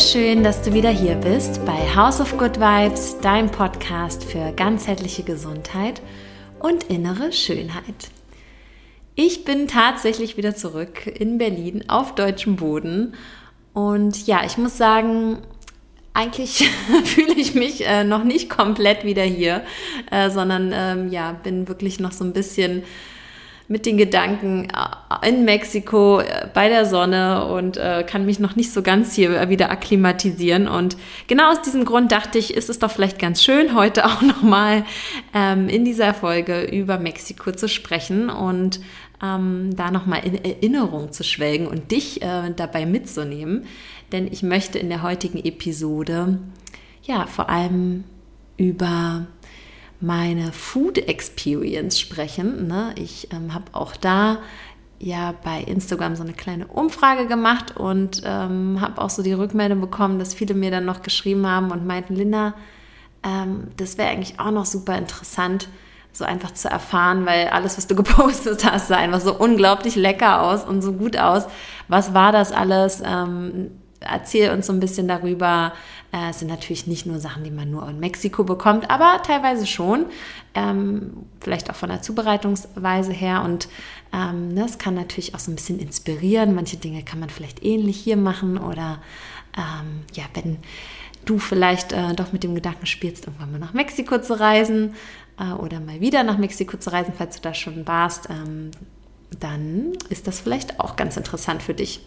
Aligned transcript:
Schön, 0.00 0.42
dass 0.42 0.62
du 0.62 0.72
wieder 0.72 0.88
hier 0.88 1.14
bist 1.14 1.62
bei 1.66 1.94
House 1.94 2.22
of 2.22 2.38
Good 2.38 2.58
Vibes, 2.58 3.18
deinem 3.20 3.50
Podcast 3.50 4.24
für 4.24 4.50
ganzheitliche 4.52 5.22
Gesundheit 5.24 6.00
und 6.58 6.84
innere 6.84 7.32
Schönheit. 7.32 8.08
Ich 9.14 9.44
bin 9.44 9.68
tatsächlich 9.68 10.38
wieder 10.38 10.56
zurück 10.56 11.06
in 11.06 11.36
Berlin 11.36 11.84
auf 11.88 12.14
deutschem 12.14 12.56
Boden 12.56 13.14
und 13.74 14.26
ja, 14.26 14.42
ich 14.46 14.56
muss 14.56 14.78
sagen, 14.78 15.42
eigentlich 16.14 16.70
fühle 17.04 17.34
ich 17.34 17.54
mich 17.54 17.86
äh, 17.86 18.02
noch 18.02 18.24
nicht 18.24 18.48
komplett 18.48 19.04
wieder 19.04 19.24
hier, 19.24 19.62
äh, 20.10 20.30
sondern 20.30 20.72
ähm, 20.74 21.10
ja, 21.10 21.32
bin 21.32 21.68
wirklich 21.68 22.00
noch 22.00 22.12
so 22.12 22.24
ein 22.24 22.32
bisschen 22.32 22.84
mit 23.70 23.86
den 23.86 23.96
Gedanken 23.96 24.66
äh, 24.68 25.28
in 25.28 25.44
Mexiko 25.44 26.18
äh, 26.18 26.48
bei 26.52 26.68
der 26.68 26.86
Sonne 26.86 27.46
und 27.46 27.76
äh, 27.76 28.04
kann 28.04 28.26
mich 28.26 28.40
noch 28.40 28.56
nicht 28.56 28.72
so 28.72 28.82
ganz 28.82 29.14
hier 29.14 29.48
wieder 29.48 29.70
akklimatisieren. 29.70 30.66
Und 30.66 30.96
genau 31.28 31.52
aus 31.52 31.62
diesem 31.62 31.84
Grund 31.84 32.10
dachte 32.10 32.36
ich, 32.36 32.52
ist 32.52 32.68
es 32.68 32.80
doch 32.80 32.90
vielleicht 32.90 33.20
ganz 33.20 33.44
schön, 33.44 33.76
heute 33.76 34.06
auch 34.06 34.22
nochmal 34.22 34.84
ähm, 35.32 35.68
in 35.68 35.84
dieser 35.84 36.14
Folge 36.14 36.62
über 36.62 36.98
Mexiko 36.98 37.52
zu 37.52 37.68
sprechen 37.68 38.28
und 38.28 38.80
ähm, 39.22 39.70
da 39.76 39.92
nochmal 39.92 40.26
in 40.26 40.44
Erinnerung 40.44 41.12
zu 41.12 41.22
schwelgen 41.22 41.68
und 41.68 41.92
dich 41.92 42.22
äh, 42.22 42.52
dabei 42.56 42.86
mitzunehmen. 42.86 43.66
Denn 44.10 44.26
ich 44.26 44.42
möchte 44.42 44.80
in 44.80 44.88
der 44.88 45.04
heutigen 45.04 45.38
Episode 45.38 46.40
ja 47.04 47.26
vor 47.26 47.48
allem 47.48 48.02
über 48.56 49.28
meine 50.00 50.52
Food 50.52 50.98
Experience 50.98 52.00
sprechen. 52.00 52.66
Ne? 52.66 52.94
Ich 52.96 53.28
ähm, 53.32 53.54
habe 53.54 53.66
auch 53.72 53.96
da 53.96 54.38
ja 54.98 55.34
bei 55.42 55.62
Instagram 55.62 56.16
so 56.16 56.22
eine 56.22 56.32
kleine 56.32 56.66
Umfrage 56.66 57.26
gemacht 57.26 57.76
und 57.76 58.22
ähm, 58.24 58.78
habe 58.80 59.00
auch 59.00 59.10
so 59.10 59.22
die 59.22 59.32
Rückmeldung 59.32 59.80
bekommen, 59.80 60.18
dass 60.18 60.34
viele 60.34 60.54
mir 60.54 60.70
dann 60.70 60.84
noch 60.84 61.02
geschrieben 61.02 61.46
haben 61.46 61.70
und 61.70 61.86
meinten, 61.86 62.14
Linda, 62.14 62.54
ähm, 63.22 63.68
das 63.76 63.98
wäre 63.98 64.10
eigentlich 64.10 64.38
auch 64.38 64.50
noch 64.50 64.66
super 64.66 64.96
interessant, 64.96 65.68
so 66.12 66.24
einfach 66.24 66.52
zu 66.52 66.68
erfahren, 66.68 67.24
weil 67.24 67.48
alles, 67.48 67.76
was 67.78 67.86
du 67.86 67.94
gepostet 67.96 68.64
hast, 68.70 68.88
sah 68.88 68.96
einfach 68.96 69.20
so 69.20 69.34
unglaublich 69.34 69.96
lecker 69.96 70.42
aus 70.42 70.64
und 70.64 70.82
so 70.82 70.92
gut 70.92 71.16
aus. 71.16 71.44
Was 71.88 72.12
war 72.12 72.32
das 72.32 72.52
alles? 72.52 73.02
Ähm, 73.04 73.70
erzähl 74.00 74.50
uns 74.50 74.66
so 74.66 74.72
ein 74.72 74.80
bisschen 74.80 75.08
darüber. 75.08 75.72
Äh, 76.12 76.30
es 76.30 76.40
sind 76.40 76.48
natürlich 76.48 76.86
nicht 76.86 77.06
nur 77.06 77.18
Sachen, 77.20 77.44
die 77.44 77.50
man 77.50 77.70
nur 77.70 77.88
in 77.88 78.00
Mexiko 78.00 78.44
bekommt, 78.44 78.90
aber 78.90 79.22
teilweise 79.22 79.66
schon. 79.66 80.06
Ähm, 80.54 81.12
vielleicht 81.40 81.70
auch 81.70 81.76
von 81.76 81.88
der 81.88 82.02
Zubereitungsweise 82.02 83.12
her. 83.12 83.42
Und 83.44 83.68
ähm, 84.12 84.54
das 84.56 84.78
kann 84.78 84.94
natürlich 84.94 85.34
auch 85.34 85.38
so 85.38 85.50
ein 85.50 85.56
bisschen 85.56 85.78
inspirieren. 85.78 86.54
Manche 86.54 86.76
Dinge 86.76 87.02
kann 87.02 87.20
man 87.20 87.30
vielleicht 87.30 87.64
ähnlich 87.64 87.96
hier 87.96 88.16
machen 88.16 88.58
oder 88.58 89.00
ähm, 89.56 90.02
ja, 90.14 90.24
wenn 90.34 90.58
du 91.24 91.38
vielleicht 91.38 91.92
äh, 91.92 92.14
doch 92.14 92.32
mit 92.32 92.42
dem 92.42 92.54
Gedanken 92.54 92.86
spielst, 92.86 93.26
irgendwann 93.26 93.52
mal 93.52 93.58
nach 93.58 93.72
Mexiko 93.72 94.18
zu 94.18 94.38
reisen 94.38 94.94
äh, 95.38 95.52
oder 95.52 95.80
mal 95.80 96.00
wieder 96.00 96.22
nach 96.22 96.38
Mexiko 96.38 96.76
zu 96.76 96.90
reisen, 96.90 97.14
falls 97.16 97.36
du 97.36 97.42
da 97.42 97.54
schon 97.54 97.86
warst, 97.86 98.28
ähm, 98.30 98.70
dann 99.38 99.92
ist 100.08 100.26
das 100.26 100.40
vielleicht 100.40 100.80
auch 100.80 100.96
ganz 100.96 101.16
interessant 101.16 101.62
für 101.62 101.74
dich 101.74 102.00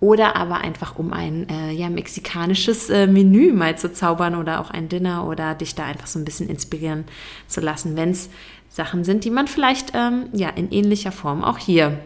oder 0.00 0.36
aber 0.36 0.58
einfach 0.58 0.96
um 0.96 1.12
ein 1.12 1.48
äh, 1.48 1.72
ja, 1.72 1.88
mexikanisches 1.88 2.88
äh, 2.88 3.06
Menü 3.06 3.52
mal 3.52 3.76
zu 3.76 3.92
zaubern 3.92 4.36
oder 4.36 4.60
auch 4.60 4.70
ein 4.70 4.88
Dinner 4.88 5.26
oder 5.26 5.54
dich 5.54 5.74
da 5.74 5.84
einfach 5.84 6.06
so 6.06 6.18
ein 6.18 6.24
bisschen 6.24 6.48
inspirieren 6.48 7.04
zu 7.48 7.60
lassen, 7.60 7.96
wenn 7.96 8.10
es 8.10 8.30
Sachen 8.68 9.02
sind, 9.02 9.24
die 9.24 9.30
man 9.30 9.48
vielleicht 9.48 9.92
ähm, 9.94 10.26
ja 10.32 10.50
in 10.50 10.70
ähnlicher 10.70 11.10
Form 11.10 11.42
auch 11.42 11.58
hier 11.58 11.98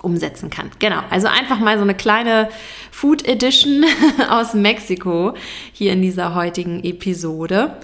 umsetzen 0.00 0.50
kann. 0.50 0.70
Genau, 0.78 1.00
also 1.10 1.28
einfach 1.28 1.60
mal 1.60 1.76
so 1.76 1.84
eine 1.84 1.94
kleine 1.94 2.48
Food 2.90 3.26
Edition 3.26 3.84
aus 4.28 4.54
Mexiko 4.54 5.34
hier 5.72 5.92
in 5.92 6.02
dieser 6.02 6.34
heutigen 6.34 6.82
Episode. 6.82 7.76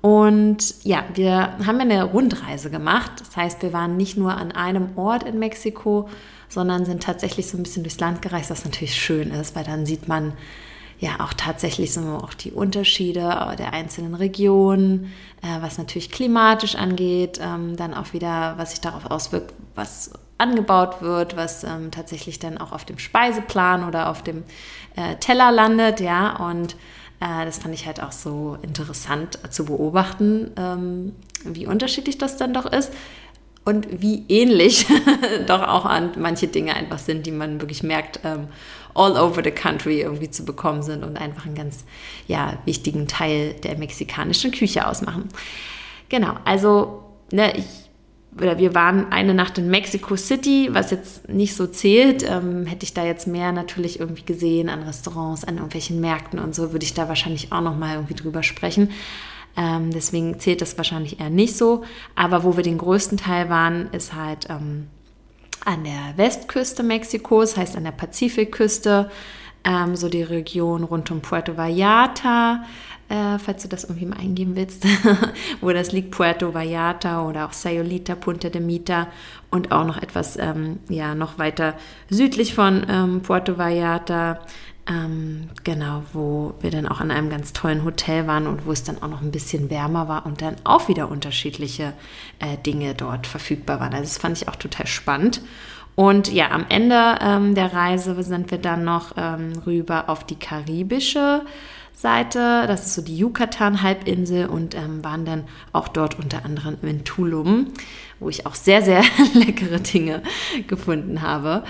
Und 0.00 0.74
ja, 0.84 1.04
wir 1.14 1.56
haben 1.66 1.80
eine 1.80 2.04
Rundreise 2.04 2.70
gemacht. 2.70 3.12
Das 3.18 3.36
heißt, 3.36 3.62
wir 3.62 3.72
waren 3.72 3.96
nicht 3.96 4.16
nur 4.16 4.36
an 4.36 4.52
einem 4.52 4.96
Ort 4.96 5.24
in 5.24 5.38
Mexiko, 5.38 6.08
sondern 6.52 6.84
sind 6.84 7.02
tatsächlich 7.02 7.48
so 7.48 7.56
ein 7.56 7.62
bisschen 7.62 7.82
durchs 7.82 7.98
Land 7.98 8.20
gereist, 8.20 8.50
was 8.50 8.64
natürlich 8.64 8.94
schön 8.94 9.30
ist, 9.30 9.56
weil 9.56 9.64
dann 9.64 9.86
sieht 9.86 10.06
man 10.06 10.34
ja 10.98 11.20
auch 11.20 11.32
tatsächlich 11.32 11.92
so 11.94 12.00
auch 12.00 12.34
die 12.34 12.52
Unterschiede 12.52 13.54
der 13.58 13.72
einzelnen 13.72 14.14
Regionen, 14.14 15.12
äh, 15.42 15.62
was 15.62 15.78
natürlich 15.78 16.10
klimatisch 16.10 16.76
angeht, 16.76 17.40
ähm, 17.42 17.76
dann 17.76 17.94
auch 17.94 18.12
wieder, 18.12 18.54
was 18.58 18.70
sich 18.70 18.80
darauf 18.80 19.06
auswirkt, 19.10 19.54
was 19.74 20.12
angebaut 20.38 21.00
wird, 21.00 21.36
was 21.36 21.64
ähm, 21.64 21.90
tatsächlich 21.90 22.38
dann 22.38 22.58
auch 22.58 22.72
auf 22.72 22.84
dem 22.84 22.98
Speiseplan 22.98 23.88
oder 23.88 24.10
auf 24.10 24.22
dem 24.22 24.44
äh, 24.94 25.16
Teller 25.16 25.50
landet, 25.50 26.00
ja, 26.00 26.36
und 26.48 26.74
äh, 27.20 27.44
das 27.44 27.58
fand 27.58 27.74
ich 27.74 27.86
halt 27.86 28.02
auch 28.02 28.12
so 28.12 28.58
interessant 28.62 29.38
zu 29.50 29.64
beobachten, 29.64 30.52
ähm, 30.56 31.16
wie 31.44 31.66
unterschiedlich 31.66 32.18
das 32.18 32.36
dann 32.36 32.52
doch 32.52 32.66
ist 32.66 32.92
und 33.64 34.02
wie 34.02 34.24
ähnlich 34.28 34.86
doch 35.46 35.62
auch 35.62 35.84
an 35.84 36.12
manche 36.18 36.48
Dinge 36.48 36.74
einfach 36.74 36.98
sind, 36.98 37.26
die 37.26 37.30
man 37.30 37.60
wirklich 37.60 37.82
merkt, 37.82 38.20
ähm, 38.24 38.48
all 38.94 39.16
over 39.16 39.42
the 39.42 39.50
country 39.50 40.00
irgendwie 40.02 40.30
zu 40.30 40.44
bekommen 40.44 40.82
sind 40.82 41.04
und 41.04 41.16
einfach 41.16 41.46
einen 41.46 41.54
ganz 41.54 41.84
ja, 42.26 42.58
wichtigen 42.64 43.06
Teil 43.06 43.54
der 43.54 43.78
mexikanischen 43.78 44.50
Küche 44.50 44.86
ausmachen. 44.86 45.28
Genau, 46.08 46.34
also 46.44 47.04
ne, 47.30 47.56
ich, 47.56 47.64
oder 48.38 48.58
wir 48.58 48.74
waren 48.74 49.12
eine 49.12 49.34
Nacht 49.34 49.58
in 49.58 49.68
Mexico 49.68 50.16
City, 50.16 50.70
was 50.72 50.90
jetzt 50.90 51.28
nicht 51.28 51.54
so 51.54 51.66
zählt. 51.66 52.24
Ähm, 52.28 52.66
hätte 52.66 52.84
ich 52.84 52.94
da 52.94 53.04
jetzt 53.04 53.26
mehr 53.26 53.52
natürlich 53.52 54.00
irgendwie 54.00 54.24
gesehen 54.24 54.68
an 54.68 54.82
Restaurants, 54.82 55.44
an 55.44 55.56
irgendwelchen 55.56 56.00
Märkten 56.00 56.38
und 56.38 56.54
so, 56.54 56.72
würde 56.72 56.84
ich 56.84 56.94
da 56.94 57.08
wahrscheinlich 57.08 57.52
auch 57.52 57.60
noch 57.60 57.76
mal 57.76 57.94
irgendwie 57.94 58.14
drüber 58.14 58.42
sprechen. 58.42 58.90
Ähm, 59.56 59.90
deswegen 59.90 60.38
zählt 60.40 60.60
das 60.60 60.76
wahrscheinlich 60.76 61.20
eher 61.20 61.30
nicht 61.30 61.56
so. 61.56 61.84
Aber 62.14 62.44
wo 62.44 62.56
wir 62.56 62.62
den 62.62 62.78
größten 62.78 63.18
Teil 63.18 63.50
waren, 63.50 63.90
ist 63.92 64.14
halt 64.14 64.48
ähm, 64.48 64.88
an 65.64 65.84
der 65.84 66.16
Westküste 66.16 66.82
Mexikos, 66.82 67.56
heißt 67.56 67.76
an 67.76 67.84
der 67.84 67.92
Pazifikküste, 67.92 69.10
ähm, 69.64 69.96
so 69.96 70.08
die 70.08 70.22
Region 70.22 70.84
rund 70.84 71.10
um 71.10 71.20
Puerto 71.20 71.56
Vallarta, 71.56 72.64
äh, 73.08 73.38
falls 73.38 73.62
du 73.62 73.68
das 73.68 73.84
irgendwie 73.84 74.06
mal 74.06 74.18
eingeben 74.18 74.56
willst, 74.56 74.84
wo 75.60 75.70
das 75.70 75.92
liegt, 75.92 76.10
Puerto 76.10 76.54
Vallarta 76.54 77.26
oder 77.28 77.46
auch 77.46 77.52
Sayulita, 77.52 78.14
Punta 78.14 78.48
de 78.48 78.60
Mita 78.60 79.08
und 79.50 79.70
auch 79.70 79.84
noch 79.84 80.00
etwas, 80.02 80.36
ähm, 80.36 80.80
ja, 80.88 81.14
noch 81.14 81.38
weiter 81.38 81.74
südlich 82.08 82.54
von 82.54 82.86
ähm, 82.88 83.20
Puerto 83.20 83.58
Vallarta 83.58 84.40
ähm, 84.88 85.48
genau, 85.62 86.02
wo 86.12 86.54
wir 86.60 86.70
dann 86.70 86.88
auch 86.88 87.00
an 87.00 87.10
einem 87.10 87.30
ganz 87.30 87.52
tollen 87.52 87.84
Hotel 87.84 88.26
waren 88.26 88.46
und 88.46 88.66
wo 88.66 88.72
es 88.72 88.82
dann 88.82 89.00
auch 89.02 89.08
noch 89.08 89.22
ein 89.22 89.30
bisschen 89.30 89.70
wärmer 89.70 90.08
war 90.08 90.26
und 90.26 90.42
dann 90.42 90.56
auch 90.64 90.88
wieder 90.88 91.08
unterschiedliche 91.10 91.92
äh, 92.40 92.56
Dinge 92.58 92.94
dort 92.94 93.26
verfügbar 93.26 93.78
waren. 93.78 93.92
Also 93.92 94.04
das 94.04 94.18
fand 94.18 94.38
ich 94.38 94.48
auch 94.48 94.56
total 94.56 94.86
spannend. 94.86 95.40
Und 95.94 96.32
ja, 96.32 96.50
am 96.50 96.64
Ende 96.68 97.18
ähm, 97.20 97.54
der 97.54 97.72
Reise 97.72 98.20
sind 98.22 98.50
wir 98.50 98.58
dann 98.58 98.84
noch 98.84 99.12
ähm, 99.16 99.52
rüber 99.66 100.08
auf 100.08 100.24
die 100.24 100.38
karibische 100.38 101.44
Seite. 102.02 102.64
Das 102.66 102.84
ist 102.84 102.94
so 102.94 103.02
die 103.02 103.16
Yucatan-Halbinsel 103.16 104.46
und 104.46 104.74
ähm, 104.74 105.02
waren 105.02 105.24
dann 105.24 105.44
auch 105.72 105.88
dort 105.88 106.18
unter 106.18 106.44
anderem 106.44 106.76
in 106.82 107.04
Tulum, 107.04 107.68
wo 108.20 108.28
ich 108.28 108.44
auch 108.44 108.56
sehr, 108.56 108.82
sehr 108.82 109.02
leckere 109.34 109.78
Dinge 109.78 110.22
gefunden 110.66 111.22
habe. 111.22 111.64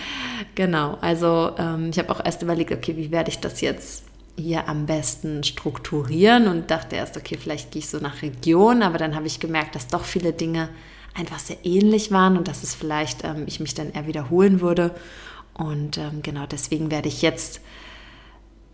Genau, 0.55 0.99
also 1.01 1.53
ähm, 1.59 1.91
ich 1.91 1.99
habe 1.99 2.11
auch 2.11 2.25
erst 2.25 2.43
überlegt, 2.43 2.73
okay, 2.73 2.97
wie 2.97 3.13
werde 3.13 3.31
ich 3.31 3.39
das 3.39 3.61
jetzt 3.61 4.05
hier 4.37 4.69
am 4.69 4.87
besten 4.87 5.45
strukturieren 5.45 6.49
und 6.49 6.71
dachte 6.71 6.97
erst, 6.97 7.19
okay, 7.19 7.37
vielleicht 7.39 7.71
gehe 7.71 7.81
ich 7.81 7.89
so 7.91 7.99
nach 7.99 8.23
Region, 8.23 8.83
aber 8.83 8.97
dann 8.97 9.15
habe 9.15 9.27
ich 9.27 9.39
gemerkt, 9.39 9.75
dass 9.75 9.89
doch 9.89 10.05
viele 10.05 10.33
Dinge 10.33 10.71
einfach 11.15 11.39
sehr 11.39 11.59
ähnlich 11.65 12.11
waren 12.11 12.39
und 12.39 12.49
dass 12.49 12.63
es 12.63 12.75
vielleicht 12.75 13.23
ähm, 13.25 13.45
ich 13.47 13.61
mich 13.61 13.75
dann 13.75 13.93
eher 13.93 14.07
wiederholen 14.07 14.63
würde. 14.63 14.95
Und 15.53 15.99
ähm, 15.99 16.23
genau 16.23 16.47
deswegen 16.47 16.91
werde 16.91 17.09
ich 17.09 17.21
jetzt 17.21 17.61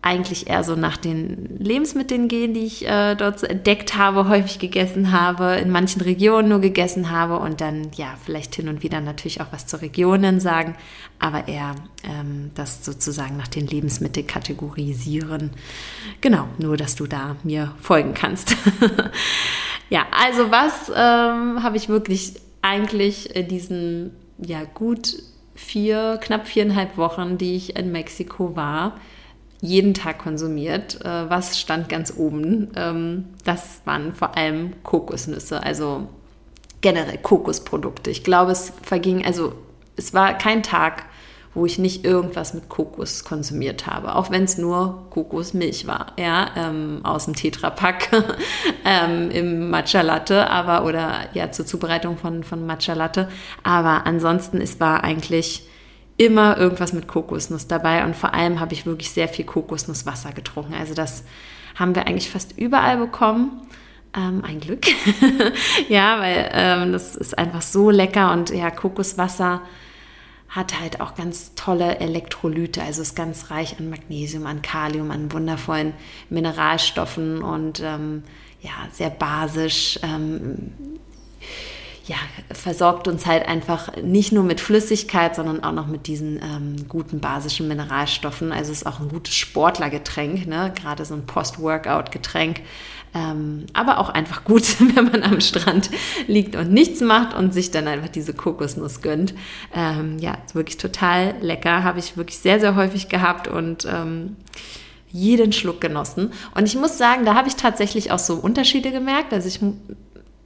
eigentlich 0.01 0.49
eher 0.49 0.63
so 0.63 0.75
nach 0.75 0.95
den 0.95 1.57
Lebensmitteln 1.59 2.29
gehen, 2.29 2.53
die 2.53 2.65
ich 2.65 2.87
äh, 2.87 3.15
dort 3.15 3.43
entdeckt 3.43 3.97
habe, 3.97 4.29
häufig 4.29 4.57
gegessen 4.57 5.11
habe, 5.11 5.55
in 5.55 5.69
manchen 5.69 6.01
Regionen 6.01 6.47
nur 6.47 6.59
gegessen 6.59 7.11
habe 7.11 7.39
und 7.39 7.59
dann 7.59 7.91
ja 7.95 8.15
vielleicht 8.23 8.55
hin 8.55 8.69
und 8.69 8.81
wieder 8.81 9.01
natürlich 9.01 9.41
auch 9.41 9.47
was 9.51 9.67
zu 9.67 9.81
Regionen 9.81 10.39
sagen, 10.39 10.75
aber 11.19 11.49
eher 11.49 11.75
ähm, 12.05 12.51
das 12.55 12.85
sozusagen 12.85 13.35
nach 13.35 13.49
den 13.49 13.67
Lebensmitteln 13.67 14.25
kategorisieren. 14.25 15.51
Genau, 16.21 16.47
nur 16.59 16.77
dass 16.77 16.95
du 16.95 17.05
da 17.05 17.35
mir 17.43 17.73
folgen 17.81 18.13
kannst. 18.13 18.55
ja, 19.89 20.05
also 20.11 20.49
was 20.49 20.89
ähm, 20.95 21.61
habe 21.61 21.75
ich 21.75 21.89
wirklich 21.89 22.35
eigentlich 22.61 23.35
in 23.35 23.49
diesen 23.49 24.11
ja 24.37 24.63
gut 24.63 25.17
vier, 25.55 26.17
knapp 26.21 26.47
viereinhalb 26.47 26.95
Wochen, 26.95 27.37
die 27.37 27.57
ich 27.57 27.75
in 27.75 27.91
Mexiko 27.91 28.55
war, 28.55 28.97
jeden 29.61 29.93
Tag 29.93 30.19
konsumiert. 30.19 31.03
Äh, 31.03 31.29
was 31.29 31.59
stand 31.59 31.89
ganz 31.89 32.13
oben? 32.15 32.71
Ähm, 32.75 33.25
das 33.43 33.81
waren 33.85 34.13
vor 34.13 34.37
allem 34.37 34.73
Kokosnüsse, 34.83 35.61
also 35.63 36.07
generell 36.81 37.17
Kokosprodukte. 37.17 38.09
Ich 38.09 38.23
glaube, 38.23 38.51
es 38.51 38.71
verging, 38.81 39.25
also 39.25 39.53
es 39.97 40.13
war 40.13 40.37
kein 40.37 40.63
Tag, 40.63 41.05
wo 41.53 41.65
ich 41.65 41.79
nicht 41.79 42.05
irgendwas 42.05 42.53
mit 42.53 42.69
Kokos 42.69 43.23
konsumiert 43.23 43.87
habe, 43.87 44.15
auch 44.15 44.29
wenn 44.29 44.43
es 44.43 44.57
nur 44.57 45.07
Kokosmilch 45.09 45.87
war, 45.87 46.13
ja, 46.17 46.51
ähm, 46.55 46.99
aus 47.03 47.25
dem 47.25 47.35
Tetrapack 47.35 48.09
ähm, 48.85 49.31
im 49.31 49.69
Matcha 49.69 50.01
Latte, 50.01 50.49
aber 50.49 50.85
oder 50.85 51.11
ja 51.33 51.51
zur 51.51 51.65
Zubereitung 51.65 52.17
von 52.17 52.43
von 52.43 52.65
Matcha 52.65 52.93
Latte. 52.93 53.29
Aber 53.63 54.05
ansonsten 54.05 54.61
es 54.61 54.79
war 54.79 55.03
eigentlich 55.03 55.63
immer 56.19 56.57
irgendwas 56.57 56.91
mit 56.91 57.07
Kokosnuss 57.07 57.67
dabei 57.67 58.03
und 58.03 58.13
vor 58.13 58.33
allem 58.33 58.59
habe 58.59 58.73
ich 58.73 58.85
wirklich 58.85 59.09
sehr 59.09 59.29
viel 59.29 59.45
Kokosnusswasser 59.45 60.33
getrunken. 60.33 60.73
Also 60.73 60.93
das 60.93 61.23
haben 61.75 61.95
wir 61.95 62.07
eigentlich 62.07 62.29
fast 62.29 62.57
überall 62.57 62.97
bekommen. 62.97 63.61
Ähm, 64.13 64.43
ein 64.43 64.59
Glück. 64.59 64.85
ja, 65.87 66.19
weil 66.19 66.49
ähm, 66.51 66.91
das 66.91 67.15
ist 67.15 67.37
einfach 67.37 67.61
so 67.61 67.89
lecker 67.89 68.33
und 68.33 68.49
ja, 68.49 68.69
Kokoswasser 68.69 69.61
hat 70.49 70.81
halt 70.81 70.99
auch 70.99 71.15
ganz 71.15 71.53
tolle 71.55 71.99
Elektrolyte, 71.99 72.81
also 72.81 73.01
ist 73.01 73.15
ganz 73.15 73.49
reich 73.49 73.79
an 73.79 73.89
Magnesium, 73.89 74.45
an 74.45 74.61
Kalium, 74.61 75.11
an 75.11 75.31
wundervollen 75.31 75.93
Mineralstoffen 76.29 77.43
und 77.43 77.81
ähm, 77.81 78.23
ja, 78.61 78.71
sehr 78.91 79.11
basisch. 79.11 79.99
Ähm, 80.03 80.71
ja, 82.09 82.17
versorgt 82.51 83.07
uns 83.07 83.27
halt 83.27 83.47
einfach 83.47 83.95
nicht 84.01 84.31
nur 84.31 84.43
mit 84.43 84.59
Flüssigkeit, 84.59 85.35
sondern 85.35 85.63
auch 85.63 85.73
noch 85.73 85.85
mit 85.85 86.07
diesen 86.07 86.37
ähm, 86.37 86.87
guten 86.87 87.19
basischen 87.19 87.67
Mineralstoffen. 87.67 88.51
Also 88.51 88.71
ist 88.71 88.87
auch 88.87 88.99
ein 88.99 89.09
gutes 89.09 89.35
Sportlergetränk, 89.35 90.47
ne? 90.47 90.73
gerade 90.75 91.05
so 91.05 91.13
ein 91.13 91.27
Post-Workout-Getränk. 91.27 92.61
Ähm, 93.13 93.67
aber 93.73 93.99
auch 93.99 94.09
einfach 94.09 94.43
gut, 94.43 94.63
wenn 94.95 95.05
man 95.05 95.21
am 95.21 95.39
Strand 95.39 95.91
liegt 96.25 96.55
und 96.55 96.71
nichts 96.71 96.99
macht 97.01 97.35
und 97.35 97.53
sich 97.53 97.69
dann 97.69 97.87
einfach 97.87 98.09
diese 98.09 98.33
Kokosnuss 98.33 99.01
gönnt. 99.01 99.35
Ähm, 99.75 100.17
ja, 100.17 100.39
wirklich 100.53 100.77
total 100.77 101.35
lecker. 101.41 101.83
Habe 101.83 101.99
ich 101.99 102.17
wirklich 102.17 102.39
sehr, 102.39 102.59
sehr 102.59 102.75
häufig 102.75 103.09
gehabt 103.09 103.47
und 103.47 103.85
ähm, 103.85 104.35
jeden 105.11 105.51
Schluck 105.51 105.79
genossen. 105.79 106.33
Und 106.55 106.65
ich 106.65 106.75
muss 106.75 106.97
sagen, 106.97 107.23
da 107.25 107.35
habe 107.35 107.47
ich 107.47 107.55
tatsächlich 107.55 108.11
auch 108.11 108.19
so 108.19 108.33
Unterschiede 108.35 108.91
gemerkt. 108.91 109.31
Also 109.31 109.47
ich, 109.47 109.59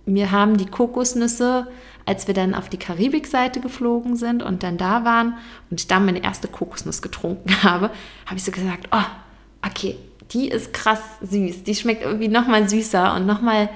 mir 0.05 0.31
haben 0.31 0.57
die 0.57 0.65
Kokosnüsse, 0.65 1.67
als 2.05 2.27
wir 2.27 2.33
dann 2.33 2.53
auf 2.53 2.69
die 2.69 2.77
Karibikseite 2.77 3.61
geflogen 3.61 4.15
sind 4.15 4.43
und 4.43 4.63
dann 4.63 4.77
da 4.77 5.05
waren 5.05 5.37
und 5.69 5.79
ich 5.79 5.87
da 5.87 5.99
meine 5.99 6.23
erste 6.23 6.47
Kokosnuss 6.47 7.01
getrunken 7.01 7.51
habe, 7.63 7.89
habe 8.25 8.35
ich 8.35 8.43
so 8.43 8.51
gesagt, 8.51 8.89
oh, 8.91 9.67
okay, 9.67 9.95
die 10.31 10.49
ist 10.49 10.73
krass 10.73 11.01
süß. 11.21 11.63
Die 11.63 11.75
schmeckt 11.75 12.03
irgendwie 12.03 12.27
nochmal 12.27 12.67
süßer 12.67 13.15
und 13.15 13.25
nochmal 13.25 13.69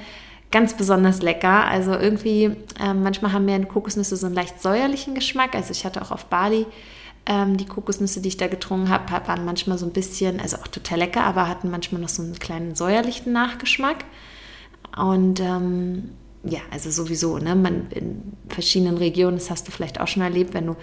ganz 0.52 0.76
besonders 0.76 1.22
lecker. 1.22 1.66
Also 1.66 1.94
irgendwie, 1.94 2.56
äh, 2.80 2.94
manchmal 2.94 3.34
haben 3.34 3.46
mir 3.46 3.64
Kokosnüsse 3.66 4.16
so 4.18 4.26
einen 4.26 4.36
leicht 4.36 4.62
säuerlichen 4.62 5.14
Geschmack. 5.14 5.56
Also 5.56 5.72
ich 5.72 5.86
hatte 5.86 6.02
auch 6.02 6.12
auf 6.12 6.26
Bali 6.26 6.66
ähm, 7.26 7.58
die 7.58 7.66
Kokosnüsse, 7.66 8.22
die 8.22 8.30
ich 8.30 8.38
da 8.38 8.48
getrunken 8.48 8.90
habe, 8.90 9.12
waren 9.28 9.46
manchmal 9.46 9.78
so 9.78 9.86
ein 9.86 9.94
bisschen, 9.94 10.40
also 10.40 10.58
auch 10.58 10.68
total 10.68 11.00
lecker, 11.00 11.24
aber 11.24 11.48
hatten 11.48 11.70
manchmal 11.70 12.02
noch 12.02 12.10
so 12.10 12.24
einen 12.24 12.40
kleinen 12.40 12.76
säuerlichen 12.76 13.34
Nachgeschmack. 13.34 14.06
Und 15.00 15.40
ähm, 15.40 16.10
ja, 16.44 16.60
also 16.72 16.90
sowieso, 16.90 17.38
ne? 17.38 17.56
Man 17.56 17.88
in 17.92 18.22
verschiedenen 18.50 18.98
Regionen, 18.98 19.38
das 19.38 19.50
hast 19.50 19.68
du 19.68 19.72
vielleicht 19.72 20.00
auch 20.00 20.08
schon 20.08 20.24
erlebt, 20.24 20.54
wenn 20.54 20.68
du 20.68 20.76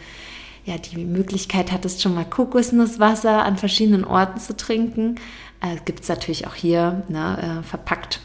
ja 0.64 0.78
die 0.78 1.04
Möglichkeit 1.04 1.72
hattest, 1.72 2.02
schon 2.02 2.14
mal 2.14 2.24
Kokosnusswasser 2.24 3.44
an 3.44 3.56
verschiedenen 3.56 4.04
Orten 4.04 4.40
zu 4.40 4.56
trinken, 4.56 5.16
äh, 5.60 5.76
Gibt 5.84 6.00
es 6.00 6.08
natürlich 6.08 6.46
auch 6.46 6.54
hier 6.54 7.04
ne, 7.08 7.60
äh, 7.60 7.62
verpackt 7.62 8.20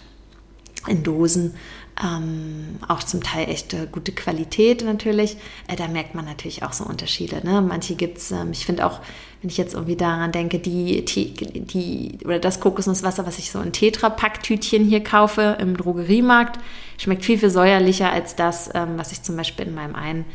in 0.87 1.03
Dosen. 1.03 1.55
Ähm, 2.01 2.79
auch 2.87 3.03
zum 3.03 3.21
Teil 3.21 3.49
echt 3.49 3.73
äh, 3.73 3.85
gute 3.91 4.13
Qualität 4.13 4.85
natürlich. 4.85 5.35
Äh, 5.67 5.75
da 5.75 5.89
merkt 5.89 6.15
man 6.15 6.23
natürlich 6.23 6.63
auch 6.63 6.71
so 6.71 6.85
Unterschiede. 6.85 7.45
Ne? 7.45 7.61
Manche 7.61 7.95
gibt 7.95 8.19
es, 8.19 8.31
ähm, 8.31 8.51
ich 8.53 8.65
finde 8.65 8.85
auch, 8.85 9.01
wenn 9.41 9.49
ich 9.49 9.57
jetzt 9.57 9.73
irgendwie 9.73 9.97
daran 9.97 10.31
denke, 10.31 10.59
die, 10.59 11.03
die, 11.03 11.33
die 11.33 12.19
oder 12.23 12.39
das 12.39 12.61
Kokosnusswasser, 12.61 13.25
was 13.27 13.37
ich 13.37 13.51
so 13.51 13.59
in 13.59 13.73
Tetra-Pack-Tütchen 13.73 14.85
hier 14.85 15.03
kaufe 15.03 15.57
im 15.59 15.75
Drogeriemarkt, 15.75 16.59
schmeckt 16.97 17.25
viel, 17.25 17.37
viel 17.37 17.49
säuerlicher 17.49 18.09
als 18.09 18.35
das, 18.35 18.69
ähm, 18.73 18.97
was 18.97 19.11
ich 19.11 19.21
zum 19.21 19.35
Beispiel 19.35 19.67
in 19.67 19.75
meinem 19.75 19.95
einen 19.95 20.25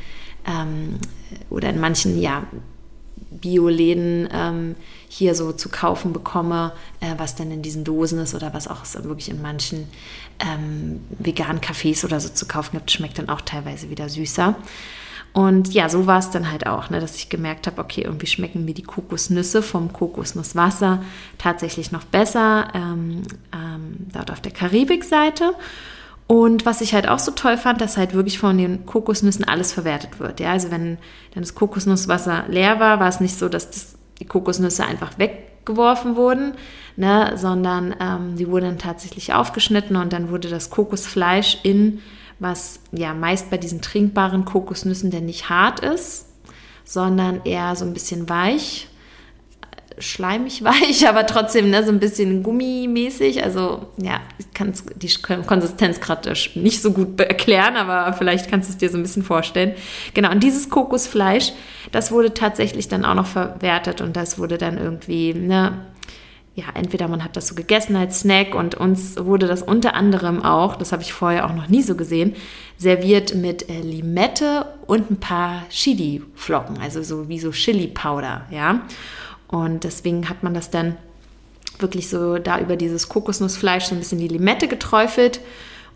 ähm, 0.47 0.99
oder 1.49 1.71
in 1.71 1.81
manchen, 1.81 2.21
ja, 2.21 2.45
Bioläden 3.31 4.29
ähm, 4.33 4.75
hier 5.09 5.35
so 5.35 5.53
zu 5.53 5.69
kaufen 5.69 6.13
bekomme, 6.13 6.73
äh, 7.01 7.15
was 7.17 7.35
dann 7.35 7.51
in 7.51 7.63
diesen 7.63 7.85
Dosen 7.85 8.19
ist 8.19 8.35
oder 8.35 8.55
was 8.55 8.69
auch 8.69 8.85
wirklich 9.05 9.29
in 9.29 9.43
manchen 9.43 9.89
ähm, 10.41 11.01
veganen 11.19 11.61
Cafés 11.61 12.05
oder 12.05 12.21
so 12.21 12.29
zu 12.29 12.47
kaufen 12.47 12.73
gibt, 12.73 12.91
schmeckt 12.91 13.19
dann 13.19 13.29
auch 13.29 13.41
teilweise 13.41 13.91
wieder 13.91 14.09
süßer. 14.09 14.57
Und 15.35 15.75
ja, 15.75 15.89
so 15.89 16.07
war 16.07 16.21
es 16.21 16.31
dann 16.31 16.51
halt 16.53 16.69
auch, 16.69 16.91
ne, 16.91 17.01
dass 17.01 17.17
ich 17.17 17.29
gemerkt 17.29 17.67
habe, 17.67 17.81
okay, 17.81 18.03
irgendwie 18.03 18.29
schmecken 18.29 18.65
mir 18.65 18.73
die 18.73 18.85
Kokosnüsse 18.85 19.63
vom 19.63 19.93
Kokosnusswasser 19.93 21.03
tatsächlich 21.39 21.91
noch 21.91 22.05
besser 22.05 22.69
ähm, 22.73 23.23
ähm, 23.53 23.97
dort 24.13 24.31
auf 24.31 24.41
der 24.41 24.53
Karibikseite. 24.53 25.55
Und 26.27 26.65
was 26.65 26.81
ich 26.81 26.95
halt 26.95 27.09
auch 27.09 27.19
so 27.19 27.33
toll 27.33 27.59
fand, 27.59 27.81
dass 27.81 27.97
halt 27.97 28.15
wirklich 28.15 28.39
von 28.39 28.57
den 28.57 28.87
Kokosnüssen 28.87 29.45
alles 29.45 29.73
verwertet 29.73 30.21
wird. 30.21 30.41
Ja, 30.41 30.53
also 30.53 30.71
wenn 30.71 30.97
dann 31.35 31.43
das 31.43 31.55
Kokosnusswasser 31.55 32.45
leer 32.49 32.81
war, 32.81 32.99
war 32.99 33.09
es 33.09 33.21
nicht 33.21 33.39
so, 33.39 33.49
dass 33.49 33.71
das, 33.71 33.97
die 34.19 34.25
Kokosnüsse 34.25 34.87
einfach 34.87 35.19
weggeworfen 35.19 36.17
wurden, 36.17 36.55
ne, 36.97 37.33
sondern 37.37 37.95
ähm, 38.01 38.37
die 38.37 38.49
wurden 38.49 38.65
dann 38.65 38.79
tatsächlich 38.79 39.35
aufgeschnitten 39.35 39.97
und 39.97 40.15
dann 40.15 40.31
wurde 40.31 40.49
das 40.49 40.71
Kokosfleisch 40.71 41.59
in, 41.63 42.01
was 42.39 42.81
ja 42.91 43.13
meist 43.13 43.51
bei 43.51 43.59
diesen 43.59 43.83
trinkbaren 43.83 44.47
Kokosnüssen 44.47 45.11
denn 45.11 45.27
nicht 45.27 45.51
hart 45.51 45.81
ist, 45.81 46.27
sondern 46.85 47.43
eher 47.45 47.77
so 47.77 47.85
ein 47.85 47.93
bisschen 47.93 48.31
weich, 48.31 48.89
schleimig 49.99 50.65
weich, 50.65 51.09
aber 51.09 51.27
trotzdem 51.27 51.71
ne, 51.71 51.85
so 51.85 51.91
ein 51.91 52.01
bisschen 52.01 52.43
gummimäßig. 52.43 53.43
Also 53.43 53.87
ja, 53.97 54.21
ich 54.39 54.53
kann 54.55 54.73
die 54.97 55.11
Konsistenz 55.47 56.01
gerade 56.01 56.33
nicht 56.55 56.83
so 56.83 56.93
gut 56.93 57.21
erklären, 57.21 57.77
aber 57.77 58.13
vielleicht 58.15 58.51
kannst 58.51 58.69
du 58.69 58.73
es 58.73 58.79
dir 58.79 58.91
so 58.91 58.99
ein 58.99 59.03
bisschen 59.03 59.23
vorstellen. 59.23 59.75
Genau, 60.15 60.31
und 60.31 60.43
dieses 60.43 60.71
Kokosfleisch, 60.71 61.53
das 61.93 62.13
wurde 62.13 62.35
tatsächlich 62.35 62.89
dann 62.89 63.05
auch 63.05 63.15
noch 63.15 63.27
verwertet 63.27 64.01
und 64.01 64.17
das 64.17 64.39
wurde 64.39 64.59
dann 64.59 64.79
irgendwie, 64.79 65.35
ne, 65.35 65.81
ja, 66.57 66.67
entweder 66.75 67.09
man 67.09 67.25
hat 67.25 67.37
das 67.37 67.49
so 67.49 67.57
gegessen 67.57 67.97
als 67.97 68.21
Snack 68.21 68.55
und 68.55 68.77
uns 68.77 69.17
wurde 69.19 69.49
das 69.49 69.63
unter 69.63 69.95
anderem 69.95 70.43
auch, 70.43 70.77
das 70.77 70.93
habe 70.93 71.03
ich 71.03 71.13
vorher 71.13 71.47
auch 71.47 71.55
noch 71.55 71.69
nie 71.69 71.83
so 71.83 71.97
gesehen, 71.97 72.35
serviert 72.77 73.35
mit 73.35 73.69
äh, 73.69 73.81
Limette 73.81 74.67
und 74.87 75.11
ein 75.11 75.19
paar 75.19 75.69
Chili-Flocken, 75.71 76.79
also 76.81 77.03
so 77.03 77.29
wie 77.29 77.41
so 77.41 77.51
Chili-Powder, 77.51 78.47
ja. 78.51 78.83
Und 79.55 79.85
deswegen 79.85 80.29
hat 80.29 80.43
man 80.43 80.53
das 80.53 80.71
dann 80.71 80.97
wirklich 81.79 82.09
so 82.09 82.39
da 82.39 82.59
über 82.59 82.75
dieses 82.75 83.09
Kokosnussfleisch 83.09 83.85
so 83.85 83.95
ein 83.95 84.01
bisschen 84.01 84.19
die 84.19 84.27
Limette 84.27 84.67
geträufelt 84.67 85.41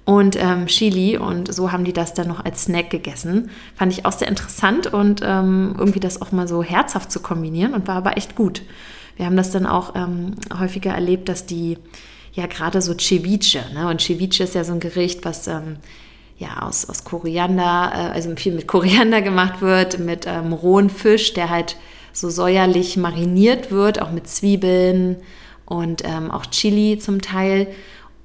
und 0.05 0.37
ähm, 0.37 0.67
Chili 0.67 1.19
und 1.19 1.53
so 1.53 1.73
haben 1.73 1.83
die 1.83 1.93
das 1.93 2.15
dann 2.15 2.29
noch 2.29 2.45
als 2.45 2.65
Snack 2.65 2.91
gegessen. 2.91 3.51
Fand 3.75 3.93
ich 3.93 4.05
auch 4.07 4.13
sehr 4.13 4.29
interessant 4.29 4.87
und 4.87 5.23
ähm, 5.25 5.75
irgendwie 5.77 5.99
das 5.99 6.23
auch 6.23 6.31
mal 6.31 6.47
so 6.47 6.63
herzhaft 6.63 7.11
zu 7.11 7.19
kombinieren 7.19 7.75
und 7.75 7.89
war 7.89 7.97
aber 7.97 8.17
echt 8.17 8.37
gut. 8.37 8.63
Wir 9.17 9.27
haben 9.27 9.37
das 9.37 9.51
dann 9.51 9.67
auch 9.67 9.97
ähm, 9.97 10.37
häufiger 10.57 10.93
erlebt, 10.93 11.29
dass 11.29 11.45
die 11.45 11.79
ja 12.35 12.47
gerade 12.47 12.81
so 12.81 12.95
Ceviche, 12.97 13.65
ne? 13.75 13.89
und 13.89 14.01
Ceviche 14.01 14.45
ist 14.45 14.55
ja 14.55 14.63
so 14.63 14.73
ein 14.73 14.81
Gericht, 14.81 15.25
was 15.25 15.49
ähm, 15.49 15.79
ja 16.39 16.63
aus, 16.63 16.89
aus 16.89 17.03
Koriander, 17.03 17.91
äh, 17.93 18.15
also 18.15 18.35
viel 18.37 18.55
mit 18.55 18.69
Koriander 18.69 19.21
gemacht 19.21 19.63
wird, 19.63 19.99
mit 19.99 20.29
ähm, 20.29 20.53
rohen 20.53 20.91
Fisch, 20.91 21.35
der 21.35 21.51
halt 21.51 21.75
so 22.21 22.31
säuerlich 22.31 22.97
mariniert 22.97 23.71
wird, 23.71 24.01
auch 24.01 24.11
mit 24.11 24.29
Zwiebeln 24.29 25.17
und 25.67 26.03
ähm, 26.05 26.31
auch 26.31 26.47
Chili 26.47 26.99
zum 26.99 27.21
Teil. 27.21 27.69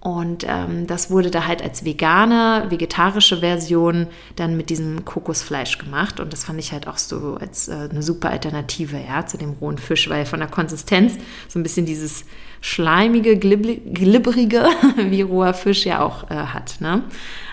Und 0.04 0.46
ähm, 0.46 0.86
das 0.86 1.12
wurde 1.12 1.32
da 1.32 1.48
halt 1.48 1.62
als 1.62 1.86
vegane, 1.86 2.66
vegetarische 2.68 3.38
Version 3.38 4.08
dann 4.36 4.58
mit 4.58 4.70
diesem 4.70 5.06
Kokosfleisch 5.06 5.78
gemacht. 5.78 6.20
Und 6.20 6.34
das 6.34 6.44
fand 6.44 6.60
ich 6.60 6.74
halt 6.74 6.90
auch 6.90 6.98
so 6.98 7.38
als 7.40 7.70
äh, 7.70 7.88
eine 7.90 8.04
super 8.04 8.30
Alternative 8.30 8.98
ja, 8.98 9.26
zu 9.26 9.38
dem 9.38 9.52
rohen 9.62 9.78
Fisch, 9.78 10.10
weil 10.10 10.26
von 10.26 10.40
der 10.40 10.50
Konsistenz 10.50 11.14
so 11.48 11.58
ein 11.58 11.64
bisschen 11.64 11.86
dieses 11.86 12.26
schleimige, 12.60 13.38
glibberige, 13.38 14.66
wie 14.98 15.22
roher 15.22 15.54
Fisch 15.54 15.86
ja 15.86 16.02
auch 16.02 16.30
äh, 16.30 16.36
hat. 16.36 16.82
Ne? 16.82 17.04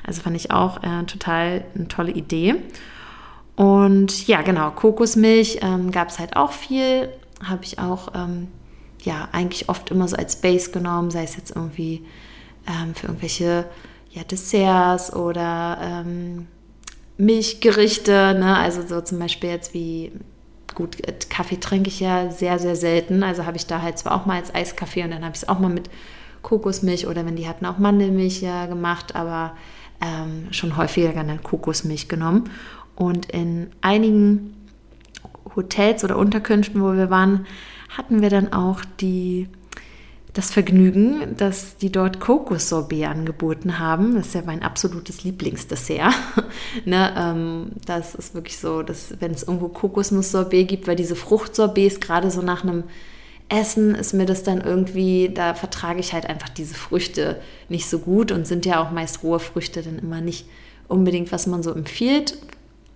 Also 0.04 0.22
fand 0.22 0.34
ich 0.34 0.50
auch 0.50 0.82
äh, 0.82 1.04
total 1.06 1.64
eine 1.76 1.86
tolle 1.86 2.10
Idee. 2.10 2.56
Und 3.60 4.26
ja, 4.26 4.40
genau, 4.40 4.70
Kokosmilch 4.70 5.58
ähm, 5.60 5.90
gab 5.90 6.08
es 6.08 6.18
halt 6.18 6.34
auch 6.34 6.52
viel. 6.52 7.10
Habe 7.44 7.62
ich 7.62 7.78
auch, 7.78 8.08
ähm, 8.14 8.48
ja, 9.02 9.28
eigentlich 9.32 9.68
oft 9.68 9.90
immer 9.90 10.08
so 10.08 10.16
als 10.16 10.36
Base 10.36 10.70
genommen, 10.70 11.10
sei 11.10 11.24
es 11.24 11.36
jetzt 11.36 11.54
irgendwie 11.54 12.06
ähm, 12.66 12.94
für 12.94 13.08
irgendwelche 13.08 13.66
ja, 14.12 14.24
Desserts 14.24 15.12
oder 15.14 15.76
ähm, 15.82 16.46
Milchgerichte. 17.18 18.34
Ne? 18.40 18.56
Also 18.56 18.80
so 18.80 19.02
zum 19.02 19.18
Beispiel 19.18 19.50
jetzt 19.50 19.74
wie, 19.74 20.12
gut, 20.74 21.06
äh, 21.06 21.12
Kaffee 21.28 21.60
trinke 21.60 21.90
ich 21.90 22.00
ja 22.00 22.30
sehr, 22.30 22.58
sehr 22.58 22.76
selten. 22.76 23.22
Also 23.22 23.44
habe 23.44 23.58
ich 23.58 23.66
da 23.66 23.82
halt 23.82 23.98
zwar 23.98 24.14
auch 24.14 24.24
mal 24.24 24.40
als 24.40 24.54
Eiskaffee 24.54 25.04
und 25.04 25.10
dann 25.10 25.22
habe 25.22 25.34
ich 25.34 25.42
es 25.42 25.48
auch 25.50 25.58
mal 25.58 25.68
mit 25.68 25.90
Kokosmilch 26.40 27.06
oder 27.06 27.26
wenn 27.26 27.36
die 27.36 27.46
hatten 27.46 27.66
auch 27.66 27.76
Mandelmilch 27.76 28.40
ja 28.40 28.64
gemacht, 28.64 29.14
aber 29.14 29.52
ähm, 30.00 30.48
schon 30.50 30.78
häufiger 30.78 31.12
dann 31.12 31.42
Kokosmilch 31.42 32.08
genommen. 32.08 32.48
Und 33.00 33.30
in 33.30 33.68
einigen 33.80 34.54
Hotels 35.56 36.04
oder 36.04 36.18
Unterkünften, 36.18 36.82
wo 36.82 36.92
wir 36.92 37.08
waren, 37.08 37.46
hatten 37.88 38.20
wir 38.20 38.28
dann 38.28 38.52
auch 38.52 38.82
die 39.00 39.48
das 40.34 40.50
Vergnügen, 40.50 41.34
dass 41.38 41.78
die 41.78 41.90
dort 41.90 42.20
Kokossorbet 42.20 43.06
angeboten 43.06 43.78
haben. 43.78 44.16
Das 44.16 44.26
ist 44.26 44.34
ja 44.34 44.42
mein 44.44 44.62
absolutes 44.62 45.24
Lieblingsdessert. 45.24 46.12
ne, 46.84 47.14
ähm, 47.16 47.70
das 47.86 48.14
ist 48.14 48.34
wirklich 48.34 48.58
so, 48.58 48.82
dass 48.82 49.14
wenn 49.18 49.32
es 49.32 49.44
irgendwo 49.44 49.68
Kokosnusssorbet 49.68 50.68
gibt, 50.68 50.86
weil 50.86 50.94
diese 50.94 51.16
Fruchtsorbets 51.16 52.00
gerade 52.00 52.30
so 52.30 52.42
nach 52.42 52.64
einem 52.64 52.84
Essen 53.48 53.94
ist 53.94 54.12
mir 54.12 54.26
das 54.26 54.42
dann 54.42 54.60
irgendwie, 54.60 55.30
da 55.34 55.54
vertrage 55.54 56.00
ich 56.00 56.12
halt 56.12 56.26
einfach 56.26 56.50
diese 56.50 56.74
Früchte 56.74 57.40
nicht 57.70 57.88
so 57.88 57.98
gut 57.98 58.30
und 58.30 58.46
sind 58.46 58.66
ja 58.66 58.84
auch 58.84 58.90
meist 58.90 59.22
rohe 59.22 59.40
Früchte 59.40 59.80
dann 59.80 59.98
immer 59.98 60.20
nicht 60.20 60.44
unbedingt, 60.86 61.32
was 61.32 61.46
man 61.46 61.62
so 61.62 61.72
empfiehlt, 61.72 62.36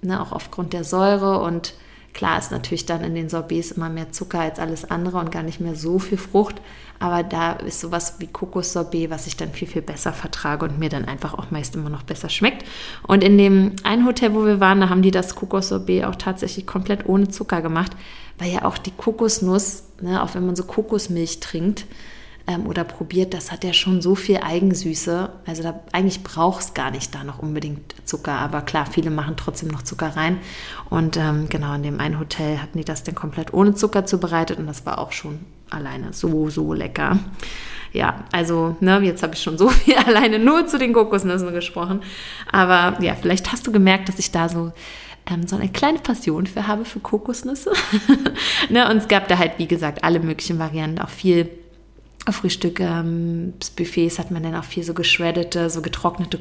ne, 0.04 0.20
auch 0.20 0.32
aufgrund 0.32 0.73
der 0.73 0.84
Säure 0.84 1.40
und 1.40 1.75
Klar 2.14 2.38
ist 2.38 2.52
natürlich 2.52 2.87
dann 2.87 3.02
in 3.02 3.16
den 3.16 3.28
Sorbets 3.28 3.73
immer 3.73 3.88
mehr 3.88 4.12
Zucker 4.12 4.38
als 4.38 4.61
alles 4.61 4.88
andere 4.88 5.18
und 5.18 5.32
gar 5.32 5.42
nicht 5.42 5.58
mehr 5.58 5.75
so 5.75 5.99
viel 5.99 6.16
Frucht. 6.16 6.61
Aber 7.00 7.25
da 7.25 7.54
ist 7.54 7.80
sowas 7.80 8.14
wie 8.20 8.28
Kokossorbet, 8.28 9.11
was 9.11 9.26
ich 9.26 9.37
dann 9.37 9.50
viel, 9.50 9.66
viel 9.66 9.82
besser 9.82 10.12
vertrage 10.12 10.64
und 10.64 10.78
mir 10.78 10.88
dann 10.88 11.06
einfach 11.06 11.34
auch 11.34 11.50
meist 11.50 11.75
immer 11.75 11.90
noch 11.90 12.04
besser 12.04 12.28
schmeckt. 12.28 12.64
Und 13.02 13.25
in 13.25 13.37
dem 13.37 13.73
einen 13.82 14.06
Hotel, 14.06 14.32
wo 14.32 14.46
wir 14.46 14.61
waren, 14.61 14.80
da 14.80 14.88
haben 14.90 15.02
die 15.02 15.11
das 15.11 15.34
Kokossorbet 15.34 16.04
auch 16.04 16.14
tatsächlich 16.14 16.66
komplett 16.66 17.04
ohne 17.08 17.28
Zucker 17.28 17.61
gemacht, 17.62 17.92
weil 18.38 18.52
ja 18.52 18.64
auch 18.64 18.78
die 18.78 18.92
Kokosnuss, 18.92 19.82
ne, 20.00 20.23
auch 20.23 20.37
wenn 20.37 20.46
man 20.46 20.54
so 20.54 20.62
Kokosmilch 20.62 21.40
trinkt, 21.40 21.84
ähm, 22.46 22.66
oder 22.66 22.84
probiert, 22.84 23.32
das 23.32 23.50
hat 23.50 23.64
ja 23.64 23.72
schon 23.72 24.02
so 24.02 24.14
viel 24.14 24.38
Eigensüße. 24.38 25.30
Also 25.46 25.62
da 25.62 25.80
eigentlich 25.92 26.22
braucht 26.22 26.60
es 26.60 26.74
gar 26.74 26.90
nicht 26.90 27.14
da 27.14 27.24
noch 27.24 27.38
unbedingt 27.38 27.94
Zucker. 28.04 28.32
Aber 28.32 28.60
klar, 28.60 28.86
viele 28.86 29.10
machen 29.10 29.36
trotzdem 29.36 29.70
noch 29.70 29.82
Zucker 29.82 30.14
rein. 30.16 30.38
Und 30.90 31.16
ähm, 31.16 31.48
genau 31.48 31.74
in 31.74 31.82
dem 31.82 32.00
einen 32.00 32.18
Hotel 32.18 32.58
hatten 32.58 32.78
die 32.78 32.84
das 32.84 33.02
dann 33.02 33.14
komplett 33.14 33.54
ohne 33.54 33.74
Zucker 33.74 34.04
zubereitet 34.04 34.58
und 34.58 34.66
das 34.66 34.84
war 34.84 34.98
auch 34.98 35.12
schon 35.12 35.40
alleine 35.70 36.12
so, 36.12 36.50
so 36.50 36.74
lecker. 36.74 37.18
Ja, 37.92 38.24
also, 38.32 38.76
ne, 38.80 39.00
jetzt 39.00 39.22
habe 39.22 39.34
ich 39.34 39.42
schon 39.42 39.56
so 39.56 39.68
viel 39.70 39.96
alleine 39.96 40.38
nur 40.38 40.66
zu 40.66 40.78
den 40.78 40.92
Kokosnüssen 40.92 41.52
gesprochen. 41.54 42.02
Aber 42.50 43.00
ja, 43.02 43.14
vielleicht 43.14 43.52
hast 43.52 43.66
du 43.66 43.72
gemerkt, 43.72 44.08
dass 44.08 44.18
ich 44.18 44.32
da 44.32 44.48
so 44.48 44.72
ähm, 45.30 45.46
so 45.46 45.56
eine 45.56 45.70
kleine 45.70 45.98
Passion 46.00 46.46
für 46.46 46.66
habe, 46.66 46.84
für 46.84 47.00
Kokosnüsse. 47.00 47.72
ne, 48.68 48.90
und 48.90 48.98
es 48.98 49.08
gab 49.08 49.28
da 49.28 49.38
halt, 49.38 49.52
wie 49.56 49.66
gesagt, 49.66 50.04
alle 50.04 50.20
möglichen 50.20 50.58
Varianten, 50.58 51.00
auch 51.00 51.08
viel 51.08 51.48
Frühstücksbuffets 52.33 54.19
hat 54.19 54.31
man 54.31 54.43
dann 54.43 54.54
auch 54.54 54.64
viel 54.64 54.83
so 54.83 54.95
geschreddete, 54.95 55.69
so 55.71 55.83
getrocknete 55.83 56.40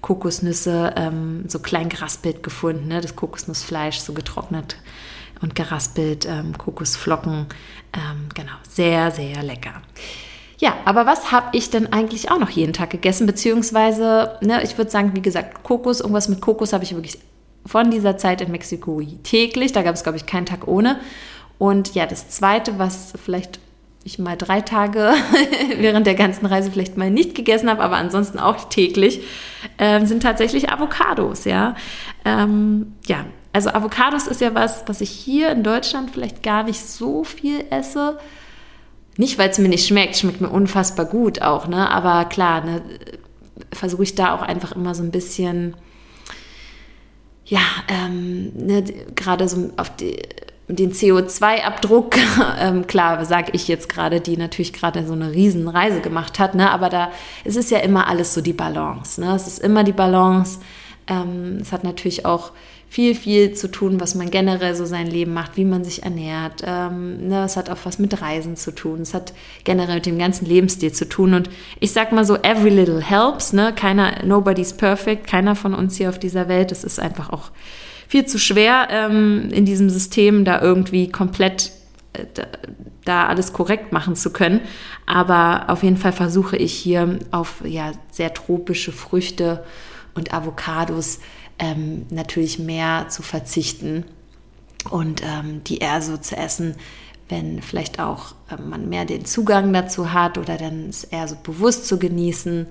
Kokosnüsse, 0.00 0.94
ähm, 0.96 1.44
so 1.48 1.58
klein 1.58 1.88
geraspelt 1.88 2.42
gefunden, 2.42 2.88
ne? 2.88 3.00
das 3.00 3.16
Kokosnussfleisch 3.16 3.98
so 3.98 4.12
getrocknet 4.12 4.76
und 5.40 5.54
geraspelt, 5.54 6.26
ähm, 6.26 6.56
Kokosflocken, 6.56 7.46
ähm, 7.92 8.28
genau, 8.34 8.52
sehr, 8.68 9.10
sehr 9.10 9.42
lecker. 9.42 9.82
Ja, 10.58 10.76
aber 10.84 11.06
was 11.06 11.30
habe 11.30 11.56
ich 11.56 11.70
denn 11.70 11.92
eigentlich 11.92 12.30
auch 12.30 12.38
noch 12.38 12.50
jeden 12.50 12.72
Tag 12.72 12.90
gegessen? 12.90 13.26
Beziehungsweise, 13.26 14.38
ne, 14.40 14.62
ich 14.64 14.76
würde 14.76 14.90
sagen, 14.90 15.12
wie 15.14 15.22
gesagt, 15.22 15.62
Kokos, 15.62 16.00
irgendwas 16.00 16.28
mit 16.28 16.40
Kokos 16.40 16.72
habe 16.72 16.82
ich 16.82 16.94
wirklich 16.94 17.18
von 17.64 17.90
dieser 17.90 18.16
Zeit 18.16 18.40
in 18.40 18.50
Mexiko 18.50 19.00
täglich. 19.22 19.72
Da 19.72 19.82
gab 19.82 19.94
es, 19.94 20.02
glaube 20.02 20.18
ich, 20.18 20.26
keinen 20.26 20.46
Tag 20.46 20.66
ohne. 20.66 20.98
Und 21.58 21.94
ja, 21.94 22.06
das 22.06 22.28
Zweite, 22.28 22.78
was 22.78 23.12
vielleicht 23.22 23.60
ich 24.08 24.18
mal 24.18 24.36
drei 24.36 24.60
Tage 24.60 25.12
während 25.76 26.06
der 26.06 26.14
ganzen 26.14 26.46
Reise 26.46 26.70
vielleicht 26.70 26.96
mal 26.96 27.10
nicht 27.10 27.34
gegessen 27.34 27.70
habe, 27.70 27.82
aber 27.82 27.96
ansonsten 27.96 28.38
auch 28.38 28.68
täglich, 28.68 29.20
äh, 29.76 30.04
sind 30.04 30.22
tatsächlich 30.22 30.70
Avocados, 30.70 31.44
ja. 31.44 31.76
Ähm, 32.24 32.94
ja, 33.06 33.26
also 33.52 33.70
Avocados 33.70 34.26
ist 34.26 34.40
ja 34.40 34.54
was, 34.54 34.84
was 34.86 35.00
ich 35.00 35.10
hier 35.10 35.50
in 35.50 35.62
Deutschland 35.62 36.10
vielleicht 36.10 36.42
gar 36.42 36.64
nicht 36.64 36.80
so 36.80 37.24
viel 37.24 37.64
esse. 37.70 38.18
Nicht, 39.16 39.38
weil 39.38 39.50
es 39.50 39.58
mir 39.58 39.68
nicht 39.68 39.86
schmeckt, 39.86 40.16
schmeckt 40.16 40.40
mir 40.40 40.50
unfassbar 40.50 41.06
gut 41.06 41.42
auch, 41.42 41.66
ne? 41.66 41.90
Aber 41.90 42.24
klar, 42.26 42.64
ne, 42.64 42.82
versuche 43.72 44.04
ich 44.04 44.14
da 44.14 44.34
auch 44.34 44.42
einfach 44.42 44.72
immer 44.72 44.94
so 44.94 45.02
ein 45.02 45.10
bisschen, 45.10 45.76
ja, 47.44 47.60
ähm, 47.88 48.52
ne, 48.54 48.84
gerade 49.16 49.48
so 49.48 49.70
auf 49.76 49.94
die 49.96 50.18
den 50.68 50.92
CO2-Abdruck, 50.92 52.16
ähm, 52.60 52.86
klar, 52.86 53.24
sage 53.24 53.50
ich 53.54 53.68
jetzt 53.68 53.88
gerade, 53.88 54.20
die 54.20 54.36
natürlich 54.36 54.72
gerade 54.72 55.06
so 55.06 55.14
eine 55.14 55.32
Riesenreise 55.32 56.00
gemacht 56.00 56.38
hat, 56.38 56.54
ne? 56.54 56.70
aber 56.70 56.88
da 56.90 57.10
es 57.44 57.56
ist 57.56 57.70
ja 57.70 57.78
immer 57.78 58.06
alles 58.06 58.34
so 58.34 58.40
die 58.40 58.52
Balance. 58.52 59.20
Ne? 59.20 59.34
Es 59.34 59.46
ist 59.46 59.58
immer 59.58 59.84
die 59.84 59.92
Balance. 59.92 60.60
Ähm, 61.06 61.58
es 61.60 61.72
hat 61.72 61.84
natürlich 61.84 62.26
auch 62.26 62.52
viel, 62.90 63.14
viel 63.14 63.52
zu 63.52 63.70
tun, 63.70 64.00
was 64.00 64.14
man 64.14 64.30
generell 64.30 64.74
so 64.74 64.86
sein 64.86 65.06
Leben 65.06 65.34
macht, 65.34 65.56
wie 65.56 65.64
man 65.64 65.84
sich 65.84 66.02
ernährt. 66.02 66.62
Ähm, 66.64 67.28
ne? 67.28 67.44
Es 67.44 67.56
hat 67.56 67.68
auch 67.70 67.78
was 67.84 67.98
mit 67.98 68.20
Reisen 68.20 68.56
zu 68.56 68.70
tun. 68.74 69.02
Es 69.02 69.12
hat 69.12 69.34
generell 69.64 69.96
mit 69.96 70.06
dem 70.06 70.18
ganzen 70.18 70.46
Lebensstil 70.46 70.92
zu 70.92 71.06
tun. 71.06 71.34
Und 71.34 71.50
ich 71.80 71.92
sag 71.92 72.12
mal 72.12 72.24
so, 72.24 72.36
every 72.36 72.70
little 72.70 73.02
helps. 73.02 73.52
Ne? 73.52 73.74
Keiner, 73.74 74.24
nobody's 74.24 74.72
perfect. 74.72 75.26
Keiner 75.26 75.54
von 75.54 75.74
uns 75.74 75.96
hier 75.96 76.08
auf 76.08 76.18
dieser 76.18 76.48
Welt. 76.48 76.72
Es 76.72 76.82
ist 76.82 76.98
einfach 76.98 77.30
auch 77.30 77.50
viel 78.08 78.26
zu 78.26 78.38
schwer 78.38 78.88
ähm, 78.90 79.50
in 79.52 79.64
diesem 79.64 79.90
System, 79.90 80.44
da 80.44 80.60
irgendwie 80.60 81.10
komplett 81.10 81.72
äh, 82.14 82.24
da, 83.04 83.26
alles 83.26 83.52
korrekt 83.52 83.92
machen 83.92 84.16
zu 84.16 84.32
können. 84.32 84.60
Aber 85.06 85.66
auf 85.68 85.82
jeden 85.82 85.96
Fall 85.96 86.12
versuche 86.12 86.56
ich 86.56 86.72
hier 86.72 87.18
auf 87.30 87.62
ja, 87.64 87.92
sehr 88.10 88.34
tropische 88.34 88.92
Früchte 88.92 89.64
und 90.14 90.34
Avocados 90.34 91.20
ähm, 91.58 92.06
natürlich 92.10 92.58
mehr 92.58 93.08
zu 93.08 93.22
verzichten 93.22 94.04
und 94.90 95.22
ähm, 95.22 95.62
die 95.64 95.78
eher 95.78 96.00
so 96.02 96.16
zu 96.16 96.36
essen, 96.36 96.76
wenn 97.28 97.60
vielleicht 97.62 98.00
auch 98.00 98.34
äh, 98.50 98.60
man 98.60 98.88
mehr 98.88 99.04
den 99.04 99.24
Zugang 99.24 99.72
dazu 99.72 100.12
hat 100.12 100.38
oder 100.38 100.56
dann 100.56 100.88
es 100.88 101.04
eher 101.04 101.28
so 101.28 101.36
bewusst 101.42 101.86
zu 101.86 101.98
genießen 101.98 102.66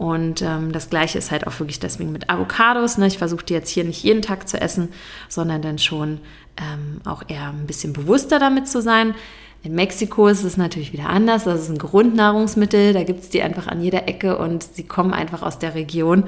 und 0.00 0.40
ähm, 0.40 0.72
das 0.72 0.88
gleiche 0.88 1.18
ist 1.18 1.30
halt 1.30 1.46
auch 1.46 1.60
wirklich 1.60 1.78
deswegen 1.78 2.10
mit 2.10 2.30
Avocados. 2.30 2.96
Ne? 2.96 3.06
Ich 3.06 3.18
versuche 3.18 3.44
die 3.44 3.52
jetzt 3.52 3.68
hier 3.68 3.84
nicht 3.84 4.02
jeden 4.02 4.22
Tag 4.22 4.48
zu 4.48 4.58
essen, 4.58 4.88
sondern 5.28 5.60
dann 5.60 5.76
schon 5.76 6.20
ähm, 6.56 7.02
auch 7.04 7.22
eher 7.28 7.50
ein 7.50 7.66
bisschen 7.66 7.92
bewusster 7.92 8.38
damit 8.38 8.66
zu 8.66 8.80
sein. 8.80 9.14
In 9.62 9.74
Mexiko 9.74 10.28
ist 10.28 10.42
es 10.42 10.56
natürlich 10.56 10.94
wieder 10.94 11.10
anders. 11.10 11.44
Das 11.44 11.60
ist 11.60 11.68
ein 11.68 11.76
Grundnahrungsmittel. 11.76 12.94
Da 12.94 13.02
gibt 13.02 13.20
es 13.20 13.28
die 13.28 13.42
einfach 13.42 13.66
an 13.66 13.82
jeder 13.82 14.08
Ecke 14.08 14.38
und 14.38 14.62
sie 14.62 14.84
kommen 14.84 15.12
einfach 15.12 15.42
aus 15.42 15.58
der 15.58 15.74
Region. 15.74 16.24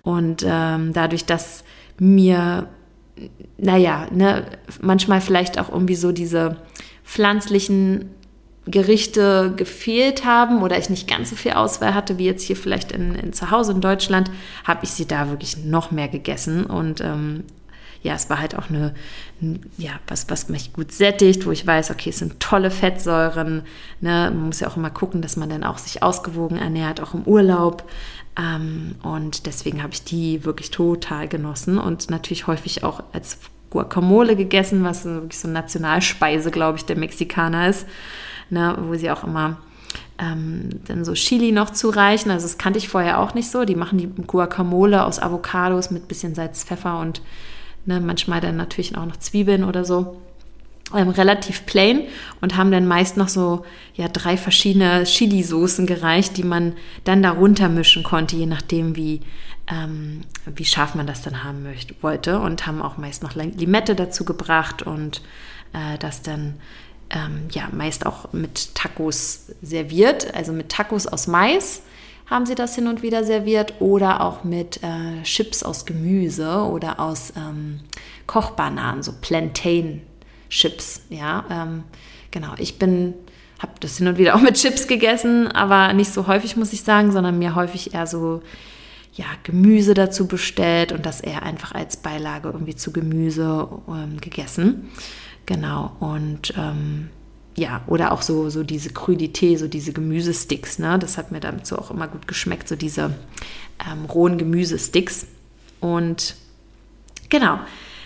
Und 0.00 0.42
ähm, 0.48 0.94
dadurch, 0.94 1.26
dass 1.26 1.64
mir, 1.98 2.66
naja, 3.58 4.06
ne, 4.10 4.46
manchmal 4.80 5.20
vielleicht 5.20 5.60
auch 5.60 5.68
irgendwie 5.68 5.96
so 5.96 6.12
diese 6.12 6.56
pflanzlichen 7.04 8.08
Gerichte 8.66 9.52
gefehlt 9.56 10.24
haben 10.24 10.62
oder 10.62 10.78
ich 10.78 10.88
nicht 10.88 11.08
ganz 11.08 11.30
so 11.30 11.36
viel 11.36 11.52
Auswahl 11.52 11.94
hatte 11.94 12.18
wie 12.18 12.26
jetzt 12.26 12.44
hier 12.44 12.56
vielleicht 12.56 12.92
in, 12.92 13.14
in 13.14 13.32
zu 13.32 13.50
Hause 13.50 13.72
in 13.72 13.80
Deutschland, 13.80 14.30
habe 14.64 14.84
ich 14.84 14.90
sie 14.90 15.06
da 15.06 15.28
wirklich 15.30 15.64
noch 15.64 15.90
mehr 15.90 16.08
gegessen 16.08 16.66
und 16.66 17.00
ähm, 17.00 17.44
ja, 18.02 18.14
es 18.14 18.28
war 18.28 18.40
halt 18.40 18.56
auch 18.56 18.68
eine, 18.68 18.94
ja, 19.78 19.92
was, 20.08 20.28
was 20.28 20.48
mich 20.48 20.72
gut 20.72 20.92
sättigt, 20.92 21.46
wo 21.46 21.52
ich 21.52 21.66
weiß, 21.66 21.90
okay, 21.90 22.10
es 22.10 22.18
sind 22.18 22.40
tolle 22.40 22.70
Fettsäuren. 22.70 23.62
Ne? 24.00 24.30
Man 24.34 24.46
muss 24.46 24.58
ja 24.58 24.68
auch 24.68 24.76
immer 24.76 24.90
gucken, 24.90 25.22
dass 25.22 25.36
man 25.36 25.48
dann 25.48 25.62
auch 25.62 25.78
sich 25.78 26.02
ausgewogen 26.02 26.58
ernährt, 26.58 27.00
auch 27.00 27.14
im 27.14 27.22
Urlaub. 27.22 27.88
Ähm, 28.36 28.96
und 29.04 29.46
deswegen 29.46 29.84
habe 29.84 29.92
ich 29.92 30.02
die 30.02 30.44
wirklich 30.44 30.72
total 30.72 31.28
genossen 31.28 31.78
und 31.78 32.10
natürlich 32.10 32.48
häufig 32.48 32.82
auch 32.82 33.04
als 33.12 33.38
Guacamole 33.70 34.34
gegessen, 34.34 34.82
was 34.82 35.04
wirklich 35.04 35.38
so 35.38 35.46
eine 35.46 35.54
Nationalspeise, 35.54 36.50
glaube 36.50 36.78
ich, 36.78 36.84
der 36.84 36.96
Mexikaner 36.96 37.68
ist 37.68 37.86
ne, 38.50 38.76
wo 38.80 38.94
sie 38.94 39.10
auch 39.10 39.24
immer 39.24 39.58
ähm, 40.18 40.70
dann 40.86 41.04
so 41.04 41.14
Chili 41.14 41.52
noch 41.52 41.70
zureichen. 41.70 42.30
Also 42.30 42.46
das 42.46 42.58
kannte 42.58 42.78
ich 42.78 42.88
vorher 42.88 43.20
auch 43.20 43.34
nicht 43.34 43.50
so. 43.50 43.64
Die 43.64 43.74
machen 43.74 43.98
die 43.98 44.08
Guacamole 44.26 45.04
aus 45.04 45.18
Avocados 45.18 45.90
mit 45.90 46.08
bisschen 46.08 46.34
Salz, 46.34 46.64
Pfeffer 46.64 46.98
und 46.98 47.22
ne, 47.86 48.00
manchmal 48.00 48.40
dann 48.40 48.56
natürlich 48.56 48.96
auch 48.96 49.06
noch 49.06 49.16
Zwiebeln 49.16 49.64
oder 49.64 49.84
so. 49.84 50.20
Ähm, 50.94 51.08
relativ 51.08 51.64
plain 51.64 52.02
und 52.42 52.56
haben 52.56 52.70
dann 52.70 52.86
meist 52.86 53.16
noch 53.16 53.28
so 53.28 53.64
ja 53.94 54.08
drei 54.08 54.36
verschiedene 54.36 55.04
Chili-Soßen 55.04 55.86
gereicht, 55.86 56.36
die 56.36 56.42
man 56.42 56.74
dann 57.04 57.22
darunter 57.22 57.70
mischen 57.70 58.02
konnte, 58.02 58.36
je 58.36 58.44
nachdem 58.44 58.94
wie 58.94 59.20
ähm, 59.70 60.22
wie 60.44 60.64
scharf 60.64 60.94
man 60.94 61.06
das 61.06 61.22
dann 61.22 61.44
haben 61.44 61.62
möchte, 61.62 61.94
wollte 62.02 62.40
und 62.40 62.66
haben 62.66 62.82
auch 62.82 62.98
meist 62.98 63.22
noch 63.22 63.34
Limette 63.34 63.94
dazu 63.94 64.24
gebracht 64.24 64.82
und 64.82 65.22
äh, 65.72 65.98
das 65.98 66.20
dann 66.22 66.54
ähm, 67.12 67.48
ja 67.52 67.68
meist 67.72 68.06
auch 68.06 68.32
mit 68.32 68.74
Tacos 68.74 69.46
serviert, 69.62 70.34
also 70.34 70.52
mit 70.52 70.70
Tacos 70.70 71.06
aus 71.06 71.26
Mais 71.26 71.82
haben 72.26 72.46
sie 72.46 72.54
das 72.54 72.74
hin 72.74 72.86
und 72.86 73.02
wieder 73.02 73.24
serviert 73.24 73.74
oder 73.80 74.22
auch 74.22 74.42
mit 74.42 74.82
äh, 74.82 75.22
Chips 75.22 75.62
aus 75.62 75.84
Gemüse 75.84 76.62
oder 76.64 76.98
aus 76.98 77.32
ähm, 77.36 77.80
Kochbananen, 78.26 79.02
so 79.02 79.12
Plantain-Chips. 79.20 81.02
Ja, 81.10 81.44
ähm, 81.50 81.84
genau. 82.30 82.54
Ich 82.56 82.78
bin 82.78 83.14
habe 83.62 83.72
das 83.78 83.98
hin 83.98 84.08
und 84.08 84.18
wieder 84.18 84.34
auch 84.34 84.40
mit 84.40 84.56
Chips 84.56 84.88
gegessen, 84.88 85.46
aber 85.48 85.92
nicht 85.92 86.12
so 86.12 86.26
häufig 86.26 86.56
muss 86.56 86.72
ich 86.72 86.82
sagen, 86.82 87.12
sondern 87.12 87.38
mir 87.38 87.54
häufig 87.54 87.94
eher 87.94 88.06
so 88.06 88.42
ja, 89.14 89.26
Gemüse 89.44 89.94
dazu 89.94 90.26
bestellt 90.26 90.90
und 90.90 91.06
das 91.06 91.20
eher 91.20 91.42
einfach 91.42 91.72
als 91.72 91.98
Beilage 91.98 92.48
irgendwie 92.48 92.74
zu 92.74 92.92
Gemüse 92.92 93.68
ähm, 93.88 94.20
gegessen. 94.20 94.90
Genau, 95.46 95.96
und 96.00 96.54
ähm, 96.56 97.10
ja, 97.56 97.82
oder 97.86 98.12
auch 98.12 98.22
so, 98.22 98.48
so 98.48 98.62
diese 98.62 98.90
Crudité, 98.90 99.58
so 99.58 99.68
diese 99.68 99.92
Gemüsesticks, 99.92 100.78
ne? 100.78 100.98
Das 100.98 101.18
hat 101.18 101.32
mir 101.32 101.40
dazu 101.40 101.78
auch 101.78 101.90
immer 101.90 102.08
gut 102.08 102.26
geschmeckt, 102.26 102.68
so 102.68 102.76
diese 102.76 103.14
ähm, 103.86 104.04
rohen 104.06 104.38
Gemüsesticks. 104.38 105.26
Und 105.80 106.36
genau, 107.28 107.58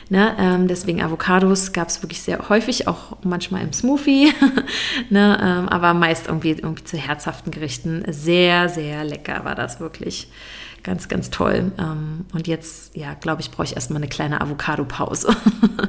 ne, 0.09 0.35
ähm, 0.39 0.67
deswegen 0.67 1.03
Avocados 1.03 1.73
gab 1.73 1.89
es 1.89 2.03
wirklich 2.03 2.23
sehr 2.23 2.49
häufig, 2.49 2.89
auch 2.89 3.19
manchmal 3.23 3.63
im 3.63 3.73
Smoothie, 3.73 4.33
ne, 5.11 5.39
ähm, 5.41 5.69
aber 5.69 5.95
meist 5.95 6.27
irgendwie, 6.27 6.51
irgendwie 6.53 6.85
zu 6.85 6.97
herzhaften 6.97 7.53
Gerichten. 7.53 8.03
Sehr, 8.09 8.69
sehr 8.69 9.05
lecker 9.05 9.45
war 9.45 9.55
das 9.55 9.79
wirklich. 9.79 10.29
Ganz, 10.83 11.09
ganz 11.09 11.31
toll. 11.31 11.73
Ähm, 11.79 12.27
und 12.33 12.47
jetzt, 12.47 12.97
ja, 12.97 13.15
glaube 13.15 13.41
ich, 13.43 13.51
brauche 13.51 13.65
ich 13.65 13.75
erstmal 13.75 13.97
eine 13.97 14.09
kleine 14.09 14.41
Avocado-Pause. 14.41 15.35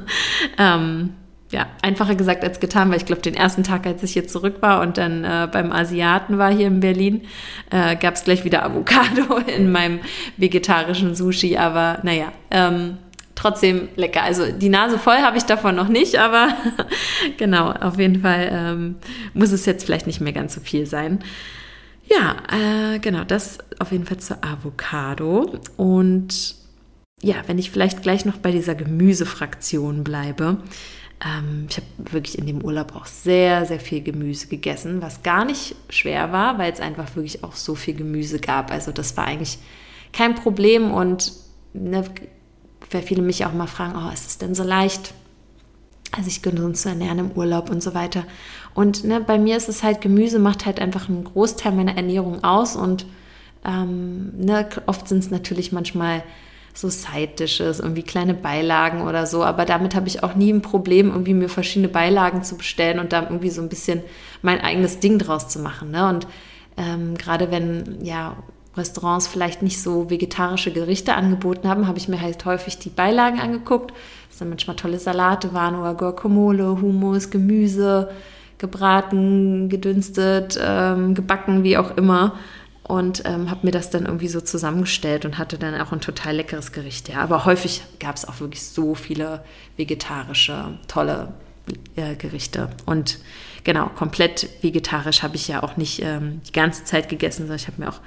ähm, 0.58 1.14
ja, 1.50 1.66
einfacher 1.80 2.14
gesagt 2.14 2.44
als 2.44 2.60
getan, 2.60 2.90
weil 2.90 2.98
ich 2.98 3.06
glaube, 3.06 3.22
den 3.22 3.34
ersten 3.34 3.64
Tag, 3.64 3.86
als 3.86 4.02
ich 4.02 4.12
hier 4.12 4.28
zurück 4.28 4.56
war 4.60 4.82
und 4.82 4.98
dann 4.98 5.24
äh, 5.24 5.48
beim 5.50 5.72
Asiaten 5.72 6.36
war 6.36 6.52
hier 6.52 6.66
in 6.66 6.80
Berlin, 6.80 7.22
äh, 7.70 7.96
gab 7.96 8.14
es 8.14 8.24
gleich 8.24 8.44
wieder 8.44 8.64
Avocado 8.64 9.38
in 9.56 9.72
meinem 9.72 10.00
vegetarischen 10.36 11.14
Sushi. 11.14 11.56
Aber 11.56 12.00
naja, 12.02 12.32
ähm, 12.50 12.98
trotzdem 13.34 13.88
lecker. 13.96 14.22
Also 14.22 14.52
die 14.52 14.68
Nase 14.68 14.98
voll 14.98 15.18
habe 15.18 15.38
ich 15.38 15.44
davon 15.44 15.74
noch 15.74 15.88
nicht, 15.88 16.16
aber 16.18 16.48
genau, 17.38 17.70
auf 17.70 17.98
jeden 17.98 18.20
Fall 18.20 18.50
ähm, 18.52 18.96
muss 19.32 19.52
es 19.52 19.64
jetzt 19.64 19.84
vielleicht 19.84 20.06
nicht 20.06 20.20
mehr 20.20 20.32
ganz 20.32 20.54
so 20.54 20.60
viel 20.60 20.84
sein. 20.84 21.20
Ja, 22.04 22.36
äh, 22.52 22.98
genau, 22.98 23.24
das 23.24 23.58
auf 23.78 23.92
jeden 23.92 24.04
Fall 24.04 24.18
zur 24.18 24.38
Avocado. 24.44 25.58
Und 25.76 26.56
ja, 27.22 27.36
wenn 27.46 27.58
ich 27.58 27.70
vielleicht 27.70 28.02
gleich 28.02 28.24
noch 28.24 28.36
bei 28.36 28.50
dieser 28.50 28.74
Gemüsefraktion 28.74 30.04
bleibe, 30.04 30.58
ähm, 31.24 31.66
ich 31.68 31.76
habe 31.76 31.86
wirklich 32.12 32.38
in 32.38 32.46
dem 32.46 32.62
Urlaub 32.62 32.94
auch 32.94 33.06
sehr, 33.06 33.66
sehr 33.66 33.80
viel 33.80 34.02
Gemüse 34.02 34.46
gegessen, 34.46 35.02
was 35.02 35.22
gar 35.22 35.44
nicht 35.44 35.74
schwer 35.88 36.32
war, 36.32 36.58
weil 36.58 36.72
es 36.72 36.80
einfach 36.80 37.16
wirklich 37.16 37.42
auch 37.44 37.54
so 37.54 37.74
viel 37.74 37.94
Gemüse 37.94 38.38
gab. 38.38 38.70
Also 38.70 38.92
das 38.92 39.16
war 39.16 39.24
eigentlich 39.24 39.58
kein 40.12 40.34
Problem 40.34 40.92
und 40.92 41.32
ne, 41.72 42.04
weil 42.90 43.02
viele 43.02 43.22
mich 43.22 43.44
auch 43.44 43.52
mal 43.52 43.66
fragen, 43.66 43.94
oh, 43.96 44.12
ist 44.12 44.26
es 44.26 44.38
denn 44.38 44.54
so 44.54 44.62
leicht, 44.62 45.12
sich 46.22 46.40
gesund 46.40 46.76
zu 46.76 46.88
ernähren 46.88 47.18
im 47.18 47.30
Urlaub 47.32 47.68
und 47.68 47.82
so 47.82 47.94
weiter. 47.94 48.24
Und 48.74 49.04
ne, 49.04 49.20
bei 49.20 49.38
mir 49.38 49.56
ist 49.56 49.68
es 49.68 49.82
halt, 49.82 50.00
Gemüse 50.00 50.38
macht 50.38 50.66
halt 50.66 50.80
einfach 50.80 51.08
einen 51.08 51.24
Großteil 51.24 51.72
meiner 51.72 51.96
Ernährung 51.96 52.44
aus 52.44 52.76
und 52.76 53.06
ähm, 53.64 54.32
ne, 54.38 54.68
oft 54.86 55.08
sind 55.08 55.18
es 55.18 55.30
natürlich 55.30 55.72
manchmal 55.72 56.22
so 56.80 56.88
Side-Dishes, 56.88 57.80
irgendwie 57.80 58.04
kleine 58.04 58.34
Beilagen 58.34 59.02
oder 59.02 59.26
so. 59.26 59.42
Aber 59.42 59.64
damit 59.64 59.96
habe 59.96 60.06
ich 60.06 60.22
auch 60.22 60.36
nie 60.36 60.52
ein 60.52 60.62
Problem, 60.62 61.08
irgendwie 61.08 61.34
mir 61.34 61.48
verschiedene 61.48 61.88
Beilagen 61.88 62.44
zu 62.44 62.56
bestellen 62.56 63.00
und 63.00 63.12
da 63.12 63.22
irgendwie 63.22 63.50
so 63.50 63.60
ein 63.60 63.68
bisschen 63.68 64.02
mein 64.42 64.60
eigenes 64.60 65.00
Ding 65.00 65.18
draus 65.18 65.48
zu 65.48 65.58
machen. 65.58 65.90
Ne? 65.90 66.08
Und 66.08 66.28
ähm, 66.76 67.16
gerade 67.16 67.50
wenn 67.50 68.04
ja 68.04 68.36
Restaurants 68.76 69.26
vielleicht 69.26 69.60
nicht 69.60 69.82
so 69.82 70.08
vegetarische 70.08 70.70
Gerichte 70.70 71.14
angeboten 71.14 71.68
haben, 71.68 71.88
habe 71.88 71.98
ich 71.98 72.08
mir 72.08 72.20
halt 72.20 72.44
häufig 72.44 72.78
die 72.78 72.90
Beilagen 72.90 73.40
angeguckt. 73.40 73.92
Das 74.28 74.38
sind 74.38 74.48
manchmal 74.48 74.76
tolle 74.76 75.00
Salate 75.00 75.52
waren 75.52 75.74
oder 75.74 75.94
Guacamole, 75.94 76.80
Hummus, 76.80 77.30
Gemüse, 77.30 78.10
gebraten, 78.58 79.68
gedünstet, 79.68 80.60
ähm, 80.62 81.14
gebacken, 81.14 81.64
wie 81.64 81.76
auch 81.76 81.96
immer 81.96 82.36
und 82.88 83.22
ähm, 83.26 83.50
habe 83.50 83.66
mir 83.66 83.70
das 83.70 83.90
dann 83.90 84.06
irgendwie 84.06 84.28
so 84.28 84.40
zusammengestellt 84.40 85.26
und 85.26 85.36
hatte 85.36 85.58
dann 85.58 85.78
auch 85.78 85.92
ein 85.92 86.00
total 86.00 86.36
leckeres 86.36 86.72
Gericht. 86.72 87.10
Ja, 87.10 87.20
aber 87.20 87.44
häufig 87.44 87.82
gab 88.00 88.16
es 88.16 88.26
auch 88.26 88.40
wirklich 88.40 88.62
so 88.62 88.94
viele 88.94 89.44
vegetarische, 89.76 90.78
tolle 90.88 91.34
äh, 91.96 92.16
Gerichte. 92.16 92.70
Und 92.86 93.18
genau, 93.62 93.90
komplett 93.90 94.48
vegetarisch 94.62 95.22
habe 95.22 95.36
ich 95.36 95.46
ja 95.48 95.62
auch 95.62 95.76
nicht 95.76 96.00
ähm, 96.02 96.40
die 96.48 96.52
ganze 96.52 96.84
Zeit 96.84 97.10
gegessen, 97.10 97.42
sondern 97.42 97.56
ich 97.56 97.66
habe 97.66 97.82
mir 97.82 97.90
auch 97.90 98.00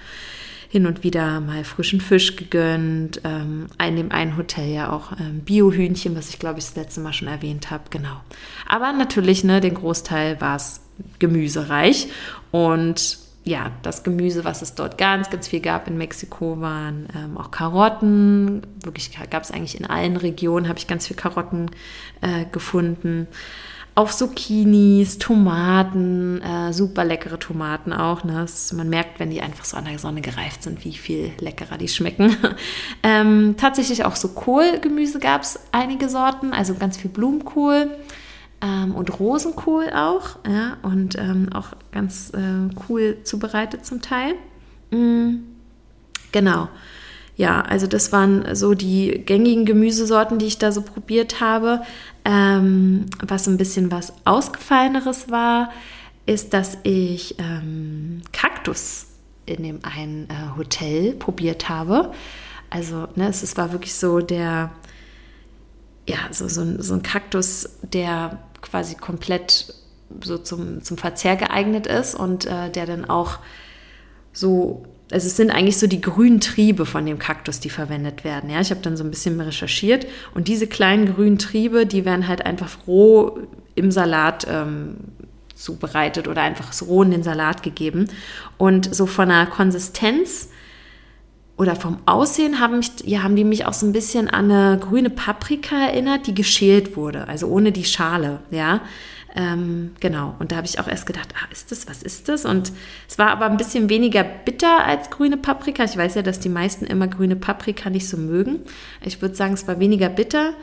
hin 0.67 0.87
und 0.87 1.03
wieder 1.03 1.41
mal 1.41 1.63
frischen 1.63 2.01
Fisch 2.01 2.35
gegönnt. 2.35 3.21
Ähm, 3.23 3.67
in 3.85 3.97
dem 3.97 4.11
einen 4.11 4.35
Hotel 4.35 4.67
ja 4.67 4.91
auch 4.91 5.11
ähm, 5.19 5.41
Biohühnchen, 5.41 6.15
was 6.15 6.29
ich 6.29 6.39
glaube 6.39 6.57
ich 6.57 6.65
das 6.65 6.75
letzte 6.75 7.01
Mal 7.01 7.13
schon 7.13 7.27
erwähnt 7.27 7.69
habe. 7.69 7.83
Genau. 7.91 8.19
Aber 8.67 8.91
natürlich, 8.93 9.43
ne, 9.43 9.61
den 9.61 9.75
Großteil 9.75 10.41
war 10.41 10.55
es 10.55 10.81
gemüsereich 11.19 12.07
und 12.49 13.20
ja, 13.43 13.71
das 13.81 14.03
Gemüse, 14.03 14.45
was 14.45 14.61
es 14.61 14.75
dort 14.75 14.97
ganz, 14.97 15.29
ganz 15.29 15.47
viel 15.47 15.61
gab 15.61 15.87
in 15.87 15.97
Mexiko, 15.97 16.61
waren 16.61 17.07
ähm, 17.15 17.37
auch 17.37 17.49
Karotten. 17.49 18.61
Wirklich 18.83 19.17
gab 19.29 19.43
es 19.43 19.51
eigentlich 19.51 19.79
in 19.79 19.87
allen 19.87 20.15
Regionen, 20.17 20.67
habe 20.67 20.77
ich 20.77 20.87
ganz 20.87 21.07
viel 21.07 21.15
Karotten 21.15 21.71
äh, 22.21 22.45
gefunden. 22.51 23.27
Auch 23.95 24.11
Zucchinis, 24.11 25.17
Tomaten, 25.17 26.41
äh, 26.41 26.71
super 26.71 27.03
leckere 27.03 27.39
Tomaten 27.39 27.93
auch. 27.93 28.23
Ne? 28.23 28.33
Das, 28.33 28.71
man 28.73 28.89
merkt, 28.89 29.19
wenn 29.19 29.31
die 29.31 29.41
einfach 29.41 29.65
so 29.65 29.75
an 29.75 29.85
der 29.85 29.99
Sonne 29.99 30.21
gereift 30.21 30.63
sind, 30.63 30.85
wie 30.85 30.93
viel 30.93 31.31
leckerer 31.39 31.77
die 31.77 31.87
schmecken. 31.87 32.37
ähm, 33.03 33.55
tatsächlich 33.57 34.05
auch 34.05 34.15
so 34.15 34.29
Kohlgemüse 34.29 35.19
gab 35.19 35.41
es 35.41 35.59
einige 35.71 36.09
Sorten, 36.09 36.53
also 36.53 36.75
ganz 36.75 36.97
viel 36.97 37.09
Blumenkohl 37.09 37.89
ähm, 38.61 38.95
und 38.95 39.19
Rosenkohl 39.19 39.89
auch. 39.93 40.37
Ja, 40.47 40.77
und 40.83 41.17
ähm, 41.17 41.49
auch 41.53 41.69
ganz 41.91 42.31
äh, 42.31 42.73
cool 42.87 43.17
zubereitet 43.23 43.85
zum 43.85 44.01
Teil. 44.01 44.35
Mhm. 44.91 45.43
Genau. 46.31 46.69
Ja, 47.37 47.61
also 47.61 47.87
das 47.87 48.11
waren 48.11 48.55
so 48.55 48.73
die 48.73 49.23
gängigen 49.25 49.65
Gemüsesorten, 49.65 50.37
die 50.37 50.45
ich 50.45 50.59
da 50.59 50.71
so 50.71 50.81
probiert 50.81 51.41
habe. 51.41 51.81
Ähm, 52.23 53.07
was 53.19 53.47
ein 53.47 53.57
bisschen 53.57 53.91
was 53.91 54.13
Ausgefalleneres 54.25 55.31
war, 55.31 55.71
ist, 56.25 56.53
dass 56.53 56.77
ich 56.83 57.35
ähm, 57.39 58.21
Kaktus 58.31 59.07
in 59.45 59.63
dem 59.63 59.79
einen 59.83 60.29
äh, 60.29 60.55
Hotel 60.57 61.13
probiert 61.13 61.67
habe. 61.67 62.11
Also 62.69 63.07
ne, 63.15 63.29
es, 63.29 63.43
es 63.43 63.57
war 63.57 63.71
wirklich 63.71 63.95
so 63.95 64.19
der, 64.19 64.71
ja, 66.07 66.17
so, 66.31 66.47
so, 66.47 66.81
so 66.81 66.93
ein 66.93 67.01
Kaktus, 67.01 67.69
der 67.81 68.37
quasi 68.61 68.95
komplett 68.95 69.73
so 70.23 70.37
zum, 70.37 70.83
zum 70.83 70.97
Verzehr 70.97 71.35
geeignet 71.35 71.87
ist 71.87 72.15
und 72.15 72.45
äh, 72.45 72.69
der 72.69 72.85
dann 72.85 73.09
auch 73.09 73.39
so, 74.33 74.83
also 75.11 75.27
es 75.27 75.37
sind 75.37 75.51
eigentlich 75.51 75.77
so 75.77 75.87
die 75.87 76.01
grünen 76.01 76.39
Triebe 76.39 76.85
von 76.85 77.05
dem 77.05 77.19
Kaktus, 77.19 77.59
die 77.59 77.69
verwendet 77.69 78.23
werden. 78.23 78.49
Ja, 78.49 78.61
ich 78.61 78.71
habe 78.71 78.81
dann 78.81 78.97
so 78.97 79.03
ein 79.03 79.09
bisschen 79.09 79.39
recherchiert 79.39 80.05
und 80.33 80.47
diese 80.47 80.67
kleinen 80.67 81.13
grünen 81.13 81.37
Triebe, 81.37 81.85
die 81.85 82.05
werden 82.05 82.27
halt 82.27 82.45
einfach 82.45 82.87
roh 82.87 83.39
im 83.75 83.91
Salat 83.91 84.45
ähm, 84.49 84.97
zubereitet 85.55 86.27
oder 86.27 86.41
einfach 86.41 86.73
roh 86.81 87.03
in 87.03 87.11
den 87.11 87.23
Salat 87.23 87.63
gegeben. 87.63 88.07
Und 88.57 88.93
so 88.93 89.05
von 89.05 89.29
der 89.29 89.45
Konsistenz 89.45 90.49
oder 91.61 91.75
vom 91.75 91.99
Aussehen 92.07 92.59
haben, 92.59 92.77
mich, 92.77 92.89
ja, 93.05 93.21
haben 93.21 93.35
die 93.35 93.43
mich 93.43 93.67
auch 93.67 93.73
so 93.73 93.85
ein 93.85 93.91
bisschen 93.91 94.27
an 94.27 94.49
eine 94.49 94.79
grüne 94.79 95.11
Paprika 95.11 95.75
erinnert, 95.75 96.25
die 96.25 96.33
geschält 96.33 96.97
wurde, 96.97 97.27
also 97.27 97.45
ohne 97.49 97.71
die 97.71 97.85
Schale, 97.85 98.39
ja. 98.49 98.81
Ähm, 99.35 99.91
genau, 99.99 100.33
und 100.39 100.51
da 100.51 100.55
habe 100.55 100.65
ich 100.65 100.79
auch 100.79 100.87
erst 100.87 101.05
gedacht, 101.05 101.29
ah, 101.35 101.47
ist 101.51 101.71
das, 101.71 101.87
was 101.87 102.01
ist 102.01 102.29
das? 102.29 102.45
Und 102.45 102.71
es 103.07 103.19
war 103.19 103.29
aber 103.29 103.45
ein 103.45 103.57
bisschen 103.57 103.89
weniger 103.89 104.23
bitter 104.23 104.83
als 104.83 105.11
grüne 105.11 105.37
Paprika. 105.37 105.83
Ich 105.83 105.95
weiß 105.95 106.15
ja, 106.15 106.23
dass 106.23 106.39
die 106.39 106.49
meisten 106.49 106.85
immer 106.85 107.07
grüne 107.07 107.35
Paprika 107.35 107.91
nicht 107.91 108.09
so 108.09 108.17
mögen. 108.17 108.61
Ich 109.05 109.21
würde 109.21 109.35
sagen, 109.35 109.53
es 109.53 109.67
war 109.67 109.79
weniger 109.79 110.09
bitter, 110.09 110.53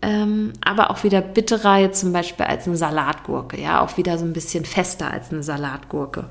ähm, 0.00 0.54
aber 0.64 0.90
auch 0.90 1.04
wieder 1.04 1.20
bitterer 1.20 1.76
jetzt 1.76 2.00
zum 2.00 2.14
Beispiel 2.14 2.46
als 2.46 2.66
eine 2.66 2.78
Salatgurke, 2.78 3.60
ja, 3.60 3.82
auch 3.82 3.98
wieder 3.98 4.16
so 4.16 4.24
ein 4.24 4.32
bisschen 4.32 4.64
fester 4.64 5.12
als 5.12 5.30
eine 5.30 5.42
Salatgurke. 5.42 6.24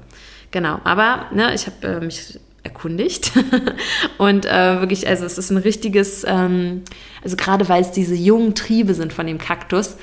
Genau, 0.50 0.80
aber 0.86 1.28
ne, 1.32 1.54
ich 1.54 1.68
habe 1.68 1.86
äh, 1.86 2.00
mich 2.04 2.40
erkundigt. 2.68 3.32
und 4.18 4.46
äh, 4.46 4.80
wirklich, 4.80 5.08
also 5.08 5.26
es 5.26 5.38
ist 5.38 5.50
ein 5.50 5.58
richtiges, 5.58 6.26
ähm, 6.28 6.84
also 7.24 7.36
gerade 7.36 7.68
weil 7.70 7.82
es 7.82 7.92
diese 7.92 8.16
jungen 8.16 8.56
Triebe 8.56 8.94
sind 8.94 9.14
von 9.14 9.26
dem 9.26 9.38
Kaktus, 9.38 9.98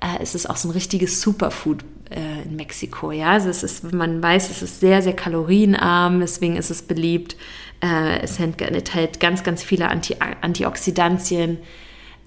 äh, 0.00 0.22
ist 0.22 0.34
es 0.34 0.46
auch 0.46 0.56
so 0.56 0.68
ein 0.68 0.72
richtiges 0.72 1.20
Superfood 1.20 1.84
äh, 2.10 2.42
in 2.44 2.56
Mexiko. 2.56 3.12
Ja, 3.12 3.32
also 3.32 3.48
es 3.48 3.62
ist, 3.62 3.92
man 3.92 4.22
weiß, 4.22 4.50
es 4.50 4.62
ist 4.62 4.80
sehr, 4.80 5.02
sehr 5.02 5.14
kalorienarm, 5.14 6.20
deswegen 6.20 6.56
ist 6.56 6.70
es 6.70 6.82
beliebt. 6.82 7.36
Äh, 7.80 8.20
es 8.20 8.38
enthält 8.38 9.20
ganz, 9.20 9.42
ganz 9.42 9.62
viele 9.62 9.88
Anti 9.88 10.16
Antioxidantien 10.40 11.58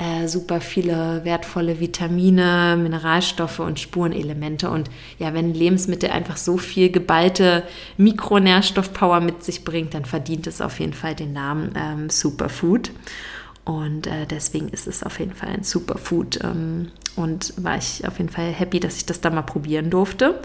äh, 0.02 0.28
super 0.28 0.62
viele 0.62 1.22
wertvolle 1.26 1.80
Vitamine, 1.80 2.76
Mineralstoffe 2.76 3.60
und 3.60 3.80
Spurenelemente. 3.80 4.68
Und 4.72 4.90
ja, 5.20 5.36
wenn 5.36 5.54
Lebensmittel 5.54 6.10
einfach 6.10 6.38
so 6.38 6.58
viel 6.58 6.92
geballte 6.92 7.64
Mikronährstoffpower 7.98 9.22
mit 9.22 9.44
sich 9.44 9.64
bringt, 9.64 9.94
dann 9.94 10.06
verdient 10.06 10.48
es 10.48 10.60
auf 10.60 10.80
jeden 10.80 10.94
Fall 10.94 11.14
den 11.14 11.34
Namen 11.34 11.74
ähm, 11.76 12.10
Superfood. 12.10 12.92
Und 13.64 14.08
äh, 14.08 14.26
deswegen 14.26 14.70
ist 14.70 14.88
es 14.88 15.04
auf 15.04 15.20
jeden 15.20 15.34
Fall 15.34 15.50
ein 15.50 15.64
Superfood. 15.64 16.40
Ähm, 16.44 16.92
und 17.16 17.54
war 17.64 17.78
ich 17.78 18.08
auf 18.08 18.18
jeden 18.18 18.32
Fall 18.32 18.48
happy, 18.48 18.80
dass 18.80 18.98
ich 18.98 19.06
das 19.06 19.22
da 19.22 19.30
mal 19.30 19.44
probieren 19.44 19.92
durfte. 19.92 20.40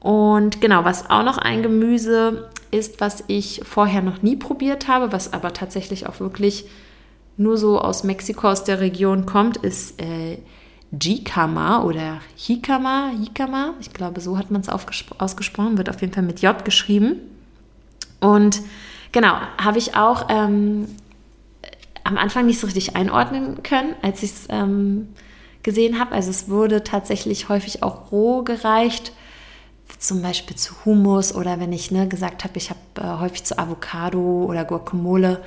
Und 0.00 0.60
genau, 0.60 0.84
was 0.84 1.08
auch 1.08 1.22
noch 1.22 1.38
ein 1.38 1.62
Gemüse 1.62 2.50
ist, 2.72 3.00
was 3.00 3.22
ich 3.28 3.60
vorher 3.64 4.02
noch 4.02 4.22
nie 4.22 4.34
probiert 4.34 4.88
habe, 4.88 5.12
was 5.12 5.32
aber 5.32 5.52
tatsächlich 5.52 6.08
auch 6.08 6.18
wirklich 6.18 6.64
nur 7.36 7.56
so 7.56 7.80
aus 7.80 8.04
Mexiko, 8.04 8.48
aus 8.48 8.64
der 8.64 8.80
Region 8.80 9.26
kommt, 9.26 9.56
ist 9.58 10.00
äh, 10.00 10.38
Jikama 10.92 11.82
oder 11.82 12.20
Hikama, 12.36 13.10
Hikama, 13.18 13.74
ich 13.80 13.92
glaube, 13.92 14.20
so 14.20 14.36
hat 14.36 14.50
man 14.50 14.60
es 14.60 14.68
ausgesprochen, 14.68 15.78
wird 15.78 15.88
auf 15.88 16.00
jeden 16.00 16.12
Fall 16.12 16.22
mit 16.22 16.42
J 16.42 16.64
geschrieben. 16.64 17.16
Und 18.20 18.60
genau, 19.10 19.34
habe 19.58 19.78
ich 19.78 19.96
auch 19.96 20.26
ähm, 20.28 20.86
am 22.04 22.18
Anfang 22.18 22.46
nicht 22.46 22.60
so 22.60 22.66
richtig 22.66 22.94
einordnen 22.94 23.62
können, 23.62 23.94
als 24.02 24.22
ich 24.22 24.30
es 24.30 24.46
ähm, 24.50 25.08
gesehen 25.62 25.98
habe. 25.98 26.12
Also 26.12 26.30
es 26.30 26.48
wurde 26.50 26.84
tatsächlich 26.84 27.48
häufig 27.48 27.82
auch 27.82 28.12
roh 28.12 28.42
gereicht, 28.42 29.12
zum 29.98 30.20
Beispiel 30.20 30.56
zu 30.56 30.84
Hummus 30.84 31.34
oder 31.34 31.60
wenn 31.60 31.72
ich 31.72 31.90
ne, 31.90 32.08
gesagt 32.08 32.44
habe, 32.44 32.56
ich 32.56 32.70
habe 32.70 32.80
äh, 32.96 33.20
häufig 33.20 33.44
zu 33.44 33.58
Avocado 33.58 34.44
oder 34.44 34.64
Guacamole 34.64 35.42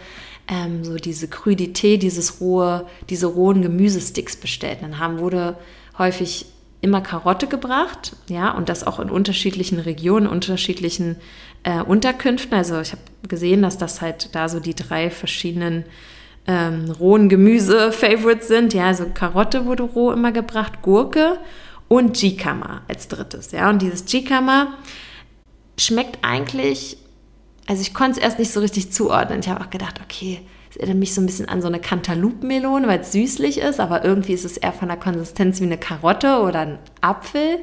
ähm, 0.48 0.84
so 0.84 0.96
diese 0.96 1.28
Krüdité, 1.28 1.98
dieses 1.98 2.40
rohe, 2.42 2.86
diese 3.10 3.28
rohen 3.28 3.62
Gemüsesticks 3.62 4.36
bestellt. 4.36 4.80
Dann 4.82 5.00
haben, 5.00 5.20
wurde 5.20 5.58
häufig 5.98 6.46
immer 6.82 7.02
Karotte 7.02 7.48
gebracht, 7.48 8.16
ja, 8.30 8.52
und 8.52 8.70
das 8.70 8.86
auch 8.86 9.00
in 9.00 9.10
unterschiedlichen 9.10 9.80
Regionen, 9.80 10.28
unterschiedlichen 10.28 11.16
äh, 11.64 11.82
Unterkünften. 11.82 12.56
Also 12.56 12.80
ich 12.80 12.92
habe 12.92 13.02
gesehen, 13.28 13.64
dass 13.64 13.78
das 13.78 14.02
halt 14.02 14.36
da 14.36 14.48
so 14.50 14.60
die 14.60 14.76
drei 14.76 15.10
verschiedenen 15.10 15.86
ähm, 16.48 16.92
rohen 16.92 17.28
Gemüse-Favorites 17.28 18.48
sind. 18.48 18.74
Ja, 18.74 18.86
also 18.88 19.08
Karotte 19.12 19.66
wurde 19.66 19.84
roh 19.84 20.12
immer 20.12 20.32
gebracht, 20.32 20.84
Gurke 20.84 21.40
und 21.88 22.22
Jikama 22.22 22.82
als 22.88 23.08
drittes. 23.08 23.52
Ja, 23.52 23.70
und 23.70 23.82
dieses 23.82 24.04
Jikama 24.12 24.76
schmeckt 25.78 26.20
eigentlich 26.22 26.98
also 27.68 27.82
ich 27.82 27.94
konnte 27.94 28.20
es 28.20 28.24
erst 28.24 28.40
nicht 28.40 28.52
so 28.52 28.60
richtig 28.60 28.92
zuordnen. 28.92 29.40
Ich 29.40 29.50
habe 29.50 29.64
auch 29.64 29.70
gedacht, 29.70 30.00
okay, 30.04 30.42
es 30.70 30.78
erinnert 30.78 30.98
mich 30.98 31.14
so 31.14 31.22
ein 31.22 31.26
bisschen 31.26 31.50
an 31.50 31.62
so 31.62 31.68
eine 31.68 31.80
Cantaloupe-Melone, 31.80 32.88
weil 32.88 33.00
es 33.00 33.12
süßlich 33.12 33.60
ist, 33.60 33.80
aber 33.80 34.04
irgendwie 34.04 34.34
ist 34.34 34.46
es 34.46 34.58
eher 34.58 34.74
von 34.74 34.88
der 34.88 34.98
Konsistenz 34.98 35.60
wie 35.62 35.66
eine 35.66 35.78
Karotte 35.78 36.42
oder 36.42 36.60
ein 36.60 36.80
Apfel, 37.02 37.60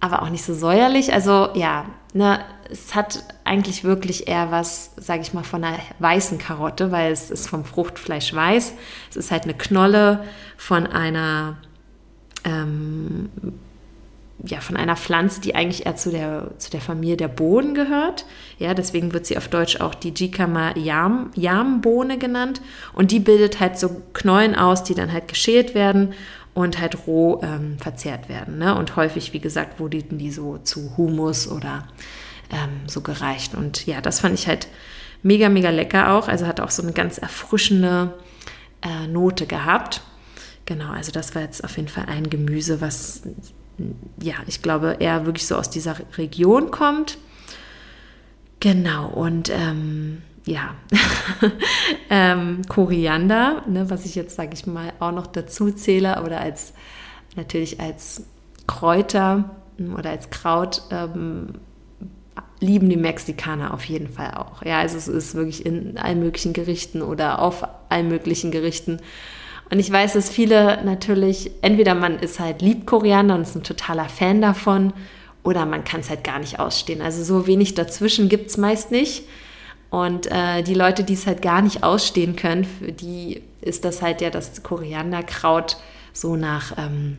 aber 0.00 0.22
auch 0.22 0.28
nicht 0.28 0.44
so 0.44 0.54
säuerlich. 0.54 1.12
Also 1.12 1.50
ja, 1.54 1.86
ne, 2.12 2.40
es 2.70 2.94
hat 2.94 3.22
eigentlich 3.44 3.84
wirklich 3.84 4.28
eher 4.28 4.50
was, 4.50 4.92
sage 4.96 5.22
ich 5.22 5.32
mal, 5.32 5.44
von 5.44 5.62
einer 5.62 5.78
weißen 6.00 6.38
Karotte, 6.38 6.90
weil 6.90 7.12
es 7.12 7.30
ist 7.30 7.48
vom 7.48 7.64
Fruchtfleisch 7.64 8.34
weiß. 8.34 8.74
Es 9.10 9.16
ist 9.16 9.30
halt 9.30 9.44
eine 9.44 9.54
Knolle 9.54 10.24
von 10.56 10.86
einer 10.86 11.56
ähm, 12.44 13.30
ja, 14.44 14.60
von 14.60 14.76
einer 14.76 14.96
Pflanze, 14.96 15.40
die 15.40 15.54
eigentlich 15.54 15.86
eher 15.86 15.96
zu 15.96 16.10
der, 16.10 16.50
zu 16.58 16.70
der 16.70 16.80
Familie 16.80 17.16
der 17.16 17.28
Bohnen 17.28 17.74
gehört. 17.74 18.26
Ja, 18.58 18.74
deswegen 18.74 19.12
wird 19.12 19.26
sie 19.26 19.36
auf 19.36 19.48
Deutsch 19.48 19.80
auch 19.80 19.94
die 19.94 20.10
Jicama 20.10 20.76
Yam, 20.76 21.30
Yambohne 21.34 22.18
genannt. 22.18 22.60
Und 22.92 23.12
die 23.12 23.20
bildet 23.20 23.60
halt 23.60 23.78
so 23.78 24.02
Knollen 24.14 24.56
aus, 24.56 24.82
die 24.82 24.94
dann 24.94 25.12
halt 25.12 25.28
geschält 25.28 25.74
werden 25.74 26.14
und 26.54 26.80
halt 26.80 27.06
roh 27.06 27.40
ähm, 27.42 27.78
verzehrt 27.78 28.28
werden. 28.28 28.58
Ne? 28.58 28.74
Und 28.76 28.96
häufig, 28.96 29.32
wie 29.32 29.40
gesagt, 29.40 29.78
wurden 29.78 30.18
die 30.18 30.32
so 30.32 30.58
zu 30.58 30.96
Humus 30.96 31.48
oder 31.48 31.86
ähm, 32.50 32.88
so 32.88 33.00
gereicht. 33.00 33.54
Und 33.54 33.86
ja, 33.86 34.00
das 34.00 34.20
fand 34.20 34.34
ich 34.34 34.48
halt 34.48 34.66
mega, 35.22 35.48
mega 35.48 35.70
lecker 35.70 36.12
auch. 36.12 36.26
Also 36.26 36.46
hat 36.46 36.60
auch 36.60 36.70
so 36.70 36.82
eine 36.82 36.92
ganz 36.92 37.18
erfrischende 37.18 38.14
äh, 38.82 39.06
Note 39.06 39.46
gehabt. 39.46 40.02
Genau, 40.66 40.90
also 40.90 41.12
das 41.12 41.34
war 41.34 41.42
jetzt 41.42 41.62
auf 41.62 41.76
jeden 41.76 41.88
Fall 41.88 42.06
ein 42.06 42.28
Gemüse, 42.28 42.80
was 42.80 43.22
ja, 44.20 44.34
ich 44.46 44.62
glaube, 44.62 44.96
er 45.00 45.26
wirklich 45.26 45.46
so 45.46 45.56
aus 45.56 45.70
dieser 45.70 45.96
Region 46.16 46.70
kommt. 46.70 47.18
Genau, 48.60 49.08
und 49.08 49.50
ähm, 49.50 50.22
ja, 50.44 50.74
ähm, 52.10 52.62
Koriander, 52.68 53.62
ne, 53.68 53.90
was 53.90 54.04
ich 54.04 54.14
jetzt, 54.14 54.36
sage 54.36 54.50
ich 54.54 54.66
mal, 54.66 54.92
auch 55.00 55.12
noch 55.12 55.26
dazu 55.26 55.70
zähle 55.70 56.22
oder 56.22 56.40
als 56.40 56.72
natürlich 57.36 57.80
als 57.80 58.24
Kräuter 58.66 59.50
hm, 59.78 59.94
oder 59.94 60.10
als 60.10 60.30
Kraut 60.30 60.82
ähm, 60.90 61.54
lieben 62.60 62.88
die 62.88 62.96
Mexikaner 62.96 63.74
auf 63.74 63.84
jeden 63.84 64.08
Fall 64.08 64.34
auch. 64.34 64.62
Ja, 64.64 64.78
also 64.78 64.96
es 64.96 65.08
ist 65.08 65.34
wirklich 65.34 65.66
in 65.66 65.98
allen 65.98 66.20
möglichen 66.20 66.52
Gerichten 66.52 67.02
oder 67.02 67.42
auf 67.42 67.66
allen 67.88 68.08
möglichen 68.08 68.50
Gerichten 68.50 69.00
und 69.72 69.78
ich 69.78 69.90
weiß, 69.90 70.12
dass 70.12 70.28
viele 70.28 70.84
natürlich, 70.84 71.50
entweder 71.62 71.94
man 71.94 72.18
ist 72.18 72.38
halt 72.38 72.60
lieb 72.60 72.84
Koriander 72.84 73.36
und 73.36 73.40
ist 73.40 73.54
ein 73.54 73.62
totaler 73.62 74.04
Fan 74.04 74.42
davon, 74.42 74.92
oder 75.44 75.64
man 75.64 75.82
kann 75.82 76.00
es 76.00 76.10
halt 76.10 76.24
gar 76.24 76.38
nicht 76.38 76.60
ausstehen. 76.60 77.00
Also 77.00 77.24
so 77.24 77.46
wenig 77.46 77.74
dazwischen 77.74 78.28
gibt 78.28 78.50
es 78.50 78.58
meist 78.58 78.90
nicht. 78.90 79.24
Und 79.88 80.26
äh, 80.30 80.62
die 80.62 80.74
Leute, 80.74 81.04
die 81.04 81.14
es 81.14 81.26
halt 81.26 81.40
gar 81.40 81.62
nicht 81.62 81.84
ausstehen 81.84 82.36
können, 82.36 82.64
für 82.64 82.92
die 82.92 83.40
ist 83.62 83.86
das 83.86 84.02
halt 84.02 84.20
ja 84.20 84.28
das 84.28 84.62
Korianderkraut 84.62 85.78
so 86.12 86.36
nach 86.36 86.76
ähm, 86.76 87.16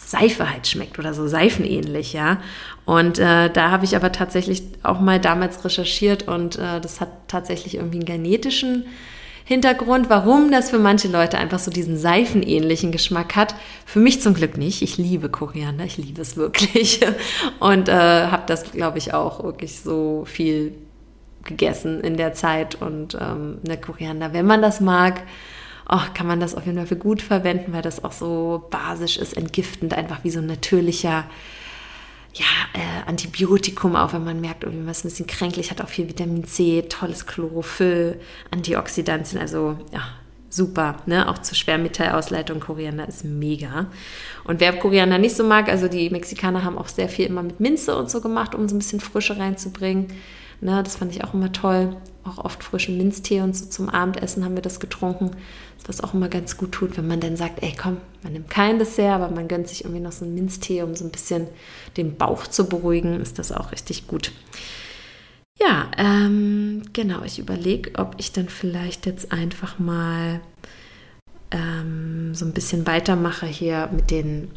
Seife 0.00 0.48
halt 0.48 0.68
schmeckt 0.68 1.00
oder 1.00 1.14
so 1.14 1.26
seifenähnlich, 1.26 2.12
ja. 2.12 2.40
Und 2.84 3.18
äh, 3.18 3.50
da 3.50 3.72
habe 3.72 3.84
ich 3.84 3.96
aber 3.96 4.12
tatsächlich 4.12 4.62
auch 4.84 5.00
mal 5.00 5.18
damals 5.18 5.64
recherchiert 5.64 6.28
und 6.28 6.60
äh, 6.60 6.80
das 6.80 7.00
hat 7.00 7.08
tatsächlich 7.26 7.74
irgendwie 7.74 7.96
einen 7.96 8.06
genetischen 8.06 8.84
Hintergrund, 9.48 10.10
warum 10.10 10.50
das 10.50 10.70
für 10.70 10.78
manche 10.80 11.06
Leute 11.06 11.38
einfach 11.38 11.60
so 11.60 11.70
diesen 11.70 11.96
seifenähnlichen 11.96 12.90
Geschmack 12.90 13.36
hat. 13.36 13.54
Für 13.84 14.00
mich 14.00 14.20
zum 14.20 14.34
Glück 14.34 14.56
nicht. 14.56 14.82
Ich 14.82 14.98
liebe 14.98 15.28
Koriander, 15.28 15.84
ich 15.84 15.98
liebe 15.98 16.20
es 16.20 16.36
wirklich. 16.36 16.98
Und 17.60 17.88
äh, 17.88 17.92
habe 17.92 18.42
das, 18.46 18.72
glaube 18.72 18.98
ich, 18.98 19.14
auch 19.14 19.44
wirklich 19.44 19.78
so 19.78 20.24
viel 20.26 20.74
gegessen 21.44 22.00
in 22.00 22.16
der 22.16 22.34
Zeit. 22.34 22.74
Und 22.82 23.16
ähm, 23.20 23.58
eine 23.64 23.76
Koriander, 23.76 24.32
wenn 24.32 24.46
man 24.46 24.62
das 24.62 24.80
mag, 24.80 25.22
oh, 25.88 26.00
kann 26.12 26.26
man 26.26 26.40
das 26.40 26.56
auf 26.56 26.66
jeden 26.66 26.78
Fall 26.78 26.88
für 26.88 26.96
gut 26.96 27.22
verwenden, 27.22 27.72
weil 27.72 27.82
das 27.82 28.02
auch 28.02 28.10
so 28.10 28.66
basisch 28.70 29.16
ist, 29.16 29.36
entgiftend, 29.36 29.94
einfach 29.94 30.24
wie 30.24 30.30
so 30.30 30.40
ein 30.40 30.46
natürlicher 30.46 31.22
ja, 32.36 32.44
äh, 32.74 33.08
Antibiotikum, 33.08 33.96
auch 33.96 34.12
wenn 34.12 34.24
man 34.24 34.40
merkt, 34.40 34.64
irgendwie 34.64 34.90
ist 34.90 35.04
ein 35.04 35.08
bisschen 35.08 35.26
kränklich, 35.26 35.70
hat 35.70 35.80
auch 35.80 35.88
viel 35.88 36.08
Vitamin 36.08 36.44
C, 36.44 36.82
tolles 36.82 37.26
Chlorophyll, 37.26 38.20
Antioxidantien, 38.50 39.40
also 39.40 39.78
ja, 39.90 40.02
super, 40.50 40.96
ne? 41.06 41.28
Auch 41.28 41.38
zur 41.38 41.56
Schwermetallausleitung 41.56 42.60
Koriander 42.60 43.08
ist 43.08 43.24
mega. 43.24 43.86
Und 44.44 44.60
wer 44.60 44.78
Koriander 44.78 45.18
nicht 45.18 45.34
so 45.34 45.44
mag, 45.44 45.68
also 45.68 45.88
die 45.88 46.10
Mexikaner 46.10 46.62
haben 46.62 46.76
auch 46.76 46.88
sehr 46.88 47.08
viel 47.08 47.26
immer 47.26 47.42
mit 47.42 47.60
Minze 47.60 47.96
und 47.96 48.10
so 48.10 48.20
gemacht, 48.20 48.54
um 48.54 48.68
so 48.68 48.74
ein 48.74 48.78
bisschen 48.78 49.00
Frische 49.00 49.38
reinzubringen. 49.38 50.08
Ne, 50.60 50.82
das 50.82 50.96
fand 50.96 51.14
ich 51.14 51.24
auch 51.24 51.34
immer 51.34 51.52
toll. 51.52 51.96
Auch 52.24 52.38
oft 52.38 52.64
frischen 52.64 52.96
Minztee 52.96 53.40
und 53.40 53.56
so 53.56 53.66
zum 53.66 53.88
Abendessen 53.88 54.44
haben 54.44 54.56
wir 54.56 54.62
das 54.62 54.80
getrunken. 54.80 55.30
Was 55.86 56.00
auch 56.00 56.14
immer 56.14 56.28
ganz 56.28 56.56
gut 56.56 56.72
tut, 56.72 56.96
wenn 56.96 57.06
man 57.06 57.20
dann 57.20 57.36
sagt, 57.36 57.62
ey 57.62 57.72
komm, 57.80 57.98
man 58.22 58.32
nimmt 58.32 58.50
kein 58.50 58.78
Dessert, 58.78 59.12
aber 59.12 59.30
man 59.30 59.46
gönnt 59.46 59.68
sich 59.68 59.84
irgendwie 59.84 60.02
noch 60.02 60.12
so 60.12 60.24
einen 60.24 60.34
Minztee, 60.34 60.82
um 60.82 60.96
so 60.96 61.04
ein 61.04 61.10
bisschen 61.10 61.46
den 61.96 62.16
Bauch 62.16 62.46
zu 62.46 62.68
beruhigen, 62.68 63.20
ist 63.20 63.38
das 63.38 63.52
auch 63.52 63.72
richtig 63.72 64.06
gut. 64.08 64.32
Ja, 65.58 65.90
ähm, 65.96 66.82
genau, 66.92 67.22
ich 67.22 67.38
überlege, 67.38 67.92
ob 67.98 68.16
ich 68.18 68.32
dann 68.32 68.48
vielleicht 68.48 69.06
jetzt 69.06 69.32
einfach 69.32 69.78
mal 69.78 70.40
ähm, 71.50 72.34
so 72.34 72.44
ein 72.44 72.52
bisschen 72.52 72.86
weitermache 72.86 73.46
hier 73.46 73.88
mit 73.92 74.10
den 74.10 74.50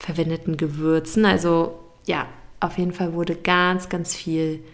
verwendeten 0.00 0.56
Gewürzen. 0.56 1.24
Also 1.24 1.78
ja, 2.06 2.26
auf 2.60 2.78
jeden 2.78 2.92
Fall 2.92 3.12
wurde 3.12 3.36
ganz, 3.36 3.88
ganz 3.88 4.16
viel 4.16 4.64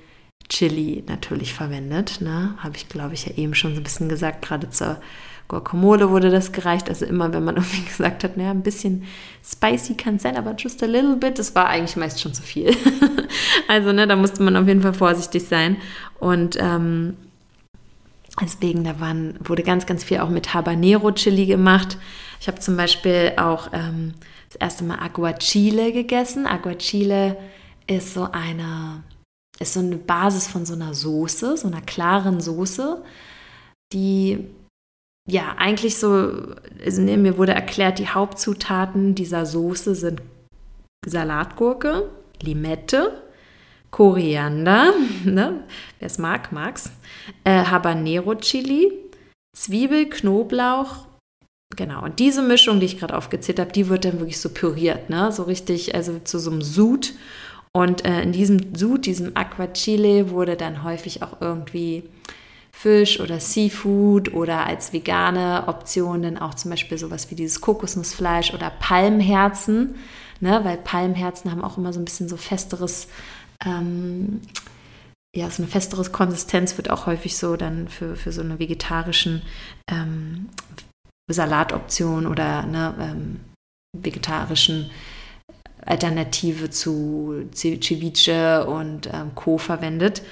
Chili 0.48 1.04
natürlich 1.06 1.52
verwendet. 1.52 2.20
Ne? 2.20 2.54
Habe 2.58 2.76
ich, 2.76 2.88
glaube 2.88 3.14
ich, 3.14 3.26
ja 3.26 3.34
eben 3.36 3.54
schon 3.54 3.74
so 3.74 3.80
ein 3.80 3.84
bisschen 3.84 4.08
gesagt, 4.08 4.42
gerade 4.42 4.70
zur 4.70 5.00
Guacamole 5.48 6.10
wurde 6.10 6.30
das 6.30 6.52
gereicht. 6.52 6.88
Also 6.88 7.06
immer, 7.06 7.32
wenn 7.32 7.44
man 7.44 7.56
irgendwie 7.56 7.84
gesagt 7.84 8.22
hat, 8.24 8.36
naja, 8.36 8.50
ein 8.50 8.62
bisschen 8.62 9.04
spicy 9.44 9.94
kann 9.94 10.18
sein, 10.18 10.36
aber 10.36 10.54
just 10.56 10.82
a 10.82 10.86
little 10.86 11.16
bit, 11.16 11.38
das 11.38 11.54
war 11.54 11.68
eigentlich 11.68 11.96
meist 11.96 12.20
schon 12.20 12.34
zu 12.34 12.42
viel. 12.42 12.76
also, 13.68 13.92
ne, 13.92 14.06
da 14.06 14.16
musste 14.16 14.42
man 14.42 14.56
auf 14.56 14.68
jeden 14.68 14.82
Fall 14.82 14.94
vorsichtig 14.94 15.44
sein. 15.44 15.78
Und 16.20 16.56
ähm, 16.60 17.16
deswegen, 18.40 18.84
da 18.84 19.00
waren, 19.00 19.38
wurde 19.42 19.62
ganz, 19.62 19.86
ganz 19.86 20.04
viel 20.04 20.20
auch 20.20 20.30
mit 20.30 20.54
Habanero-Chili 20.54 21.46
gemacht. 21.46 21.98
Ich 22.40 22.46
habe 22.46 22.60
zum 22.60 22.76
Beispiel 22.76 23.32
auch 23.36 23.70
ähm, 23.72 24.14
das 24.50 24.56
erste 24.56 24.84
Mal 24.84 24.98
Aguachile 25.00 25.92
gegessen. 25.92 26.46
Aguachile 26.46 27.36
ist 27.86 28.14
so 28.14 28.28
eine 28.30 29.02
ist 29.60 29.74
so 29.74 29.80
eine 29.80 29.96
Basis 29.96 30.46
von 30.46 30.64
so 30.64 30.74
einer 30.74 30.94
Soße, 30.94 31.56
so 31.56 31.66
einer 31.66 31.80
klaren 31.80 32.40
Soße, 32.40 33.02
die 33.92 34.46
ja 35.28 35.54
eigentlich 35.58 35.98
so, 35.98 36.32
also 36.84 37.02
ne, 37.02 37.16
mir 37.16 37.36
wurde 37.36 37.52
erklärt, 37.52 37.98
die 37.98 38.08
Hauptzutaten 38.08 39.14
dieser 39.14 39.46
Soße 39.46 39.94
sind 39.94 40.22
Salatgurke, 41.06 42.10
Limette, 42.42 43.22
Koriander, 43.90 44.92
ne? 45.24 45.64
wer 45.98 46.06
es 46.06 46.18
mag, 46.18 46.50
mag's, 46.50 46.90
äh, 47.44 47.64
Habanero 47.64 48.34
Chili, 48.36 48.92
Zwiebel, 49.56 50.08
Knoblauch, 50.08 51.06
genau. 51.76 52.02
Und 52.04 52.18
diese 52.18 52.42
Mischung, 52.42 52.80
die 52.80 52.86
ich 52.86 52.98
gerade 52.98 53.16
aufgezählt 53.16 53.60
habe, 53.60 53.72
die 53.72 53.88
wird 53.88 54.04
dann 54.04 54.20
wirklich 54.20 54.40
so 54.40 54.48
püriert, 54.48 55.10
ne? 55.10 55.30
so 55.30 55.42
richtig, 55.42 55.94
also 55.94 56.18
zu 56.20 56.38
so 56.38 56.50
einem 56.50 56.62
Sud. 56.62 57.14
Und 57.72 58.06
äh, 58.06 58.22
in 58.22 58.32
diesem 58.32 58.74
Sud, 58.74 59.04
diesem 59.04 59.36
Aqua 59.36 59.66
Chile, 59.68 60.30
wurde 60.30 60.56
dann 60.56 60.84
häufig 60.84 61.22
auch 61.22 61.40
irgendwie 61.40 62.04
Fisch 62.78 63.18
oder 63.18 63.40
Seafood 63.40 64.32
oder 64.34 64.64
als 64.64 64.92
vegane 64.92 65.64
Option 65.66 66.22
dann 66.22 66.38
auch 66.38 66.54
zum 66.54 66.70
Beispiel 66.70 66.96
sowas 66.96 67.28
wie 67.28 67.34
dieses 67.34 67.60
Kokosnussfleisch 67.60 68.54
oder 68.54 68.70
Palmherzen, 68.70 69.96
ne? 70.38 70.60
weil 70.62 70.76
Palmherzen 70.76 71.50
haben 71.50 71.64
auch 71.64 71.76
immer 71.76 71.92
so 71.92 71.98
ein 71.98 72.04
bisschen 72.04 72.28
so 72.28 72.36
festeres, 72.36 73.08
ähm, 73.66 74.42
ja, 75.34 75.50
so 75.50 75.60
eine 75.60 75.70
festere 75.70 76.04
Konsistenz 76.04 76.76
wird 76.76 76.88
auch 76.88 77.06
häufig 77.06 77.36
so 77.36 77.56
dann 77.56 77.88
für, 77.88 78.14
für 78.14 78.30
so 78.30 78.42
eine 78.42 78.60
vegetarischen 78.60 79.42
ähm, 79.90 80.48
Salatoption 81.28 82.28
oder 82.28 82.62
ne, 82.62 82.94
ähm, 83.00 83.40
vegetarischen 83.96 84.92
Alternative 85.84 86.70
zu 86.70 87.48
Ceviche 87.52 88.66
und 88.66 89.08
ähm, 89.12 89.34
Co. 89.34 89.58
verwendet. 89.58 90.22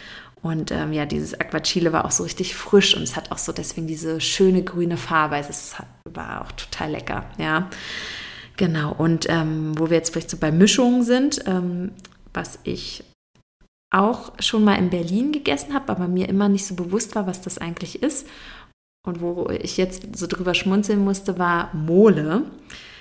Und 0.46 0.70
ähm, 0.70 0.92
ja, 0.92 1.06
dieses 1.06 1.34
Aquachile 1.34 1.92
war 1.92 2.04
auch 2.04 2.12
so 2.12 2.22
richtig 2.22 2.54
frisch 2.54 2.96
und 2.96 3.02
es 3.02 3.16
hat 3.16 3.32
auch 3.32 3.38
so 3.38 3.50
deswegen 3.50 3.88
diese 3.88 4.20
schöne 4.20 4.62
grüne 4.62 4.96
Farbe. 4.96 5.34
Also 5.34 5.50
es 5.50 5.74
war 6.04 6.42
auch 6.42 6.52
total 6.52 6.92
lecker, 6.92 7.24
ja. 7.36 7.68
Genau, 8.56 8.92
und 8.92 9.26
ähm, 9.28 9.76
wo 9.76 9.90
wir 9.90 9.96
jetzt 9.96 10.12
vielleicht 10.12 10.30
so 10.30 10.36
bei 10.36 10.52
Mischungen 10.52 11.02
sind, 11.02 11.42
ähm, 11.46 11.90
was 12.32 12.60
ich 12.62 13.02
auch 13.92 14.32
schon 14.38 14.62
mal 14.62 14.76
in 14.76 14.88
Berlin 14.88 15.32
gegessen 15.32 15.74
habe, 15.74 15.90
aber 15.90 16.06
mir 16.06 16.28
immer 16.28 16.48
nicht 16.48 16.64
so 16.64 16.76
bewusst 16.76 17.16
war, 17.16 17.26
was 17.26 17.40
das 17.40 17.58
eigentlich 17.58 18.02
ist. 18.02 18.28
Und 19.04 19.20
wo 19.20 19.50
ich 19.50 19.76
jetzt 19.76 20.16
so 20.16 20.28
drüber 20.28 20.54
schmunzeln 20.54 21.04
musste, 21.04 21.38
war 21.38 21.74
Mole. 21.74 22.42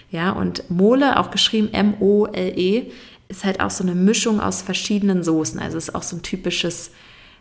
Ja, 0.10 0.32
und 0.32 0.70
Mole, 0.72 1.20
auch 1.20 1.30
geschrieben 1.30 1.72
M-O-L-E, 1.72 2.92
ist 3.28 3.46
halt 3.46 3.60
auch 3.60 3.72
so 3.72 3.84
eine 3.84 3.96
Mischung 3.96 4.40
aus 4.40 4.62
verschiedenen 4.62 5.24
Soßen. 5.24 5.60
Also 5.60 5.78
ist 5.78 5.94
auch 5.94 6.04
so 6.04 6.16
ein 6.16 6.24
typisches 6.24 6.92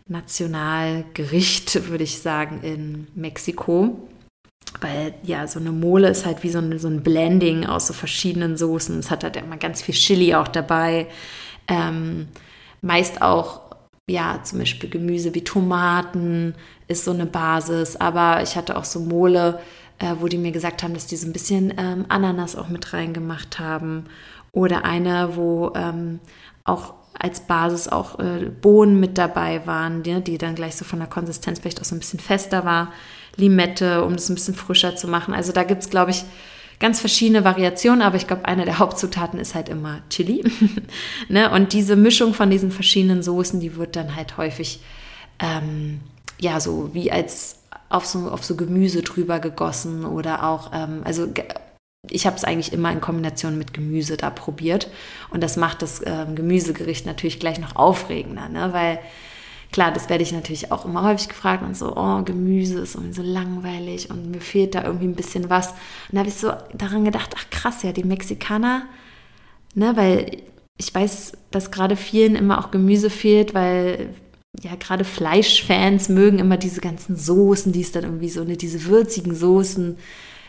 Nationalgericht, 0.07 1.89
würde 1.89 2.05
ich 2.05 2.21
sagen, 2.21 2.61
in 2.63 3.07
Mexiko. 3.15 4.09
Weil 4.81 5.15
ja, 5.23 5.47
so 5.47 5.61
eine 5.61 5.73
Mole 5.73 6.09
ist 6.09 6.27
halt 6.27 6.43
wie 6.43 6.51
so 6.51 6.59
ein, 6.59 6.79
so 6.79 6.89
ein 6.89 7.03
Blending 7.03 7.67
aus 7.67 7.87
so 7.87 7.93
verschiedenen 7.93 8.57
Soßen. 8.57 8.99
Es 8.99 9.11
hat 9.11 9.23
halt 9.23 9.37
immer 9.37 9.57
ganz 9.57 9.83
viel 9.83 9.95
Chili 9.95 10.35
auch 10.35 10.49
dabei. 10.49 11.07
Ähm, 11.69 12.29
meist 12.81 13.23
auch, 13.23 13.63
ja, 14.09 14.41
zum 14.43 14.59
Beispiel 14.59 14.91
Gemüse 14.91 15.35
wie 15.35 15.45
Tomaten 15.45 16.55
ist 16.89 17.05
so 17.05 17.13
eine 17.13 17.27
Basis. 17.27 17.97
Aber 17.97 18.43
ich 18.43 18.57
hatte 18.57 18.77
auch 18.77 18.85
so 18.85 19.01
Mole, 19.01 19.61
äh, 19.99 20.15
wo 20.19 20.29
die 20.29 20.39
mir 20.39 20.53
gesagt 20.53 20.83
haben, 20.83 20.95
dass 20.95 21.07
die 21.07 21.17
so 21.17 21.27
ein 21.29 21.33
bisschen 21.33 21.73
ähm, 21.77 22.07
Ananas 22.09 22.57
auch 22.57 22.69
mit 22.69 22.93
reingemacht 22.93 23.59
haben. 23.59 24.07
Oder 24.51 24.85
eine, 24.85 25.37
wo 25.37 25.73
ähm, 25.75 26.21
auch 26.65 26.95
als 27.19 27.41
Basis 27.41 27.89
auch 27.89 28.19
äh, 28.19 28.51
Bohnen 28.51 28.99
mit 28.99 29.19
dabei 29.19 29.67
waren, 29.67 30.03
die, 30.03 30.21
die 30.21 30.39
dann 30.39 30.55
gleich 30.55 30.77
so 30.77 30.85
von 30.85 30.99
der 30.99 31.09
Konsistenz 31.09 31.61
vielleicht 31.61 31.81
auch 31.81 31.85
so 31.85 31.95
ein 31.95 32.01
bisschen 32.01 32.21
fester 32.21 32.65
war. 32.65 32.93
Limette, 33.37 34.05
um 34.05 34.15
das 34.15 34.29
ein 34.29 34.35
bisschen 34.35 34.55
frischer 34.55 34.97
zu 34.97 35.09
machen. 35.09 35.35
Also 35.35 35.53
da 35.53 35.65
gibt 35.65 35.83
es, 35.83 35.91
glaube 35.91 36.13
ich, 36.13 36.25
ganz 36.79 37.01
verschiedene 37.01 37.45
Variationen, 37.45 38.03
aber 38.03 38.17
ich 38.17 38.27
glaube, 38.27 38.45
eine 38.45 38.65
der 38.65 38.79
Hauptzutaten 38.79 39.39
ist 39.39 39.55
halt 39.55 39.69
immer 39.69 40.01
Chili. 40.11 40.45
ne? 41.29 41.51
Und 41.51 41.73
diese 41.73 41.97
Mischung 41.97 42.35
von 42.35 42.51
diesen 42.51 42.71
verschiedenen 42.71 43.23
Soßen, 43.23 43.61
die 43.61 43.77
wird 43.77 43.97
dann 43.97 44.17
halt 44.17 44.37
häufig, 44.37 44.81
ähm, 45.39 46.01
ja, 46.41 46.61
so 46.61 46.91
wie 46.95 47.11
als 47.11 47.61
auf 47.89 48.07
so, 48.07 48.31
auf 48.31 48.45
so 48.45 48.57
Gemüse 48.57 49.03
drüber 49.03 49.39
gegossen 49.39 50.05
oder 50.05 50.45
auch, 50.45 50.73
ähm, 50.75 51.03
also 51.05 51.29
ich 52.11 52.27
habe 52.27 52.37
es 52.37 52.45
eigentlich 52.45 52.73
immer 52.73 52.93
in 52.93 53.01
Kombination 53.01 53.59
mit 53.59 53.75
Gemüse 53.75 54.17
da 54.17 54.31
probiert. 54.31 54.89
Und 55.31 55.43
das 55.43 55.57
macht 55.57 55.83
das 55.83 56.01
äh, 56.01 56.27
Gemüsegericht 56.35 57.07
natürlich 57.07 57.41
gleich 57.41 57.59
noch 57.59 57.77
aufregender, 57.77 58.49
ne? 58.49 58.73
weil 58.73 58.99
klar, 59.73 59.91
das 59.91 60.09
werde 60.09 60.23
ich 60.23 60.31
natürlich 60.31 60.71
auch 60.71 60.85
immer 60.85 61.03
häufig 61.03 61.29
gefragt 61.29 61.65
und 61.65 61.77
so, 61.77 61.97
oh, 61.97 62.23
Gemüse 62.23 62.79
ist 62.79 62.95
irgendwie 62.95 63.15
so 63.15 63.23
langweilig 63.23 64.09
und 64.09 64.31
mir 64.31 64.41
fehlt 64.41 64.77
da 64.77 64.85
irgendwie 64.85 65.09
ein 65.09 65.17
bisschen 65.17 65.51
was. 65.51 65.71
Und 65.71 66.13
da 66.13 66.19
habe 66.21 66.29
ich 66.29 66.37
so 66.37 66.53
daran 66.73 67.05
gedacht, 67.05 67.35
ach 67.37 67.51
krass, 67.51 67.83
ja, 67.83 67.91
die 67.91 68.05
Mexikaner, 68.05 68.85
ne, 69.75 69.97
weil 69.97 70.43
ich 70.79 70.95
weiß, 70.95 71.33
dass 71.51 71.73
gerade 71.73 71.97
vielen 71.97 72.37
immer 72.37 72.59
auch 72.59 72.71
Gemüse 72.71 73.11
fehlt, 73.11 73.53
weil 73.53 74.11
ja, 74.63 74.77
gerade 74.77 75.05
Fleischfans 75.05 76.09
mögen 76.09 76.39
immer 76.39 76.57
diese 76.57 76.81
ganzen 76.81 77.17
Soßen, 77.17 77.73
die 77.73 77.81
es 77.81 77.91
dann 77.91 78.05
irgendwie 78.05 78.29
so, 78.29 78.45
ne, 78.45 78.57
diese 78.57 78.85
würzigen 78.85 79.35
Soßen, 79.35 79.97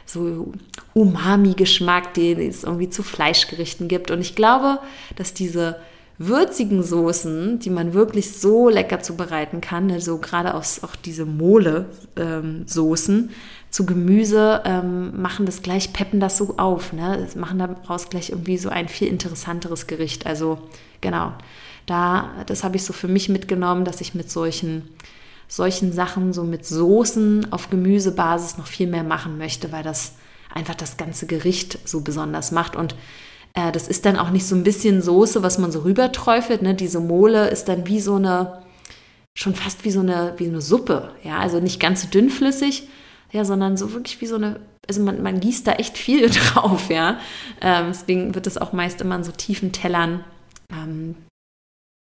so 0.06 0.54
Umami-Geschmack, 0.94 2.13
den 2.13 2.39
es 2.39 2.63
irgendwie 2.63 2.89
zu 2.89 3.04
Fleischgerichten 3.04 3.88
gibt. 3.88 4.12
Und 4.12 4.22
ich 4.22 4.36
glaube, 4.36 4.80
dass 5.15 5.34
diese 5.34 5.78
würzigen 6.18 6.82
Soßen, 6.82 7.60
die 7.60 7.70
man 7.70 7.94
wirklich 7.94 8.32
so 8.38 8.70
lecker 8.70 9.02
zubereiten 9.02 9.60
kann, 9.60 9.91
also 9.91 10.18
gerade 10.18 10.54
aus 10.54 10.82
auch 10.84 10.96
diese 10.96 11.26
Mole-Soßen 11.26 13.18
ähm, 13.18 13.30
zu 13.70 13.86
Gemüse, 13.86 14.62
ähm, 14.63 15.22
machen 15.22 15.46
das 15.46 15.62
gleich, 15.62 15.91
peppen 15.91 16.22
das 16.22 16.38
so 16.38 16.56
auf, 16.58 16.94
ne? 16.94 17.28
machen 17.36 17.60
daraus 17.60 18.10
gleich 18.10 18.30
irgendwie 18.30 18.58
so 18.58 18.70
ein 18.70 18.88
viel 18.88 19.10
interessanteres 19.10 19.88
Gericht. 19.88 20.26
Also 20.26 20.60
genau, 21.02 21.34
da, 21.86 22.30
das 22.46 22.63
habe 22.63 22.78
ich 22.78 22.84
so 22.84 22.94
für 22.94 23.10
mich 23.10 23.28
mitgenommen, 23.28 23.84
dass 23.84 24.00
ich 24.00 24.15
mit 24.15 24.32
solchen 24.32 24.84
solchen 25.47 25.93
Sachen, 25.93 26.34
so 26.34 26.43
mit 26.43 26.65
Soßen 26.65 27.51
auf 27.51 27.69
Gemüsebasis 27.69 28.58
noch 28.58 28.67
viel 28.67 28.88
mehr 28.88 29.03
machen 29.03 29.38
möchte, 29.38 29.71
weil 29.71 29.84
das 29.84 30.13
einfach 30.53 30.75
das 30.75 30.97
ganze 30.97 31.27
Gericht 31.27 31.79
so 31.88 32.01
besonders 32.01 32.51
macht. 32.51 32.75
Und 32.75 32.95
äh, 33.53 33.71
das 33.71 33.88
ist 33.88 34.05
dann 34.05 34.17
auch 34.17 34.29
nicht 34.29 34.47
so 34.47 34.55
ein 34.55 34.63
bisschen 34.63 35.01
Soße, 35.01 35.43
was 35.43 35.58
man 35.58 35.71
so 35.71 35.81
rüberträufelt. 35.81 36.62
Ne? 36.62 36.73
Diese 36.73 36.99
Mole 36.99 37.49
ist 37.49 37.65
dann 37.65 37.88
wie 37.88 37.99
so 37.99 38.15
eine, 38.15 38.63
schon 39.38 39.55
fast 39.55 39.86
wie 39.86 39.91
so 39.91 39.99
eine, 39.99 40.34
wie 40.38 40.47
eine 40.47 40.62
Suppe. 40.62 41.12
Ja, 41.23 41.39
also 41.39 41.60
nicht 41.60 41.79
ganz 41.79 42.01
so 42.01 42.08
dünnflüssig, 42.08 42.88
ja, 43.31 43.45
sondern 43.45 43.77
so 43.77 43.93
wirklich 43.93 44.21
wie 44.21 44.27
so 44.27 44.36
eine, 44.36 44.60
also 44.88 45.01
man, 45.01 45.21
man 45.21 45.39
gießt 45.39 45.67
da 45.67 45.73
echt 45.73 45.97
viel 45.97 46.29
drauf, 46.53 46.89
ja. 46.89 47.19
Ähm, 47.62 47.88
deswegen 47.89 48.34
wird 48.34 48.47
es 48.47 48.58
auch 48.58 48.73
meist 48.73 49.01
immer 49.01 49.15
in 49.15 49.23
so 49.23 49.31
tiefen 49.31 49.71
Tellern 49.71 50.23
ähm, 50.71 51.15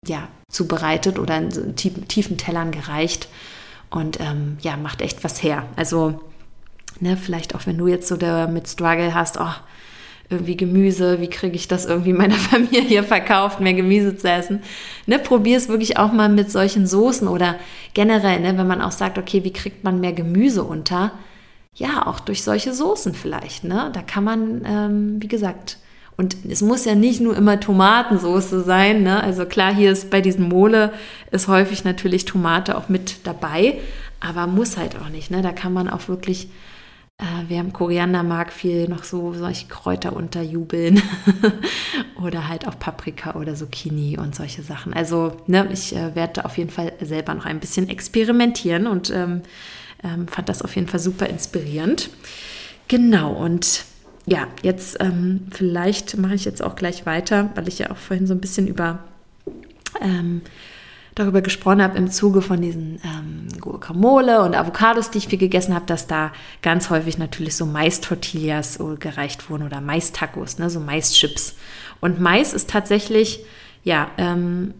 ja, 0.08 0.28
zubereitet 0.50 1.20
oder 1.20 1.38
in 1.38 1.76
tiefen 1.76 2.38
Tellern 2.38 2.72
gereicht 2.72 3.28
und 3.90 4.20
ähm, 4.20 4.58
ja, 4.62 4.78
macht 4.78 5.02
echt 5.02 5.24
was 5.24 5.44
her. 5.44 5.66
Also, 5.76 6.22
ne, 7.00 7.18
vielleicht 7.18 7.56
auch 7.56 7.66
wenn 7.66 7.78
du 7.78 7.88
jetzt 7.88 8.08
so 8.08 8.18
damit 8.18 8.68
Struggle 8.68 9.14
hast, 9.14 9.40
oh, 9.40 9.54
irgendwie 10.30 10.58
Gemüse, 10.58 11.22
wie 11.22 11.30
kriege 11.30 11.56
ich 11.56 11.68
das 11.68 11.86
irgendwie 11.86 12.14
meiner 12.14 12.36
Familie 12.36 13.04
verkauft, 13.04 13.60
mehr 13.60 13.74
Gemüse 13.74 14.18
zu 14.18 14.30
essen. 14.30 14.62
Ne, 15.06 15.20
probier 15.20 15.58
es 15.58 15.70
wirklich 15.70 15.98
auch 15.98 16.12
mal 16.12 16.30
mit 16.30 16.52
solchen 16.52 16.86
Soßen 16.86 17.28
oder 17.28 17.56
generell, 17.94 18.40
ne, 18.40 18.58
wenn 18.58 18.68
man 18.68 18.82
auch 18.82 18.92
sagt, 18.92 19.18
okay, 19.18 19.44
wie 19.44 19.54
kriegt 19.54 19.84
man 19.84 20.00
mehr 20.00 20.14
Gemüse 20.14 20.64
unter? 20.64 21.12
Ja, 21.74 22.08
auch 22.08 22.20
durch 22.20 22.44
solche 22.44 22.74
Soßen 22.74 23.14
vielleicht. 23.14 23.64
Ne? 23.64 23.92
Da 23.94 24.02
kann 24.02 24.24
man, 24.24 24.66
ähm, 24.66 25.22
wie 25.22 25.28
gesagt, 25.28 25.78
und 26.18 26.36
es 26.50 26.62
muss 26.62 26.84
ja 26.86 26.96
nicht 26.96 27.22
nur 27.22 27.38
immer 27.38 27.60
Tomatensoße 27.60 28.64
sein. 28.64 29.04
Ne? 29.04 29.22
Also 29.24 29.46
klar, 29.46 29.74
hier 29.74 29.92
ist 29.92 30.10
bei 30.10 30.20
diesen 30.20 30.50
Mole 30.50 30.92
ist 31.30 31.48
häufig 31.48 31.84
natürlich 31.84 32.26
Tomate 32.26 32.76
auch 32.76 32.90
mit 32.90 33.28
dabei, 33.28 33.80
aber 34.20 34.48
muss 34.48 34.78
halt 34.78 34.96
auch 35.00 35.10
nicht. 35.10 35.30
Ne? 35.30 35.44
Da 35.44 35.52
kann 35.52 35.74
man 35.74 35.88
auch 35.88 36.08
wirklich, 36.08 36.50
äh, 37.20 37.24
wer 37.48 37.62
im 37.62 37.72
Koriander 37.72 38.24
mag, 38.24 38.52
viel 38.52 38.90
noch 38.90 39.04
so 39.04 39.36
solche 39.36 39.68
Kräuter 39.68 40.16
unterjubeln 40.16 41.04
oder 42.24 42.48
halt 42.48 42.68
auch 42.68 42.80
Paprika 42.80 43.36
oder 43.36 43.54
Zucchini 43.54 44.18
und 44.18 44.34
solche 44.34 44.64
Sachen. 44.64 44.96
Also 44.96 45.38
ne, 45.46 45.70
ich 45.72 45.96
äh, 45.96 46.16
werde 46.16 46.46
auf 46.46 46.58
jeden 46.58 46.72
Fall 46.72 46.94
selber 47.00 47.36
noch 47.36 47.46
ein 47.46 47.60
bisschen 47.60 47.90
experimentieren 47.90 48.88
und 48.88 49.12
ähm, 49.12 49.44
ähm, 50.04 50.28
fand 50.28 50.50
das 50.50 50.64
auf 50.64 50.76
jeden 50.76 50.88
Fall 50.88 51.00
super 51.00 51.28
inspirierend. 51.28 52.10
Genau 52.88 53.34
und 53.34 53.86
ja, 54.28 54.48
jetzt 54.62 54.98
ähm, 55.00 55.48
vielleicht 55.52 56.18
mache 56.18 56.36
ich 56.36 56.44
jetzt 56.44 56.62
auch 56.62 56.76
gleich 56.76 57.06
weiter, 57.06 57.50
weil 57.56 57.68
ich 57.70 57.80
ja 57.80 57.92
auch 57.92 57.98
vorhin 57.98 58.28
so 58.28 58.34
ein 58.34 58.42
bisschen 58.42 58.68
über 58.68 59.00
ähm, 60.02 60.42
darüber 61.16 61.42
gesprochen 61.42 61.82
habe 61.82 61.98
im 61.98 62.12
Zuge 62.12 62.42
von 62.42 62.62
diesen 62.62 63.00
ähm, 63.06 63.48
Guacamole 63.60 64.44
und 64.44 64.54
Avocados, 64.54 65.10
die 65.10 65.20
ich 65.20 65.30
viel 65.30 65.40
gegessen 65.40 65.74
habe, 65.74 65.86
dass 65.86 66.08
da 66.08 66.34
ganz 66.62 66.90
häufig 66.90 67.18
natürlich 67.18 67.56
so 67.56 67.66
Mais-Tortillas 67.66 68.80
gereicht 69.00 69.50
wurden 69.50 69.64
oder 69.64 69.80
Mais-Tacos, 69.80 70.60
ne, 70.60 70.70
so 70.70 70.82
Mais-Chips. 70.82 71.56
Und 72.02 72.20
Mais 72.20 72.54
ist 72.54 72.70
tatsächlich, 72.70 73.40
ja, 73.84 74.10
ähm, 74.18 74.74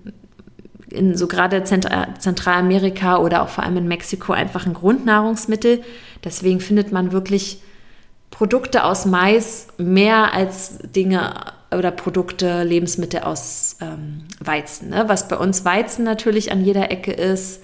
in 0.90 1.18
so 1.18 1.28
gerade 1.28 1.64
Zentralamerika 1.64 3.18
oder 3.18 3.42
auch 3.42 3.50
vor 3.50 3.64
allem 3.64 3.78
in 3.78 3.88
Mexiko 3.88 4.34
einfach 4.34 4.66
ein 4.66 4.74
Grundnahrungsmittel. 4.74 5.82
Deswegen 6.24 6.60
findet 6.60 6.92
man 6.92 7.12
wirklich 7.12 7.62
Produkte 8.38 8.84
aus 8.84 9.06
Mais 9.06 9.66
mehr 9.80 10.32
als 10.32 10.78
Dinge 10.78 11.34
oder 11.76 11.90
Produkte, 11.90 12.62
Lebensmittel 12.62 13.22
aus 13.22 13.78
ähm, 13.82 14.26
Weizen. 14.40 14.90
Ne? 14.92 15.06
Was 15.08 15.28
bei 15.28 15.38
uns 15.38 15.66
Weizen 15.66 16.06
natürlich 16.06 16.52
an 16.52 16.64
jeder 16.64 16.92
Ecke 16.92 17.12
ist, 17.12 17.64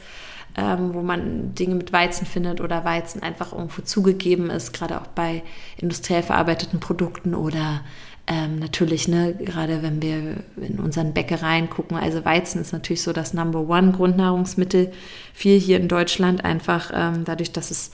ähm, 0.57 0.95
wo 0.95 1.01
man 1.03 1.53
Dinge 1.53 1.75
mit 1.75 1.93
Weizen 1.93 2.25
findet 2.25 2.59
oder 2.59 2.83
Weizen 2.85 3.21
einfach 3.21 3.53
irgendwo 3.53 3.83
zugegeben 3.83 4.49
ist, 4.49 4.73
gerade 4.73 4.99
auch 4.99 5.05
bei 5.05 5.43
industriell 5.77 6.23
verarbeiteten 6.23 6.79
Produkten 6.79 7.35
oder 7.35 7.81
Ähm, 8.25 8.57
natürlich, 8.57 9.09
ne, 9.09 9.33
gerade 9.33 9.83
wenn 9.83 10.01
wir 10.01 10.37
in 10.55 10.79
unseren 10.79 11.13
Bäckereien 11.13 11.69
gucken, 11.69 11.97
also 11.97 12.23
Weizen 12.23 12.61
ist 12.61 12.71
natürlich 12.71 13.01
so 13.01 13.11
das 13.11 13.33
Number 13.33 13.67
One 13.67 13.91
Grundnahrungsmittel. 13.91 14.93
Viel 15.33 15.59
hier 15.59 15.77
in 15.77 15.89
Deutschland 15.89 16.45
einfach 16.45 16.91
ähm, 16.95 17.25
dadurch, 17.25 17.51
dass 17.51 17.69
es 17.69 17.91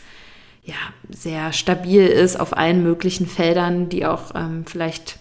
ja 0.70 0.76
sehr 1.10 1.52
stabil 1.54 2.06
ist 2.06 2.40
auf 2.40 2.56
allen 2.56 2.84
möglichen 2.84 3.28
Feldern, 3.28 3.90
die 3.90 4.06
auch 4.06 4.36
ähm, 4.36 4.66
vielleicht 4.66 5.18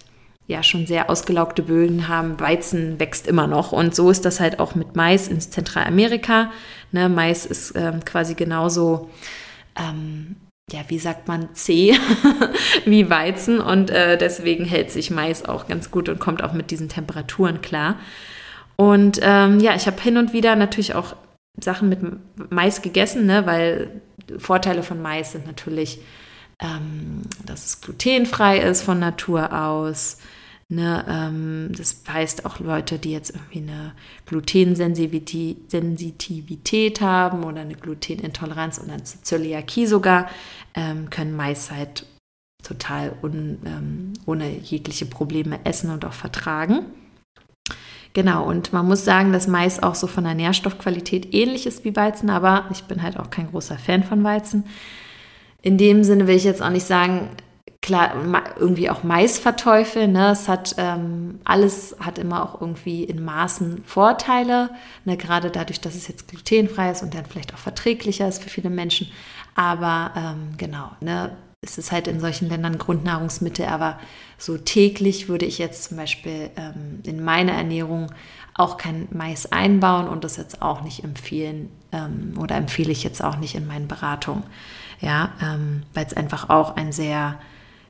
ja 0.46 0.62
schon 0.62 0.87
sehr 0.87 1.11
ausgelaugte 1.11 1.62
Böden 1.62 2.08
haben. 2.08 2.40
Weizen 2.40 2.98
wächst 2.98 3.26
immer 3.26 3.46
noch 3.46 3.72
und 3.72 3.94
so 3.94 4.11
ist 4.11 4.24
das 4.24 4.40
halt 4.40 4.61
auch 4.61 4.74
mit 4.74 4.96
Mais 4.96 5.28
in 5.28 5.40
Zentralamerika. 5.40 6.50
Ne, 6.92 7.08
Mais 7.08 7.44
ist 7.46 7.74
ähm, 7.76 8.04
quasi 8.04 8.34
genauso 8.34 9.11
ähm, 9.78 10.37
ja, 10.70 10.80
wie 10.88 10.98
sagt 10.98 11.28
man, 11.28 11.50
zäh 11.54 11.94
wie 12.84 13.11
Weizen 13.11 13.61
und 13.61 13.90
äh, 13.90 14.16
deswegen 14.16 14.64
hält 14.64 14.90
sich 14.90 15.11
Mais 15.11 15.44
auch 15.44 15.66
ganz 15.66 15.90
gut 15.90 16.08
und 16.08 16.18
kommt 16.18 16.42
auch 16.42 16.52
mit 16.52 16.70
diesen 16.70 16.88
Temperaturen 16.88 17.61
klar. 17.61 17.96
Und 18.76 19.18
ähm, 19.22 19.61
ja, 19.61 19.74
ich 19.74 19.87
habe 19.87 20.00
hin 20.00 20.16
und 20.16 20.32
wieder 20.32 20.54
natürlich 20.54 20.94
auch 20.94 21.16
Sachen 21.61 21.88
mit 21.88 21.98
Mais 22.50 22.80
gegessen, 22.80 23.26
ne, 23.26 23.44
weil 23.44 24.00
Vorteile 24.38 24.82
von 24.82 25.00
Mais 25.00 25.32
sind 25.32 25.46
natürlich, 25.46 26.00
ähm, 26.60 27.22
dass 27.46 27.66
es 27.66 27.80
glutenfrei 27.80 28.58
ist 28.58 28.82
von 28.82 28.98
Natur 28.98 29.52
aus, 29.52 30.18
Ne, 30.70 31.02
ähm, 31.08 31.70
das 31.74 32.02
heißt 32.06 32.44
auch 32.44 32.58
Leute, 32.58 32.98
die 32.98 33.12
jetzt 33.12 33.30
irgendwie 33.30 33.60
eine 33.60 33.94
Glutensensitivität 34.26 37.00
haben 37.00 37.42
oder 37.42 37.62
eine 37.62 37.74
Glutenintoleranz 37.74 38.78
oder 38.78 38.92
eine 38.92 39.02
Zöliakie 39.02 39.86
sogar, 39.86 40.28
ähm, 40.74 41.08
können 41.08 41.34
Mais 41.34 41.70
halt 41.70 42.04
total 42.62 43.14
un, 43.22 43.60
ähm, 43.64 44.12
ohne 44.26 44.58
jegliche 44.58 45.06
Probleme 45.06 45.58
essen 45.64 45.90
und 45.90 46.04
auch 46.04 46.12
vertragen. 46.12 46.84
Genau, 48.14 48.44
und 48.44 48.73
man 48.73 48.87
muss 48.87 49.05
sagen, 49.05 49.33
dass 49.33 49.47
Mais 49.47 49.83
auch 49.83 49.94
so 49.94 50.07
von 50.07 50.25
der 50.25 50.35
Nährstoffqualität 50.35 51.35
ähnlich 51.35 51.66
ist 51.66 51.85
wie 51.85 51.94
Weizen, 51.94 52.31
aber 52.31 52.64
ich 52.71 52.85
bin 52.85 53.03
halt 53.03 53.18
auch 53.18 53.31
kein 53.31 53.51
großer 53.51 53.79
Fan 53.79 54.03
von 54.03 54.25
Weizen. 54.25 54.64
In 55.62 55.79
dem 55.79 56.05
Sinne 56.05 56.27
will 56.27 56.37
ich 56.37 56.44
jetzt 56.44 56.62
auch 56.62 56.71
nicht 56.71 56.87
sagen, 56.87 57.29
klar 57.83 58.14
irgendwie 58.59 58.90
auch 58.90 59.03
Mais 59.03 59.38
verteufeln. 59.38 60.12
Ne? 60.12 60.31
Es 60.33 60.49
hat 60.49 60.75
ähm, 60.79 61.40
alles 61.44 61.97
hat 62.01 62.18
immer 62.18 62.42
auch 62.42 62.61
irgendwie 62.61 63.05
in 63.05 63.25
Maßen 63.25 63.83
Vorteile, 63.85 64.71
ne? 65.05 65.16
gerade 65.16 65.51
dadurch, 65.51 65.81
dass 65.81 65.94
es 65.94 66.09
jetzt 66.09 66.29
glutenfrei 66.29 66.90
ist 66.90 67.03
und 67.03 67.14
dann 67.14 67.27
vielleicht 67.27 67.55
auch 67.55 67.59
verträglicher 67.59 68.29
ist 68.29 68.42
für 68.42 68.51
viele 68.51 68.71
Menschen. 68.71 69.11
Aber 69.55 70.12
ähm, 70.16 70.57
genau, 70.57 70.90
ne? 71.01 71.37
Es 71.61 71.77
ist 71.77 71.90
halt 71.90 72.07
in 72.07 72.21
solchen 72.21 72.49
Ländern 72.49 72.79
Grundnahrungsmittel, 72.79 73.66
aber 73.66 73.99
so 74.38 74.57
täglich 74.59 75.29
würde 75.29 75.47
ich 75.47 75.59
jetzt 75.59 75.85
zum 75.85 75.97
Beispiel 75.97 76.51
ähm, 76.57 77.01
in 77.05 77.23
meine 77.23 77.53
Ernährung 77.53 78.12
auch 78.55 78.77
kein 78.77 79.09
Mais 79.11 79.51
einbauen 79.51 80.09
und 80.09 80.25
das 80.25 80.37
jetzt 80.37 80.62
auch 80.62 80.83
nicht 80.83 81.05
empfehlen 81.05 81.71
ähm, 81.92 82.35
oder 82.38 82.57
empfehle 82.57 82.92
ich 82.92 83.03
jetzt 83.03 83.23
auch 83.23 83.37
nicht 83.37 83.55
in 83.55 83.66
meinen 83.66 83.88
Beratungen. 83.88 84.44
Ja, 85.01 85.33
ähm, 85.42 85.83
weil 85.94 86.07
es 86.07 86.14
einfach 86.14 86.49
auch 86.49 86.77
ein 86.77 86.92
sehr 86.92 87.38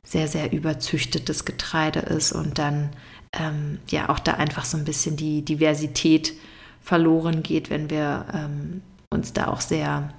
sehr, 0.03 0.27
sehr 0.27 0.51
überzüchtetes 0.51 1.45
Getreide 1.45 1.99
ist 1.99 2.31
und 2.31 2.57
dann 2.57 2.89
ähm, 3.33 3.79
ja 3.89 4.09
auch 4.09 4.19
da 4.19 4.33
einfach 4.33 4.65
so 4.65 4.77
ein 4.77 4.85
bisschen 4.85 5.17
die 5.17 5.43
Diversität 5.43 6.33
verloren 6.81 7.43
geht, 7.43 7.69
wenn 7.69 7.89
wir 7.89 8.25
ähm, 8.33 8.81
uns 9.11 9.33
da 9.33 9.47
auch 9.47 9.61
sehr 9.61 10.09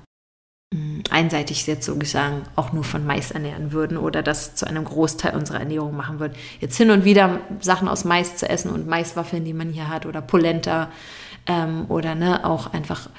einseitig 1.11 1.67
jetzt 1.67 1.85
sozusagen 1.85 2.43
auch 2.55 2.73
nur 2.73 2.85
von 2.85 3.05
Mais 3.05 3.33
ernähren 3.33 3.73
würden 3.73 3.97
oder 3.97 4.23
das 4.23 4.55
zu 4.55 4.67
einem 4.67 4.85
Großteil 4.85 5.35
unserer 5.35 5.59
Ernährung 5.59 5.97
machen 5.97 6.21
würden. 6.21 6.35
Jetzt 6.61 6.77
hin 6.77 6.91
und 6.93 7.05
wieder 7.05 7.41
Sachen 7.61 7.89
aus 7.89 8.05
Mais 8.05 8.37
zu 8.37 8.49
essen 8.49 8.71
und 8.71 8.87
Maiswaffeln, 8.87 9.45
die 9.45 9.53
man 9.53 9.71
hier 9.71 9.89
hat 9.89 10.07
oder 10.07 10.21
Polenta 10.21 10.89
ähm, 11.47 11.87
oder 11.89 12.15
ne, 12.15 12.45
auch 12.45 12.73
einfach 12.73 13.11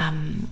ähm, 0.00 0.44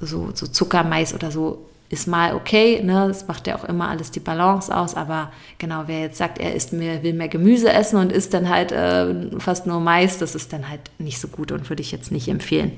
so, 0.00 0.30
so 0.32 0.46
Zuckermais 0.46 1.12
oder 1.12 1.30
so 1.30 1.66
ist 1.90 2.06
mal 2.06 2.34
okay, 2.34 2.80
ne? 2.82 3.06
das 3.08 3.26
macht 3.26 3.48
ja 3.48 3.56
auch 3.56 3.64
immer 3.64 3.88
alles 3.88 4.12
die 4.12 4.20
Balance 4.20 4.74
aus, 4.74 4.94
aber 4.94 5.32
genau, 5.58 5.82
wer 5.86 6.02
jetzt 6.02 6.18
sagt, 6.18 6.38
er 6.38 6.54
isst 6.54 6.72
mehr, 6.72 7.02
will 7.02 7.14
mehr 7.14 7.28
Gemüse 7.28 7.70
essen 7.72 7.98
und 7.98 8.12
isst 8.12 8.32
dann 8.32 8.48
halt 8.48 8.70
äh, 8.70 9.38
fast 9.38 9.66
nur 9.66 9.80
Mais, 9.80 10.16
das 10.16 10.36
ist 10.36 10.52
dann 10.52 10.68
halt 10.68 10.82
nicht 10.98 11.20
so 11.20 11.26
gut 11.26 11.50
und 11.50 11.68
würde 11.68 11.82
ich 11.82 11.90
jetzt 11.90 12.12
nicht 12.12 12.28
empfehlen. 12.28 12.72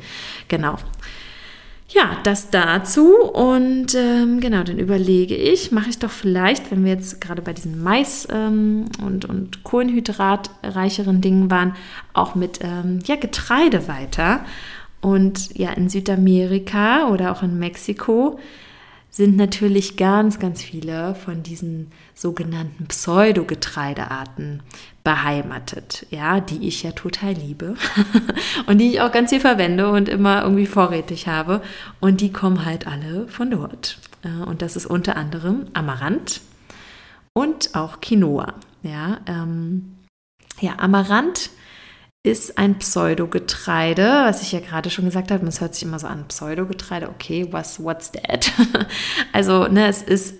Genau. 0.48 0.78
Ja, 1.94 2.16
das 2.22 2.48
dazu 2.48 3.18
und 3.22 3.94
ähm, 3.94 4.40
genau, 4.40 4.62
dann 4.62 4.78
überlege 4.78 5.34
ich, 5.34 5.72
mache 5.72 5.90
ich 5.90 5.98
doch 5.98 6.10
vielleicht, 6.10 6.70
wenn 6.70 6.84
wir 6.84 6.92
jetzt 6.92 7.20
gerade 7.20 7.42
bei 7.42 7.52
diesen 7.52 7.82
Mais 7.82 8.26
ähm, 8.30 8.86
und, 9.04 9.26
und 9.26 9.62
Kohlenhydratreicheren 9.62 11.20
Dingen 11.20 11.50
waren, 11.50 11.74
auch 12.14 12.34
mit 12.34 12.60
ähm, 12.62 13.00
ja, 13.04 13.16
Getreide 13.16 13.88
weiter. 13.88 14.44
Und 15.02 15.54
ja, 15.58 15.70
in 15.72 15.90
Südamerika 15.90 17.08
oder 17.08 17.32
auch 17.32 17.42
in 17.42 17.58
Mexiko 17.58 18.38
sind 19.12 19.36
natürlich 19.36 19.98
ganz, 19.98 20.38
ganz 20.38 20.62
viele 20.62 21.14
von 21.14 21.42
diesen 21.42 21.92
sogenannten 22.14 22.86
Pseudogetreidearten 22.86 24.62
beheimatet, 25.04 26.06
ja, 26.10 26.40
die 26.40 26.66
ich 26.66 26.82
ja 26.82 26.92
total 26.92 27.34
liebe 27.34 27.74
und 28.66 28.78
die 28.78 28.92
ich 28.92 29.00
auch 29.02 29.12
ganz 29.12 29.28
viel 29.28 29.40
verwende 29.40 29.90
und 29.90 30.08
immer 30.08 30.42
irgendwie 30.42 30.66
vorrätig 30.66 31.28
habe. 31.28 31.60
Und 32.00 32.22
die 32.22 32.32
kommen 32.32 32.64
halt 32.64 32.86
alle 32.86 33.28
von 33.28 33.50
dort. 33.50 33.98
Äh, 34.22 34.44
und 34.44 34.62
das 34.62 34.76
ist 34.76 34.86
unter 34.86 35.16
anderem 35.16 35.66
Amaranth 35.74 36.40
und 37.34 37.74
auch 37.74 38.00
Quinoa. 38.00 38.54
Ja, 38.82 39.20
ähm, 39.26 39.94
ja 40.60 40.78
Amaranth 40.78 41.50
ist 42.24 42.56
ein 42.56 42.78
Pseudogetreide, 42.78 44.22
was 44.24 44.42
ich 44.42 44.52
ja 44.52 44.60
gerade 44.60 44.90
schon 44.90 45.04
gesagt 45.04 45.30
habe. 45.30 45.46
Es 45.46 45.60
hört 45.60 45.74
sich 45.74 45.82
immer 45.82 45.98
so 45.98 46.06
an, 46.06 46.28
Pseudogetreide, 46.28 47.08
okay, 47.08 47.48
was, 47.50 47.82
what's 47.82 48.12
that? 48.12 48.52
also, 49.32 49.66
ne, 49.66 49.88
es 49.88 50.02
ist 50.02 50.36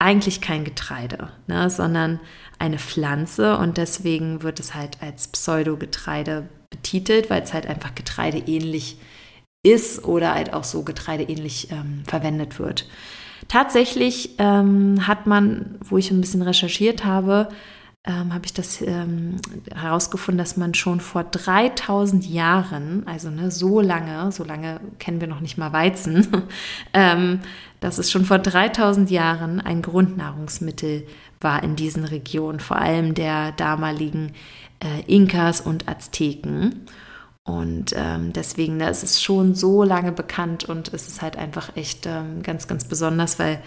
eigentlich 0.00 0.40
kein 0.40 0.64
Getreide, 0.64 1.30
ne, 1.46 1.70
sondern 1.70 2.20
eine 2.58 2.78
Pflanze 2.78 3.56
und 3.58 3.76
deswegen 3.76 4.42
wird 4.42 4.58
es 4.58 4.74
halt 4.74 4.98
als 5.00 5.28
Pseudogetreide 5.28 6.48
betitelt, 6.70 7.30
weil 7.30 7.42
es 7.42 7.52
halt 7.52 7.66
einfach 7.66 7.94
getreideähnlich 7.94 8.98
ist 9.62 10.04
oder 10.04 10.34
halt 10.34 10.52
auch 10.52 10.64
so 10.64 10.82
getreideähnlich 10.82 11.70
ähm, 11.70 12.02
verwendet 12.06 12.58
wird. 12.58 12.88
Tatsächlich 13.48 14.36
ähm, 14.38 15.06
hat 15.06 15.26
man, 15.26 15.78
wo 15.84 15.98
ich 15.98 16.10
ein 16.10 16.20
bisschen 16.20 16.42
recherchiert 16.42 17.04
habe, 17.04 17.48
ähm, 18.04 18.32
habe 18.32 18.46
ich 18.46 18.54
das 18.54 18.80
ähm, 18.80 19.36
herausgefunden, 19.74 20.38
dass 20.38 20.56
man 20.56 20.72
schon 20.72 21.00
vor 21.00 21.22
3000 21.24 22.26
Jahren, 22.26 23.06
also 23.06 23.28
ne, 23.30 23.50
so 23.50 23.80
lange, 23.80 24.32
so 24.32 24.42
lange 24.42 24.80
kennen 24.98 25.20
wir 25.20 25.28
noch 25.28 25.40
nicht 25.40 25.58
mal 25.58 25.72
Weizen, 25.72 26.26
ähm, 26.94 27.40
dass 27.80 27.98
es 27.98 28.10
schon 28.10 28.24
vor 28.24 28.38
3000 28.38 29.10
Jahren 29.10 29.60
ein 29.60 29.82
Grundnahrungsmittel 29.82 31.06
war 31.40 31.62
in 31.62 31.76
diesen 31.76 32.04
Regionen, 32.04 32.60
vor 32.60 32.78
allem 32.78 33.14
der 33.14 33.52
damaligen 33.52 34.32
äh, 34.82 35.02
Inkas 35.06 35.60
und 35.60 35.88
Azteken. 35.88 36.86
Und 37.44 37.92
ähm, 37.96 38.32
deswegen, 38.32 38.78
ne, 38.78 38.88
es 38.88 39.02
ist 39.02 39.22
schon 39.22 39.54
so 39.54 39.82
lange 39.82 40.12
bekannt 40.12 40.64
und 40.64 40.92
es 40.94 41.06
ist 41.06 41.20
halt 41.20 41.36
einfach 41.36 41.76
echt 41.76 42.06
ähm, 42.06 42.42
ganz, 42.42 42.66
ganz 42.66 42.84
besonders, 42.84 43.38
weil 43.38 43.60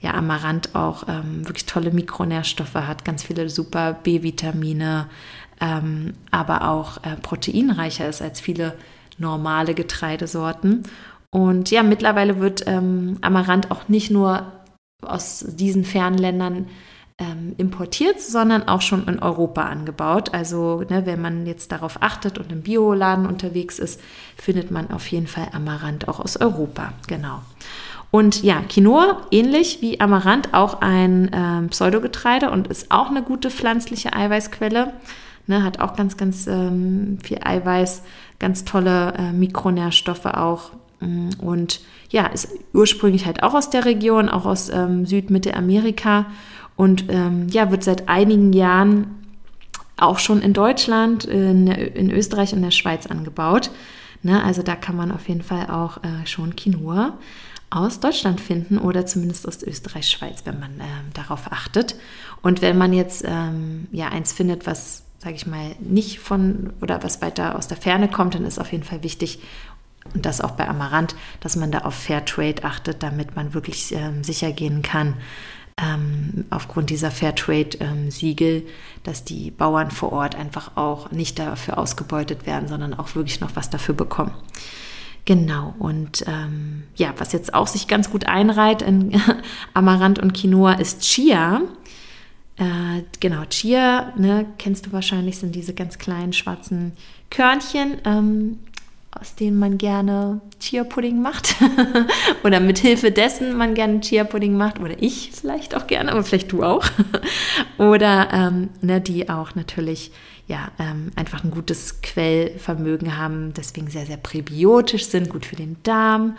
ja 0.00 0.14
Amaranth 0.14 0.74
auch 0.74 1.04
ähm, 1.08 1.46
wirklich 1.46 1.66
tolle 1.66 1.90
Mikronährstoffe 1.90 2.74
hat, 2.74 3.04
ganz 3.04 3.22
viele 3.24 3.48
super 3.48 3.94
B-Vitamine, 3.94 5.08
ähm, 5.60 6.14
aber 6.30 6.68
auch 6.68 6.98
äh, 6.98 7.16
proteinreicher 7.20 8.08
ist 8.08 8.22
als 8.22 8.40
viele 8.40 8.74
normale 9.18 9.74
Getreidesorten. 9.74 10.84
Und 11.30 11.70
ja, 11.70 11.82
mittlerweile 11.82 12.40
wird 12.40 12.64
ähm, 12.66 13.18
Amaranth 13.20 13.70
auch 13.70 13.88
nicht 13.88 14.10
nur 14.10 14.52
aus 15.02 15.44
diesen 15.46 15.84
fernen 15.84 16.18
Ländern 16.18 16.66
ähm, 17.18 17.54
importiert, 17.58 18.20
sondern 18.20 18.68
auch 18.68 18.80
schon 18.80 19.06
in 19.08 19.18
Europa 19.18 19.62
angebaut. 19.62 20.32
Also 20.32 20.84
ne, 20.88 21.04
wenn 21.04 21.20
man 21.20 21.46
jetzt 21.46 21.72
darauf 21.72 22.00
achtet 22.00 22.38
und 22.38 22.52
im 22.52 22.62
Bioladen 22.62 23.26
unterwegs 23.26 23.78
ist, 23.78 24.00
findet 24.36 24.70
man 24.70 24.90
auf 24.90 25.06
jeden 25.08 25.26
Fall 25.26 25.48
Amaranth 25.52 26.08
auch 26.08 26.20
aus 26.20 26.36
Europa. 26.36 26.92
Genau. 27.08 27.42
Und 28.10 28.42
ja, 28.42 28.62
Quinoa, 28.68 29.22
ähnlich 29.30 29.82
wie 29.82 30.00
Amaranth, 30.00 30.54
auch 30.54 30.80
ein 30.80 31.30
ähm, 31.32 31.68
Pseudogetreide 31.68 32.50
und 32.50 32.68
ist 32.68 32.90
auch 32.90 33.10
eine 33.10 33.22
gute 33.22 33.50
pflanzliche 33.50 34.14
Eiweißquelle. 34.14 34.94
Ne, 35.46 35.62
hat 35.62 35.80
auch 35.80 35.96
ganz, 35.96 36.16
ganz 36.18 36.46
ähm, 36.46 37.18
viel 37.22 37.38
Eiweiß, 37.42 38.02
ganz 38.38 38.64
tolle 38.64 39.14
äh, 39.14 39.32
Mikronährstoffe 39.32 40.26
auch. 40.26 40.72
Mm, 41.00 41.30
und 41.38 41.80
ja, 42.10 42.26
ist 42.26 42.50
ursprünglich 42.74 43.24
halt 43.24 43.42
auch 43.42 43.54
aus 43.54 43.70
der 43.70 43.86
Region, 43.86 44.28
auch 44.28 44.44
aus 44.44 44.68
ähm, 44.68 45.06
Südmittelamerika 45.06 46.26
und 46.76 47.06
ähm, 47.08 47.48
ja, 47.48 47.70
wird 47.70 47.82
seit 47.82 48.10
einigen 48.10 48.52
Jahren 48.52 49.26
auch 49.96 50.18
schon 50.18 50.42
in 50.42 50.52
Deutschland, 50.52 51.24
in, 51.24 51.66
in 51.66 52.10
Österreich 52.10 52.52
und 52.52 52.60
der 52.62 52.70
Schweiz 52.70 53.06
angebaut. 53.06 53.70
Ne, 54.22 54.42
also 54.42 54.62
da 54.62 54.74
kann 54.74 54.96
man 54.96 55.10
auf 55.12 55.28
jeden 55.28 55.42
Fall 55.42 55.70
auch 55.70 55.98
äh, 55.98 56.26
schon 56.26 56.56
Quinoa 56.56 57.14
aus 57.70 58.00
Deutschland 58.00 58.40
finden 58.40 58.78
oder 58.78 59.06
zumindest 59.06 59.46
aus 59.46 59.62
Österreich, 59.62 60.08
Schweiz, 60.08 60.42
wenn 60.44 60.58
man 60.58 60.80
äh, 60.80 60.84
darauf 61.14 61.52
achtet. 61.52 61.96
Und 62.42 62.62
wenn 62.62 62.78
man 62.78 62.92
jetzt 62.92 63.24
ähm, 63.26 63.88
ja 63.92 64.08
eins 64.08 64.32
findet, 64.32 64.66
was 64.66 65.04
sage 65.18 65.34
ich 65.34 65.46
mal 65.46 65.74
nicht 65.80 66.20
von 66.20 66.72
oder 66.80 67.02
was 67.02 67.20
weiter 67.20 67.56
aus 67.56 67.66
der 67.66 67.76
Ferne 67.76 68.08
kommt, 68.08 68.34
dann 68.34 68.44
ist 68.44 68.60
auf 68.60 68.70
jeden 68.72 68.84
Fall 68.84 69.02
wichtig 69.02 69.40
und 70.14 70.24
das 70.24 70.40
auch 70.40 70.52
bei 70.52 70.66
Amaranth, 70.66 71.14
dass 71.40 71.56
man 71.56 71.70
da 71.70 71.80
auf 71.80 71.94
Fairtrade 71.94 72.64
achtet, 72.64 73.02
damit 73.02 73.36
man 73.36 73.52
wirklich 73.52 73.92
ähm, 73.94 74.24
sicher 74.24 74.52
gehen 74.52 74.82
kann, 74.82 75.14
ähm, 75.76 76.46
aufgrund 76.50 76.90
dieser 76.90 77.10
Fairtrade-Siegel, 77.10 78.62
ähm, 78.62 78.66
dass 79.02 79.24
die 79.24 79.50
Bauern 79.50 79.90
vor 79.90 80.12
Ort 80.12 80.34
einfach 80.34 80.76
auch 80.76 81.10
nicht 81.10 81.38
dafür 81.38 81.78
ausgebeutet 81.78 82.46
werden, 82.46 82.68
sondern 82.68 82.94
auch 82.94 83.14
wirklich 83.14 83.40
noch 83.40 83.54
was 83.54 83.70
dafür 83.70 83.94
bekommen. 83.94 84.32
Genau, 85.28 85.74
und 85.78 86.24
ähm, 86.26 86.84
ja, 86.96 87.12
was 87.18 87.34
jetzt 87.34 87.52
auch 87.52 87.66
sich 87.66 87.86
ganz 87.86 88.10
gut 88.10 88.26
einreiht 88.26 88.80
in 88.80 89.20
Amaranth 89.74 90.18
und 90.18 90.32
Quinoa 90.32 90.72
ist 90.72 91.02
Chia. 91.02 91.60
Äh, 92.56 93.02
genau, 93.20 93.44
Chia, 93.44 94.14
ne, 94.16 94.46
kennst 94.56 94.86
du 94.86 94.92
wahrscheinlich, 94.92 95.36
sind 95.36 95.54
diese 95.54 95.74
ganz 95.74 95.98
kleinen 95.98 96.32
schwarzen 96.32 96.92
Körnchen. 97.28 97.98
Ähm, 98.06 98.60
aus 99.10 99.34
denen 99.34 99.58
man 99.58 99.76
gerne 99.76 100.40
Chia-Pudding 100.60 101.20
macht 101.20 101.56
oder 102.44 102.60
mit 102.60 102.78
Hilfe 102.78 103.10
dessen 103.10 103.56
man 103.56 103.74
gerne 103.74 104.00
Chia-Pudding 104.00 104.56
macht 104.56 104.80
oder 104.80 105.02
ich 105.02 105.32
vielleicht 105.32 105.74
auch 105.74 105.86
gerne, 105.86 106.12
aber 106.12 106.22
vielleicht 106.22 106.52
du 106.52 106.62
auch 106.62 106.86
oder 107.78 108.28
ähm, 108.32 108.70
ne, 108.80 109.00
die 109.00 109.28
auch 109.28 109.54
natürlich 109.54 110.10
ja 110.48 110.72
ähm, 110.78 111.12
einfach 111.14 111.44
ein 111.44 111.50
gutes 111.50 112.02
Quellvermögen 112.02 113.16
haben, 113.16 113.54
deswegen 113.54 113.88
sehr 113.88 114.06
sehr 114.06 114.16
präbiotisch 114.16 115.06
sind, 115.06 115.28
gut 115.28 115.46
für 115.46 115.56
den 115.56 115.76
Darm 115.84 116.36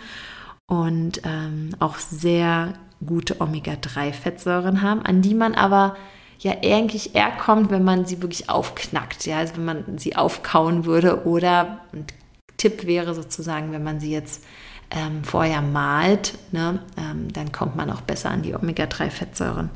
und 0.68 1.22
ähm, 1.24 1.70
auch 1.80 1.97
sehr 1.97 2.74
gute 3.05 3.39
Omega-3-Fettsäuren 3.39 4.82
haben, 4.82 5.01
an 5.03 5.22
die 5.22 5.34
man 5.34 5.55
aber 5.55 5.95
ja 6.39 6.53
eigentlich 6.64 7.16
eher 7.16 7.32
kommt, 7.32 7.70
wenn 7.72 7.84
man 7.84 8.05
sie 8.05 8.22
wirklich 8.22 8.49
aufknackt, 8.49 9.26
ja, 9.26 9.38
also 9.38 9.55
wenn 9.55 9.66
man 9.66 9.97
sie 9.97 10.16
aufkauen 10.16 10.86
würde 10.86 11.26
oder, 11.26 11.82
und 11.91 12.14
Tipp 12.57 12.86
wäre 12.86 13.14
sozusagen, 13.14 13.72
wenn 13.72 13.84
man 13.84 13.99
sie 13.99 14.12
jetzt 14.12 14.43
ähm, 14.91 15.24
vorher 15.24 15.62
malt, 15.62 16.38
ne, 16.51 16.80
ähm, 16.97 17.32
dann 17.32 17.51
kommt 17.51 17.76
man 17.76 17.89
auch 17.89 18.01
besser 18.01 18.32
an 18.32 18.41
die 18.41 18.53
Omega-3-Fettsäuren. 18.53 19.70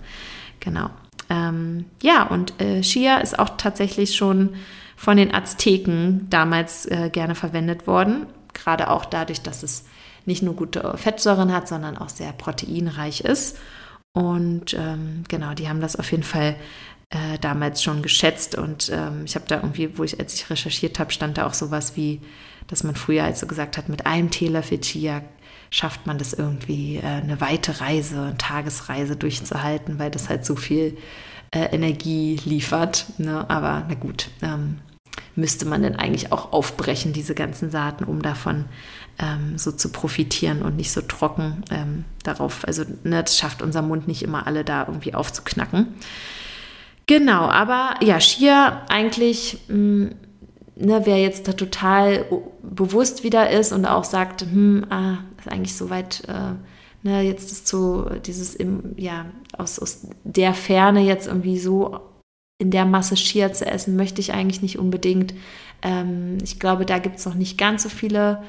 Genau. 0.59 0.89
Ähm, 1.33 1.85
ja, 2.01 2.23
und 2.23 2.61
äh, 2.61 2.83
Shia 2.83 3.17
ist 3.17 3.39
auch 3.39 3.57
tatsächlich 3.57 4.15
schon 4.15 4.55
von 4.95 5.17
den 5.17 5.33
Azteken 5.33 6.27
damals 6.29 6.85
äh, 6.85 7.09
gerne 7.11 7.33
verwendet 7.33 7.87
worden. 7.87 8.27
Gerade 8.53 8.89
auch 8.91 9.05
dadurch, 9.05 9.41
dass 9.41 9.63
es 9.63 9.85
nicht 10.25 10.43
nur 10.43 10.55
gute 10.55 10.95
Fettsäuren 10.97 11.51
hat, 11.51 11.67
sondern 11.67 11.97
auch 11.97 12.09
sehr 12.09 12.31
proteinreich 12.33 13.21
ist. 13.21 13.57
Und 14.13 14.75
ähm, 14.75 15.23
genau, 15.27 15.55
die 15.55 15.67
haben 15.67 15.81
das 15.81 15.95
auf 15.95 16.11
jeden 16.11 16.23
Fall 16.23 16.55
äh, 17.09 17.39
damals 17.41 17.81
schon 17.81 18.03
geschätzt. 18.03 18.55
Und 18.55 18.91
ähm, 18.93 19.23
ich 19.25 19.33
habe 19.35 19.45
da 19.47 19.55
irgendwie, 19.55 19.97
wo 19.97 20.03
ich, 20.03 20.19
als 20.19 20.35
ich 20.35 20.49
recherchiert 20.51 20.99
habe, 20.99 21.11
stand 21.11 21.39
da 21.39 21.47
auch 21.47 21.55
sowas 21.55 21.97
wie 21.97 22.21
dass 22.67 22.83
man 22.83 22.95
früher 22.95 23.23
also 23.23 23.47
gesagt 23.47 23.77
hat, 23.77 23.89
mit 23.89 24.05
einem 24.05 24.29
Teelöffel 24.29 24.79
Chia 24.79 25.21
schafft 25.73 26.05
man 26.05 26.19
das 26.19 26.33
irgendwie, 26.33 26.97
äh, 26.97 27.01
eine 27.01 27.41
weite 27.41 27.81
Reise, 27.81 28.21
eine 28.21 28.37
Tagesreise 28.37 29.15
durchzuhalten, 29.15 29.97
weil 29.97 30.11
das 30.11 30.29
halt 30.29 30.45
so 30.45 30.55
viel 30.55 30.95
äh, 31.49 31.65
Energie 31.73 32.39
liefert. 32.45 33.07
Ne? 33.17 33.49
Aber 33.49 33.83
na 33.89 33.95
gut, 33.95 34.29
ähm, 34.43 34.77
müsste 35.35 35.65
man 35.65 35.81
denn 35.81 35.95
eigentlich 35.95 36.31
auch 36.31 36.53
aufbrechen, 36.53 37.11
diese 37.11 37.33
ganzen 37.33 37.71
Saaten, 37.71 38.03
um 38.03 38.21
davon 38.21 38.65
ähm, 39.17 39.57
so 39.57 39.71
zu 39.71 39.91
profitieren 39.91 40.61
und 40.61 40.77
nicht 40.77 40.91
so 40.91 41.01
trocken 41.01 41.63
ähm, 41.71 42.05
darauf. 42.21 42.67
Also 42.67 42.83
ne, 43.03 43.23
das 43.23 43.39
schafft 43.39 43.63
unser 43.63 43.81
Mund 43.81 44.07
nicht 44.07 44.21
immer 44.21 44.45
alle 44.45 44.63
da 44.63 44.85
irgendwie 44.85 45.15
aufzuknacken. 45.15 45.95
Genau, 47.07 47.49
aber 47.49 47.95
ja, 48.03 48.19
Schier 48.19 48.83
eigentlich 48.89 49.57
mh, 49.69 49.75
mm, 49.75 50.15
ne, 50.75 51.01
wer 51.05 51.19
jetzt 51.19 51.47
da 51.47 51.53
total 51.53 52.25
bewusst 52.61 53.23
wieder 53.23 53.49
ist 53.49 53.71
und 53.71 53.87
auch 53.87 54.03
sagt, 54.03 54.41
hm, 54.41 54.85
ah, 54.91 55.17
ist 55.45 55.51
eigentlich 55.51 55.75
soweit, 55.75 56.23
äh, 56.27 56.53
ne, 57.03 57.21
jetzt 57.21 57.51
ist 57.51 57.67
so 57.67 58.09
dieses, 58.25 58.55
im, 58.55 58.93
ja, 58.97 59.25
aus, 59.57 59.79
aus 59.79 60.07
der 60.23 60.53
Ferne 60.53 61.01
jetzt 61.01 61.27
irgendwie 61.27 61.59
so 61.59 61.99
in 62.59 62.71
der 62.71 62.85
Masse 62.85 63.17
Schier 63.17 63.53
zu 63.53 63.65
essen, 63.65 63.95
möchte 63.95 64.21
ich 64.21 64.33
eigentlich 64.33 64.61
nicht 64.61 64.79
unbedingt. 64.79 65.33
Ähm, 65.81 66.37
ich 66.43 66.59
glaube, 66.59 66.85
da 66.85 66.99
gibt 66.99 67.17
es 67.17 67.25
noch 67.25 67.35
nicht 67.35 67.57
ganz 67.57 67.83
so 67.83 67.89
viele 67.89 68.43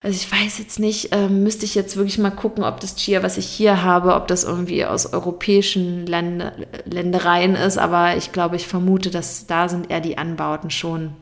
also 0.00 0.14
ich 0.14 0.30
weiß 0.30 0.58
jetzt 0.58 0.78
nicht, 0.78 1.08
ähm, 1.12 1.42
müsste 1.42 1.64
ich 1.64 1.74
jetzt 1.74 1.96
wirklich 1.96 2.18
mal 2.18 2.30
gucken, 2.30 2.62
ob 2.62 2.78
das 2.78 2.94
Chia, 2.94 3.24
was 3.24 3.36
ich 3.36 3.46
hier 3.46 3.82
habe, 3.82 4.14
ob 4.14 4.28
das 4.28 4.44
irgendwie 4.44 4.84
aus 4.84 5.12
europäischen 5.12 6.06
Länd 6.06 6.52
Ländereien 6.84 7.56
ist. 7.56 7.78
Aber 7.78 8.16
ich 8.16 8.30
glaube, 8.30 8.54
ich 8.54 8.68
vermute, 8.68 9.10
dass 9.10 9.48
da 9.48 9.68
sind 9.68 9.90
eher 9.90 10.00
die 10.00 10.16
Anbauten 10.16 10.70
schon 10.70 11.14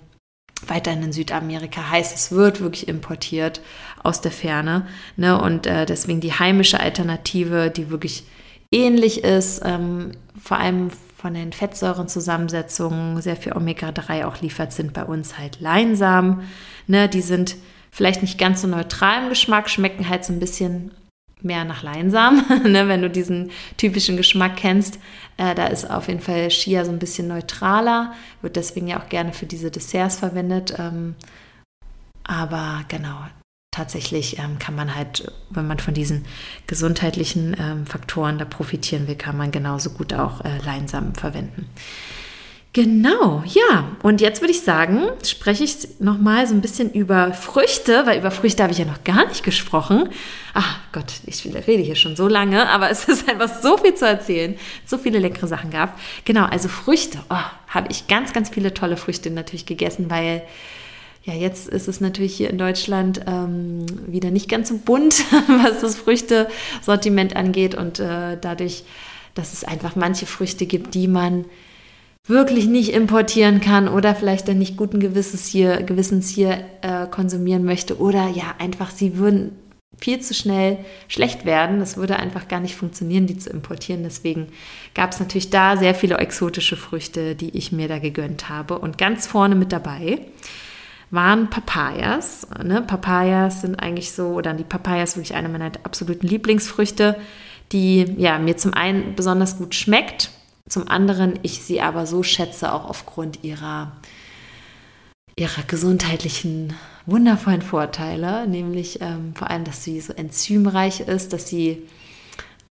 weiterhin 0.66 1.04
in 1.04 1.12
Südamerika. 1.12 1.88
Heißt, 1.90 2.14
es 2.14 2.32
wird 2.32 2.60
wirklich 2.60 2.86
importiert 2.86 3.62
aus 4.06 4.20
der 4.20 4.32
Ferne. 4.32 4.86
Ne? 5.16 5.40
Und 5.40 5.66
äh, 5.66 5.84
deswegen 5.84 6.20
die 6.20 6.32
heimische 6.32 6.80
Alternative, 6.80 7.70
die 7.70 7.90
wirklich 7.90 8.24
ähnlich 8.72 9.24
ist, 9.24 9.62
ähm, 9.64 10.12
vor 10.40 10.58
allem 10.58 10.90
von 11.16 11.34
den 11.34 11.52
Fettsäurenzusammensetzungen 11.52 13.20
sehr 13.20 13.36
viel 13.36 13.52
Omega-3 13.54 14.26
auch 14.26 14.40
liefert, 14.40 14.72
sind 14.72 14.92
bei 14.92 15.04
uns 15.04 15.38
halt 15.38 15.60
Leinsamen. 15.60 16.42
Ne? 16.86 17.08
Die 17.08 17.22
sind 17.22 17.56
vielleicht 17.90 18.22
nicht 18.22 18.38
ganz 18.38 18.62
so 18.62 18.68
neutral 18.68 19.24
im 19.24 19.28
Geschmack, 19.28 19.68
schmecken 19.68 20.08
halt 20.08 20.24
so 20.24 20.32
ein 20.32 20.40
bisschen 20.40 20.92
mehr 21.42 21.64
nach 21.64 21.82
Leinsamen, 21.82 22.44
ne, 22.70 22.88
wenn 22.88 23.02
du 23.02 23.10
diesen 23.10 23.50
typischen 23.76 24.16
Geschmack 24.16 24.56
kennst. 24.56 24.98
Äh, 25.36 25.54
da 25.54 25.66
ist 25.66 25.88
auf 25.90 26.08
jeden 26.08 26.20
Fall 26.20 26.48
Chia 26.48 26.84
so 26.84 26.90
ein 26.90 26.98
bisschen 26.98 27.28
neutraler, 27.28 28.12
wird 28.42 28.56
deswegen 28.56 28.88
ja 28.88 29.00
auch 29.00 29.08
gerne 29.08 29.32
für 29.32 29.46
diese 29.46 29.70
Desserts 29.70 30.16
verwendet. 30.16 30.74
Ähm, 30.78 31.14
aber 32.24 32.84
genau, 32.88 33.18
tatsächlich 33.76 34.38
ähm, 34.38 34.58
kann 34.58 34.74
man 34.74 34.94
halt, 34.94 35.30
wenn 35.50 35.66
man 35.66 35.78
von 35.78 35.92
diesen 35.92 36.24
gesundheitlichen 36.66 37.54
ähm, 37.60 37.86
Faktoren 37.86 38.38
da 38.38 38.44
profitieren 38.44 39.06
will, 39.06 39.16
kann 39.16 39.36
man 39.36 39.50
genauso 39.50 39.90
gut 39.90 40.14
auch 40.14 40.44
äh, 40.44 40.58
Leinsamen 40.64 41.14
verwenden. 41.14 41.68
Genau, 42.72 43.42
ja. 43.46 43.96
Und 44.02 44.20
jetzt 44.20 44.42
würde 44.42 44.52
ich 44.52 44.60
sagen, 44.60 45.08
spreche 45.24 45.64
ich 45.64 45.98
nochmal 45.98 46.46
so 46.46 46.54
ein 46.54 46.60
bisschen 46.60 46.92
über 46.92 47.32
Früchte, 47.32 48.04
weil 48.04 48.18
über 48.18 48.30
Früchte 48.30 48.62
habe 48.62 48.72
ich 48.72 48.78
ja 48.78 48.84
noch 48.84 49.02
gar 49.02 49.26
nicht 49.28 49.42
gesprochen. 49.42 50.10
Ach 50.52 50.78
Gott, 50.92 51.12
ich 51.24 51.42
rede 51.44 51.82
hier 51.82 51.94
schon 51.96 52.16
so 52.16 52.28
lange, 52.28 52.68
aber 52.68 52.90
es 52.90 53.08
ist 53.08 53.28
einfach 53.28 53.62
so 53.62 53.78
viel 53.78 53.94
zu 53.94 54.06
erzählen. 54.06 54.56
So 54.84 54.98
viele 54.98 55.18
leckere 55.18 55.46
Sachen 55.46 55.70
gab. 55.70 55.98
Genau, 56.26 56.44
also 56.44 56.68
Früchte. 56.68 57.18
Oh, 57.30 57.36
habe 57.68 57.88
ich 57.90 58.08
ganz, 58.08 58.34
ganz 58.34 58.50
viele 58.50 58.74
tolle 58.74 58.98
Früchte 58.98 59.30
natürlich 59.30 59.64
gegessen, 59.64 60.10
weil 60.10 60.42
ja, 61.26 61.34
jetzt 61.34 61.68
ist 61.68 61.88
es 61.88 62.00
natürlich 62.00 62.36
hier 62.36 62.50
in 62.50 62.56
Deutschland 62.56 63.20
ähm, 63.26 63.84
wieder 64.06 64.30
nicht 64.30 64.48
ganz 64.48 64.68
so 64.68 64.78
bunt, 64.78 65.24
was 65.48 65.80
das 65.80 65.96
Früchtesortiment 65.96 67.34
angeht. 67.34 67.74
Und 67.74 67.98
äh, 67.98 68.38
dadurch, 68.40 68.84
dass 69.34 69.52
es 69.52 69.64
einfach 69.64 69.96
manche 69.96 70.26
Früchte 70.26 70.66
gibt, 70.66 70.94
die 70.94 71.08
man 71.08 71.44
wirklich 72.28 72.66
nicht 72.66 72.92
importieren 72.92 73.60
kann 73.60 73.88
oder 73.88 74.14
vielleicht 74.14 74.46
dann 74.46 74.58
nicht 74.58 74.76
guten 74.76 75.00
Gewisses 75.00 75.46
hier, 75.46 75.82
Gewissens 75.82 76.28
hier 76.28 76.64
äh, 76.82 77.06
konsumieren 77.10 77.64
möchte 77.64 77.98
oder 77.98 78.28
ja, 78.28 78.54
einfach 78.58 78.90
sie 78.90 79.16
würden 79.16 79.52
viel 79.98 80.20
zu 80.20 80.32
schnell 80.32 80.78
schlecht 81.08 81.44
werden. 81.44 81.80
Das 81.80 81.96
würde 81.96 82.18
einfach 82.18 82.46
gar 82.46 82.60
nicht 82.60 82.76
funktionieren, 82.76 83.26
die 83.26 83.38
zu 83.38 83.50
importieren. 83.50 84.04
Deswegen 84.04 84.48
gab 84.94 85.10
es 85.10 85.18
natürlich 85.18 85.50
da 85.50 85.76
sehr 85.76 85.94
viele 85.94 86.18
exotische 86.18 86.76
Früchte, 86.76 87.34
die 87.34 87.56
ich 87.56 87.72
mir 87.72 87.88
da 87.88 87.98
gegönnt 87.98 88.48
habe. 88.48 88.78
Und 88.78 88.98
ganz 88.98 89.26
vorne 89.26 89.54
mit 89.54 89.72
dabei 89.72 90.20
waren 91.10 91.50
Papayas. 91.50 92.46
Ne? 92.62 92.82
Papayas 92.82 93.60
sind 93.60 93.76
eigentlich 93.76 94.12
so, 94.12 94.28
oder 94.28 94.52
die 94.54 94.64
Papayas 94.64 95.16
wirklich 95.16 95.34
eine 95.34 95.48
meiner 95.48 95.72
absoluten 95.82 96.26
Lieblingsfrüchte, 96.26 97.16
die 97.72 98.14
ja 98.16 98.38
mir 98.38 98.56
zum 98.56 98.74
einen 98.74 99.14
besonders 99.14 99.58
gut 99.58 99.74
schmeckt 99.74 100.30
zum 100.68 100.88
anderen 100.88 101.38
ich 101.42 101.62
sie 101.62 101.80
aber 101.80 102.06
so 102.06 102.22
schätze, 102.22 102.72
auch 102.72 102.86
aufgrund 102.86 103.44
ihrer, 103.44 103.92
ihrer 105.36 105.62
gesundheitlichen, 105.62 106.74
wundervollen 107.06 107.62
Vorteile, 107.62 108.48
nämlich 108.48 109.00
ähm, 109.00 109.32
vor 109.34 109.48
allem, 109.48 109.64
dass 109.64 109.84
sie 109.84 110.00
so 110.00 110.12
enzymreich 110.12 111.00
ist, 111.00 111.32
dass 111.32 111.48
sie 111.48 111.86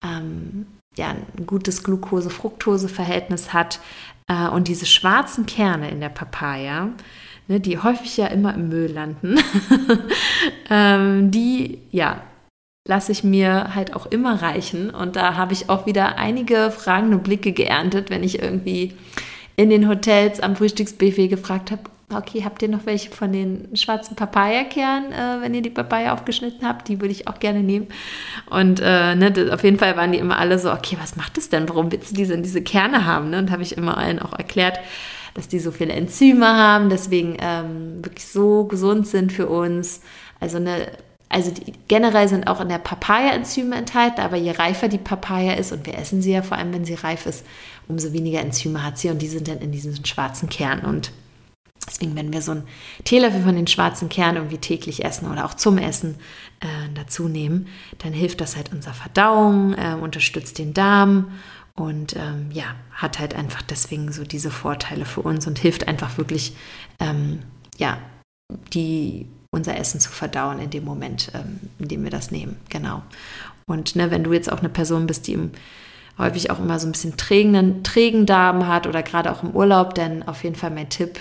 ähm, 0.03 0.67
ja, 0.97 1.09
ein 1.09 1.45
gutes 1.45 1.83
Glucose-Fructose-Verhältnis 1.83 3.53
hat 3.53 3.79
äh, 4.27 4.49
und 4.49 4.67
diese 4.67 4.85
schwarzen 4.85 5.45
Kerne 5.45 5.89
in 5.89 6.01
der 6.01 6.09
Papaya, 6.09 6.89
ne, 7.47 7.59
die 7.59 7.77
häufig 7.77 8.17
ja 8.17 8.27
immer 8.27 8.53
im 8.53 8.69
Müll 8.69 8.91
landen, 8.91 9.37
ähm, 10.69 11.31
die 11.31 11.79
ja 11.91 12.21
lasse 12.87 13.11
ich 13.11 13.23
mir 13.23 13.73
halt 13.73 13.95
auch 13.95 14.05
immer 14.05 14.41
reichen. 14.41 14.91
Und 14.91 15.15
da 15.15 15.35
habe 15.35 15.53
ich 15.53 15.69
auch 15.69 15.85
wieder 15.85 16.17
einige 16.17 16.71
fragende 16.71 17.17
Blicke 17.17 17.51
geerntet, 17.51 18.09
wenn 18.09 18.23
ich 18.23 18.41
irgendwie 18.41 18.93
in 19.55 19.69
den 19.69 19.89
Hotels 19.89 20.39
am 20.39 20.55
Frühstücksbuffet 20.55 21.29
gefragt 21.29 21.71
habe, 21.71 21.83
okay, 22.13 22.43
habt 22.43 22.61
ihr 22.61 22.69
noch 22.69 22.85
welche 22.85 23.09
von 23.09 23.31
den 23.31 23.75
schwarzen 23.75 24.15
Papayakernen, 24.15 25.11
äh, 25.11 25.41
wenn 25.41 25.53
ihr 25.55 25.63
die 25.63 25.71
Papaya 25.71 26.13
aufgeschnitten 26.13 26.67
habt? 26.67 26.87
Die 26.87 27.01
würde 27.01 27.11
ich 27.11 27.27
auch 27.27 27.39
gerne 27.39 27.63
nehmen. 27.63 27.87
Und 28.49 28.79
äh, 28.79 29.15
ne, 29.15 29.31
das, 29.31 29.49
auf 29.49 29.63
jeden 29.63 29.79
Fall 29.79 29.97
waren 29.97 30.11
die 30.11 30.19
immer 30.19 30.37
alle 30.37 30.59
so, 30.59 30.71
okay, 30.71 30.97
was 31.01 31.15
macht 31.15 31.37
das 31.37 31.49
denn? 31.49 31.67
Warum 31.67 31.91
willst 31.91 32.11
du 32.11 32.15
diese, 32.15 32.37
diese 32.37 32.61
Kerne 32.61 33.05
haben? 33.05 33.31
Ne? 33.31 33.39
Und 33.39 33.49
habe 33.49 33.63
ich 33.63 33.75
immer 33.75 33.97
allen 33.97 34.19
auch 34.19 34.33
erklärt, 34.33 34.79
dass 35.35 35.47
die 35.47 35.59
so 35.59 35.71
viele 35.71 35.93
Enzyme 35.93 36.47
haben, 36.47 36.89
deswegen 36.89 37.37
ähm, 37.39 38.03
wirklich 38.03 38.25
so 38.25 38.63
gesund 38.63 39.05
sind 39.05 39.31
für 39.31 39.47
uns. 39.47 40.01
Also 40.39 40.57
eine 40.57 40.87
also 41.35 41.51
die, 41.51 41.73
generell 41.87 42.27
sind 42.27 42.47
auch 42.47 42.61
in 42.61 42.69
der 42.69 42.77
Papaya 42.77 43.33
Enzyme 43.33 43.75
enthalten, 43.75 44.21
aber 44.21 44.37
je 44.37 44.51
reifer 44.51 44.87
die 44.87 44.97
Papaya 44.97 45.53
ist, 45.53 45.71
und 45.71 45.85
wir 45.85 45.97
essen 45.97 46.21
sie 46.21 46.31
ja 46.31 46.41
vor 46.41 46.57
allem, 46.57 46.73
wenn 46.73 46.85
sie 46.85 46.93
reif 46.93 47.25
ist, 47.25 47.45
umso 47.87 48.13
weniger 48.13 48.39
Enzyme 48.39 48.83
hat 48.83 48.97
sie 48.97 49.09
und 49.09 49.21
die 49.21 49.27
sind 49.27 49.47
dann 49.47 49.59
in 49.59 49.71
diesen 49.71 50.05
schwarzen 50.05 50.49
Kern. 50.49 50.81
Und 50.81 51.11
deswegen, 51.85 52.15
wenn 52.15 52.31
wir 52.31 52.41
so 52.41 52.51
einen 52.51 52.63
Teelöffel 53.03 53.41
von 53.41 53.55
den 53.55 53.67
schwarzen 53.67 54.07
Kernen 54.07 54.37
irgendwie 54.37 54.59
täglich 54.59 55.03
essen 55.03 55.29
oder 55.29 55.45
auch 55.45 55.55
zum 55.55 55.77
Essen 55.77 56.15
äh, 56.61 56.67
dazu 56.93 57.27
nehmen, 57.27 57.67
dann 57.99 58.13
hilft 58.13 58.39
das 58.39 58.55
halt 58.55 58.71
unserer 58.71 58.93
Verdauung, 58.93 59.73
äh, 59.73 59.95
unterstützt 59.95 60.57
den 60.57 60.73
Darm 60.73 61.31
und 61.77 62.15
ähm, 62.15 62.49
ja, 62.51 62.75
hat 62.91 63.19
halt 63.19 63.35
einfach 63.35 63.61
deswegen 63.61 64.11
so 64.11 64.23
diese 64.23 64.49
Vorteile 64.49 65.05
für 65.05 65.21
uns 65.21 65.45
und 65.45 65.59
hilft 65.59 65.87
einfach 65.87 66.17
wirklich, 66.17 66.55
ähm, 66.99 67.39
ja, 67.77 67.97
die 68.73 69.27
unser 69.51 69.77
Essen 69.77 69.99
zu 69.99 70.09
verdauen 70.09 70.59
in 70.59 70.69
dem 70.69 70.85
Moment, 70.85 71.31
ähm, 71.33 71.59
in 71.79 71.87
dem 71.87 72.03
wir 72.03 72.11
das 72.11 72.31
nehmen. 72.31 72.57
Genau. 72.69 73.03
Und 73.67 73.95
ne, 73.95 74.11
wenn 74.11 74.23
du 74.23 74.33
jetzt 74.33 74.51
auch 74.51 74.59
eine 74.59 74.69
Person 74.69 75.07
bist, 75.07 75.27
die 75.27 75.33
im, 75.33 75.51
häufig 76.17 76.49
auch 76.51 76.59
immer 76.59 76.79
so 76.79 76.87
ein 76.87 76.91
bisschen 76.93 77.17
trägen, 77.17 77.83
trägen 77.83 78.25
Darm 78.25 78.67
hat 78.67 78.87
oder 78.87 79.03
gerade 79.03 79.31
auch 79.31 79.43
im 79.43 79.51
Urlaub, 79.51 79.95
dann 79.95 80.23
auf 80.23 80.43
jeden 80.43 80.55
Fall 80.55 80.71
mein 80.71 80.89
Tipp 80.89 81.19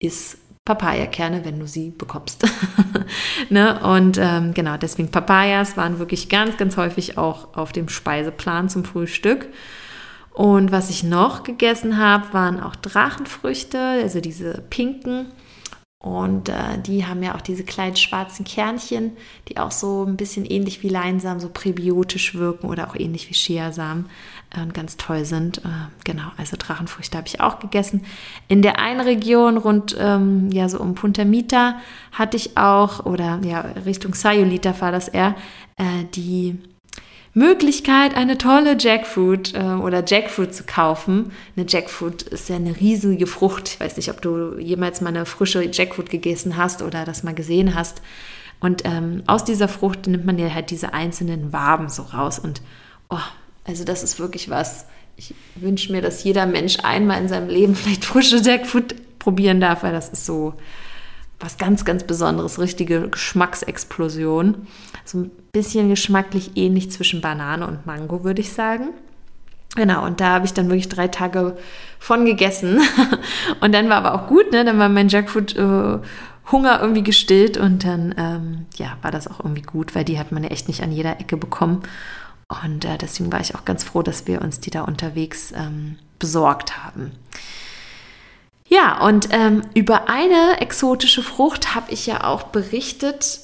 ist 0.00 0.38
Papayakerne, 0.64 1.44
wenn 1.44 1.58
du 1.58 1.66
sie 1.66 1.90
bekommst. 1.90 2.44
ne? 3.50 3.78
Und 3.80 4.18
ähm, 4.18 4.54
genau, 4.54 4.76
deswegen 4.76 5.10
Papayas 5.10 5.76
waren 5.76 5.98
wirklich 5.98 6.28
ganz, 6.28 6.56
ganz 6.56 6.76
häufig 6.76 7.18
auch 7.18 7.54
auf 7.54 7.72
dem 7.72 7.88
Speiseplan 7.88 8.68
zum 8.68 8.84
Frühstück. 8.84 9.46
Und 10.34 10.72
was 10.72 10.90
ich 10.90 11.04
noch 11.04 11.44
gegessen 11.44 11.96
habe, 11.96 12.32
waren 12.32 12.60
auch 12.60 12.74
Drachenfrüchte, 12.74 13.78
also 13.78 14.20
diese 14.20 14.62
pinken. 14.68 15.26
Und 16.00 16.50
äh, 16.50 16.78
die 16.84 17.06
haben 17.06 17.22
ja 17.22 17.34
auch 17.34 17.40
diese 17.40 17.62
kleinen 17.64 17.96
schwarzen 17.96 18.44
Kernchen, 18.44 19.12
die 19.48 19.56
auch 19.56 19.70
so 19.70 20.04
ein 20.04 20.16
bisschen 20.16 20.44
ähnlich 20.44 20.82
wie 20.82 20.88
Leinsamen, 20.88 21.40
so 21.40 21.48
präbiotisch 21.48 22.34
wirken 22.34 22.66
oder 22.68 22.90
auch 22.90 22.96
ähnlich 22.96 23.30
wie 23.30 23.34
Chiasamen 23.34 24.06
äh, 24.54 24.60
und 24.60 24.74
ganz 24.74 24.96
toll 24.96 25.24
sind. 25.24 25.58
Äh, 25.58 25.68
genau, 26.04 26.30
also 26.36 26.56
Drachenfrüchte 26.58 27.16
habe 27.16 27.28
ich 27.28 27.40
auch 27.40 27.60
gegessen. 27.60 28.04
In 28.48 28.60
der 28.60 28.80
einen 28.80 29.00
Region 29.00 29.56
rund, 29.56 29.96
ähm, 29.98 30.50
ja, 30.50 30.68
so 30.68 30.80
um 30.80 30.96
Punta 30.96 31.24
Mita 31.24 31.76
hatte 32.10 32.36
ich 32.36 32.58
auch, 32.58 33.06
oder 33.06 33.40
ja, 33.44 33.60
Richtung 33.86 34.14
Sayulita 34.14 34.78
war 34.80 34.90
das 34.90 35.06
eher, 35.06 35.36
äh, 35.76 36.04
die 36.12 36.58
Möglichkeit, 37.34 38.16
eine 38.16 38.38
tolle 38.38 38.76
Jackfruit 38.78 39.54
äh, 39.54 39.58
oder 39.58 40.04
Jackfruit 40.06 40.54
zu 40.54 40.64
kaufen. 40.64 41.32
Eine 41.56 41.66
Jackfruit 41.68 42.22
ist 42.22 42.48
ja 42.48 42.56
eine 42.56 42.76
riesige 42.78 43.26
Frucht. 43.26 43.68
Ich 43.68 43.80
weiß 43.80 43.96
nicht, 43.96 44.10
ob 44.10 44.22
du 44.22 44.56
jemals 44.58 45.00
mal 45.00 45.08
eine 45.08 45.26
frische 45.26 45.64
Jackfruit 45.64 46.10
gegessen 46.10 46.56
hast 46.56 46.80
oder 46.80 47.04
das 47.04 47.24
mal 47.24 47.34
gesehen 47.34 47.74
hast. 47.74 48.02
Und 48.60 48.82
ähm, 48.84 49.24
aus 49.26 49.44
dieser 49.44 49.68
Frucht 49.68 50.06
nimmt 50.06 50.24
man 50.24 50.38
ja 50.38 50.48
halt 50.54 50.70
diese 50.70 50.94
einzelnen 50.94 51.52
Waben 51.52 51.88
so 51.88 52.02
raus. 52.02 52.38
Und 52.38 52.62
oh, 53.10 53.18
also 53.64 53.84
das 53.84 54.04
ist 54.04 54.20
wirklich 54.20 54.48
was. 54.48 54.86
Ich 55.16 55.34
wünsche 55.56 55.92
mir, 55.92 56.02
dass 56.02 56.24
jeder 56.24 56.46
Mensch 56.46 56.78
einmal 56.82 57.20
in 57.20 57.28
seinem 57.28 57.48
Leben 57.48 57.74
vielleicht 57.74 58.04
frische 58.04 58.36
Jackfruit 58.36 59.18
probieren 59.18 59.60
darf, 59.60 59.82
weil 59.82 59.92
das 59.92 60.08
ist 60.08 60.24
so 60.24 60.54
was 61.40 61.58
ganz, 61.58 61.84
ganz 61.84 62.04
Besonderes, 62.04 62.58
richtige 62.58 63.08
Geschmacksexplosion. 63.08 64.66
So 65.04 65.18
ein 65.18 65.30
bisschen 65.52 65.88
geschmacklich 65.88 66.56
ähnlich 66.56 66.90
zwischen 66.90 67.20
Banane 67.20 67.66
und 67.66 67.86
Mango, 67.86 68.24
würde 68.24 68.40
ich 68.40 68.52
sagen. 68.52 68.88
Genau, 69.76 70.04
und 70.04 70.20
da 70.20 70.30
habe 70.30 70.46
ich 70.46 70.54
dann 70.54 70.68
wirklich 70.68 70.88
drei 70.88 71.08
Tage 71.08 71.56
von 71.98 72.24
gegessen. 72.24 72.80
und 73.60 73.72
dann 73.72 73.88
war 73.88 73.96
aber 73.96 74.14
auch 74.14 74.28
gut, 74.28 74.52
ne? 74.52 74.64
Dann 74.64 74.78
war 74.78 74.88
mein 74.88 75.08
Jackfruit 75.08 75.56
äh, 75.56 75.98
Hunger 76.52 76.80
irgendwie 76.80 77.02
gestillt 77.02 77.56
und 77.56 77.84
dann 77.84 78.14
ähm, 78.16 78.66
ja, 78.76 78.96
war 79.02 79.10
das 79.10 79.28
auch 79.28 79.40
irgendwie 79.40 79.62
gut, 79.62 79.94
weil 79.94 80.04
die 80.04 80.18
hat 80.18 80.30
man 80.30 80.44
ja 80.44 80.50
echt 80.50 80.68
nicht 80.68 80.82
an 80.82 80.92
jeder 80.92 81.18
Ecke 81.20 81.36
bekommen. 81.36 81.82
Und 82.62 82.84
äh, 82.84 82.98
deswegen 82.98 83.32
war 83.32 83.40
ich 83.40 83.54
auch 83.54 83.64
ganz 83.64 83.82
froh, 83.82 84.02
dass 84.02 84.26
wir 84.26 84.42
uns 84.42 84.60
die 84.60 84.70
da 84.70 84.82
unterwegs 84.82 85.52
ähm, 85.56 85.96
besorgt 86.18 86.84
haben. 86.84 87.12
Ja, 88.68 89.04
und 89.04 89.28
ähm, 89.30 89.62
über 89.74 90.08
eine 90.08 90.60
exotische 90.60 91.22
Frucht 91.22 91.74
habe 91.74 91.90
ich 91.92 92.06
ja 92.06 92.24
auch 92.24 92.44
berichtet 92.44 93.40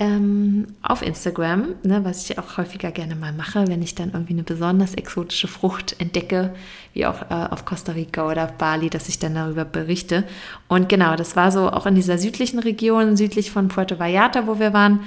ähm, 0.00 0.66
auf 0.80 1.02
Instagram, 1.02 1.74
ne, 1.82 2.02
was 2.04 2.24
ich 2.24 2.38
auch 2.38 2.56
häufiger 2.56 2.90
gerne 2.90 3.14
mal 3.14 3.34
mache, 3.34 3.68
wenn 3.68 3.82
ich 3.82 3.94
dann 3.94 4.12
irgendwie 4.14 4.32
eine 4.32 4.44
besonders 4.44 4.94
exotische 4.94 5.46
Frucht 5.46 5.94
entdecke, 6.00 6.54
wie 6.94 7.04
auch 7.04 7.30
äh, 7.30 7.48
auf 7.50 7.66
Costa 7.66 7.92
Rica 7.92 8.26
oder 8.26 8.44
auf 8.44 8.52
Bali, 8.54 8.88
dass 8.88 9.10
ich 9.10 9.18
dann 9.18 9.34
darüber 9.34 9.66
berichte. 9.66 10.24
Und 10.68 10.88
genau, 10.88 11.16
das 11.16 11.36
war 11.36 11.52
so 11.52 11.70
auch 11.70 11.84
in 11.84 11.94
dieser 11.94 12.16
südlichen 12.16 12.58
Region, 12.60 13.18
südlich 13.18 13.50
von 13.50 13.68
Puerto 13.68 13.98
Vallarta, 13.98 14.46
wo 14.46 14.58
wir 14.58 14.72
waren, 14.72 15.00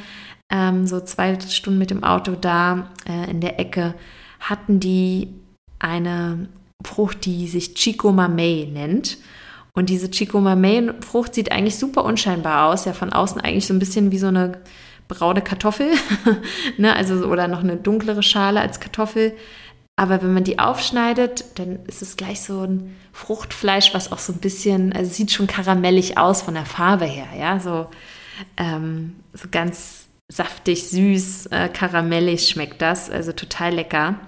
ähm, 0.51 0.85
so 0.85 0.99
zwei 0.99 1.39
Stunden 1.39 1.79
mit 1.79 1.89
dem 1.89 2.03
Auto 2.03 2.35
da 2.39 2.91
äh, 3.09 3.31
in 3.31 3.41
der 3.41 3.59
Ecke, 3.59 3.95
hatten 4.39 4.79
die 4.79 5.29
eine 5.79 6.49
Frucht, 6.85 7.25
die 7.25 7.47
sich 7.47 7.73
Chico 7.73 8.11
Mamey 8.11 8.69
nennt. 8.71 9.17
Und 9.73 9.89
diese 9.89 10.11
Chico 10.11 10.39
Mamey-Frucht 10.39 11.33
sieht 11.33 11.51
eigentlich 11.51 11.77
super 11.77 12.05
unscheinbar 12.05 12.67
aus, 12.67 12.85
ja 12.85 12.93
von 12.93 13.11
außen 13.11 13.41
eigentlich 13.41 13.65
so 13.65 13.73
ein 13.73 13.79
bisschen 13.79 14.11
wie 14.11 14.19
so 14.19 14.27
eine 14.27 14.61
braune 15.07 15.41
Kartoffel, 15.41 15.91
ne? 16.77 16.95
also 16.95 17.25
oder 17.25 17.47
noch 17.47 17.61
eine 17.61 17.77
dunklere 17.77 18.23
Schale 18.23 18.61
als 18.61 18.79
Kartoffel. 18.79 19.35
Aber 19.95 20.21
wenn 20.23 20.33
man 20.33 20.43
die 20.43 20.57
aufschneidet, 20.59 21.45
dann 21.55 21.85
ist 21.85 22.01
es 22.01 22.15
gleich 22.15 22.41
so 22.41 22.61
ein 22.61 22.95
Fruchtfleisch, 23.11 23.93
was 23.93 24.11
auch 24.11 24.17
so 24.17 24.33
ein 24.33 24.39
bisschen, 24.39 24.93
also 24.93 25.11
sieht 25.11 25.31
schon 25.31 25.45
karamellig 25.45 26.17
aus 26.17 26.41
von 26.41 26.55
der 26.55 26.65
Farbe 26.65 27.05
her, 27.05 27.27
ja, 27.37 27.59
so, 27.59 27.87
ähm, 28.57 29.15
so 29.33 29.47
ganz 29.51 30.07
saftig, 30.29 30.89
süß, 30.89 31.47
äh, 31.47 31.69
karamellig 31.69 32.47
schmeckt 32.47 32.81
das, 32.81 33.09
also 33.09 33.33
total 33.33 33.73
lecker. 33.73 34.19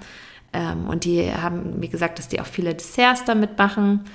Ähm, 0.54 0.88
und 0.88 1.04
die 1.04 1.32
haben 1.32 1.80
mir 1.80 1.90
gesagt, 1.90 2.20
dass 2.20 2.28
die 2.28 2.42
auch 2.42 2.46
viele 2.46 2.76
Desserts 2.76 3.26
damit 3.26 3.58
machen 3.58 4.06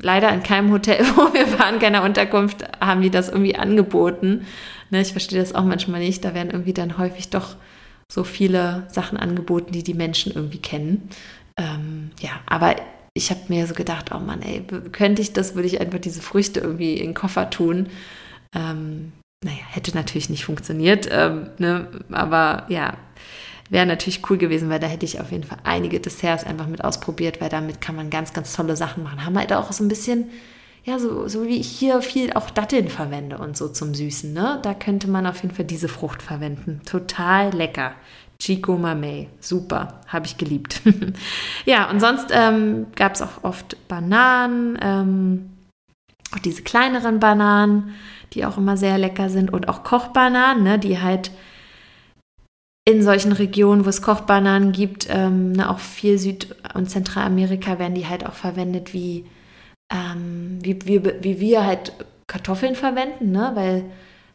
leider 0.00 0.32
in 0.32 0.42
keinem 0.42 0.70
Hotel, 0.72 1.04
wo 1.16 1.32
wir 1.32 1.58
waren, 1.58 1.78
keiner 1.78 2.02
Unterkunft, 2.02 2.64
haben 2.80 3.02
die 3.02 3.10
das 3.10 3.28
irgendwie 3.28 3.56
angeboten. 3.56 4.46
Ne, 4.90 5.00
ich 5.00 5.12
verstehe 5.12 5.40
das 5.40 5.54
auch 5.54 5.64
manchmal 5.64 6.00
nicht. 6.00 6.24
Da 6.24 6.34
werden 6.34 6.50
irgendwie 6.50 6.74
dann 6.74 6.98
häufig 6.98 7.30
doch 7.30 7.56
so 8.10 8.24
viele 8.24 8.84
Sachen 8.88 9.18
angeboten, 9.18 9.72
die 9.72 9.82
die 9.82 9.94
Menschen 9.94 10.32
irgendwie 10.34 10.58
kennen. 10.58 11.08
Ähm, 11.56 12.10
ja, 12.20 12.30
aber 12.46 12.76
ich 13.14 13.30
habe 13.30 13.40
mir 13.48 13.66
so 13.66 13.74
gedacht, 13.74 14.10
oh 14.14 14.18
Mann, 14.18 14.42
ey, 14.42 14.62
könnte 14.92 15.22
ich 15.22 15.32
das, 15.32 15.54
würde 15.54 15.68
ich 15.68 15.80
einfach 15.80 16.00
diese 16.00 16.20
Früchte 16.20 16.60
irgendwie 16.60 16.94
in 16.94 17.08
den 17.08 17.14
Koffer 17.14 17.48
tun. 17.48 17.88
Ähm, 18.54 19.12
naja, 19.44 19.62
hätte 19.70 19.94
natürlich 19.94 20.30
nicht 20.30 20.44
funktioniert, 20.44 21.08
ähm, 21.10 21.50
ne? 21.58 21.88
aber 22.10 22.66
ja, 22.68 22.96
wäre 23.74 23.86
natürlich 23.86 24.30
cool 24.30 24.38
gewesen, 24.38 24.70
weil 24.70 24.78
da 24.78 24.86
hätte 24.86 25.04
ich 25.04 25.20
auf 25.20 25.32
jeden 25.32 25.42
Fall 25.42 25.58
einige 25.64 25.98
Desserts 25.98 26.44
einfach 26.44 26.68
mit 26.68 26.84
ausprobiert, 26.84 27.40
weil 27.40 27.48
damit 27.48 27.80
kann 27.80 27.96
man 27.96 28.08
ganz, 28.08 28.32
ganz 28.32 28.52
tolle 28.52 28.76
Sachen 28.76 29.02
machen. 29.02 29.26
Haben 29.26 29.36
halt 29.36 29.52
auch 29.52 29.72
so 29.72 29.82
ein 29.82 29.88
bisschen, 29.88 30.30
ja, 30.84 31.00
so, 31.00 31.26
so 31.26 31.48
wie 31.48 31.58
ich 31.58 31.66
hier 31.66 32.00
viel 32.00 32.32
auch 32.34 32.50
Datteln 32.50 32.88
verwende 32.88 33.36
und 33.36 33.56
so 33.56 33.68
zum 33.68 33.92
Süßen, 33.92 34.32
ne? 34.32 34.60
Da 34.62 34.74
könnte 34.74 35.08
man 35.08 35.26
auf 35.26 35.42
jeden 35.42 35.52
Fall 35.52 35.64
diese 35.64 35.88
Frucht 35.88 36.22
verwenden. 36.22 36.82
Total 36.86 37.50
lecker. 37.50 37.94
Chico 38.38 38.76
Mamey, 38.78 39.28
super, 39.40 40.00
habe 40.06 40.26
ich 40.26 40.38
geliebt. 40.38 40.80
ja, 41.64 41.90
und 41.90 41.98
sonst 41.98 42.26
ähm, 42.30 42.86
gab 42.94 43.14
es 43.14 43.22
auch 43.22 43.42
oft 43.42 43.88
Bananen, 43.88 44.78
ähm, 44.80 45.50
auch 46.32 46.38
diese 46.38 46.62
kleineren 46.62 47.18
Bananen, 47.18 47.94
die 48.34 48.46
auch 48.46 48.56
immer 48.56 48.76
sehr 48.76 48.98
lecker 48.98 49.30
sind 49.30 49.52
und 49.52 49.68
auch 49.68 49.82
Kochbananen, 49.82 50.62
ne, 50.62 50.78
die 50.78 51.00
halt 51.00 51.32
in 52.86 53.02
solchen 53.02 53.32
Regionen, 53.32 53.84
wo 53.84 53.88
es 53.88 54.02
Kochbananen 54.02 54.72
gibt, 54.72 55.06
ähm, 55.08 55.52
ne, 55.52 55.70
auch 55.70 55.78
viel 55.78 56.18
Süd- 56.18 56.54
und 56.74 56.90
Zentralamerika 56.90 57.78
werden 57.78 57.94
die 57.94 58.06
halt 58.06 58.26
auch 58.26 58.34
verwendet, 58.34 58.92
wie, 58.92 59.24
ähm, 59.92 60.58
wie, 60.62 60.86
wie, 60.86 61.02
wie 61.22 61.40
wir 61.40 61.64
halt 61.64 61.92
Kartoffeln 62.26 62.74
verwenden, 62.74 63.32
ne? 63.32 63.52
weil 63.54 63.84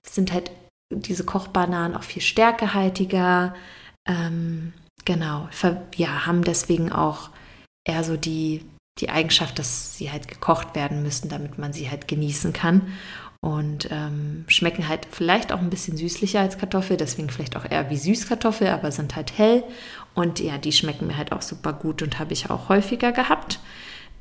es 0.03 0.15
sind 0.15 0.33
halt 0.33 0.51
diese 0.91 1.25
Kochbananen 1.25 1.95
auch 1.95 2.03
viel 2.03 2.21
stärkehaltiger. 2.21 3.53
Ähm, 4.07 4.73
genau, 5.05 5.47
ja, 5.95 6.25
haben 6.25 6.43
deswegen 6.43 6.91
auch 6.91 7.29
eher 7.87 8.03
so 8.03 8.17
die, 8.17 8.65
die 8.99 9.09
Eigenschaft, 9.09 9.59
dass 9.59 9.95
sie 9.95 10.11
halt 10.11 10.27
gekocht 10.27 10.75
werden 10.75 11.03
müssen, 11.03 11.29
damit 11.29 11.59
man 11.59 11.73
sie 11.73 11.89
halt 11.89 12.07
genießen 12.07 12.53
kann 12.53 12.93
und 13.41 13.89
ähm, 13.91 14.43
schmecken 14.47 14.87
halt 14.87 15.07
vielleicht 15.09 15.51
auch 15.51 15.59
ein 15.59 15.69
bisschen 15.69 15.95
süßlicher 15.95 16.41
als 16.41 16.57
Kartoffel, 16.57 16.97
deswegen 16.97 17.29
vielleicht 17.29 17.55
auch 17.55 17.69
eher 17.69 17.89
wie 17.89 17.97
Süßkartoffel, 17.97 18.67
aber 18.67 18.91
sind 18.91 19.15
halt 19.15 19.37
hell 19.37 19.63
und 20.13 20.39
ja, 20.39 20.57
die 20.57 20.73
schmecken 20.73 21.07
mir 21.07 21.17
halt 21.17 21.31
auch 21.31 21.41
super 21.41 21.73
gut 21.73 22.01
und 22.01 22.19
habe 22.19 22.33
ich 22.33 22.49
auch 22.49 22.67
häufiger 22.67 23.11
gehabt. 23.11 23.59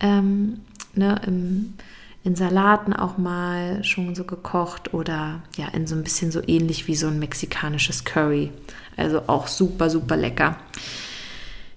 Ähm, 0.01 0.61
ne, 0.95 1.21
im, 1.27 1.75
in 2.23 2.37
Salaten 2.37 2.93
auch 2.93 3.19
mal 3.19 3.83
schon 3.83 4.15
so 4.15 4.25
gekocht 4.25 4.95
oder 4.95 5.43
ja, 5.57 5.67
in 5.69 5.87
so 5.87 5.97
ein 5.97 6.05
bisschen 6.05 6.31
so 6.31 6.41
ähnlich 6.47 6.87
wie 6.87 6.95
so 6.95 7.09
ein 7.09 7.19
mexikanisches 7.19 8.05
Curry. 8.05 8.53
Also 8.97 9.23
auch 9.27 9.49
super, 9.49 9.91
super 9.91 10.17
lecker. 10.17 10.57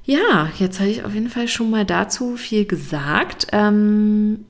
Ja, 0.03 0.49
jetzt 0.59 0.79
habe 0.79 0.89
ich 0.89 1.03
auf 1.05 1.13
jeden 1.13 1.29
Fall 1.29 1.47
schon 1.47 1.69
mal 1.69 1.85
dazu 1.85 2.35
viel 2.35 2.65
gesagt. 2.65 3.47
Ähm, 3.51 4.45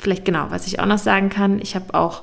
vielleicht 0.00 0.24
genau, 0.24 0.46
was 0.50 0.66
ich 0.66 0.80
auch 0.80 0.86
noch 0.86 0.98
sagen 0.98 1.28
kann, 1.28 1.60
ich 1.60 1.74
habe 1.74 1.94
auch 1.94 2.22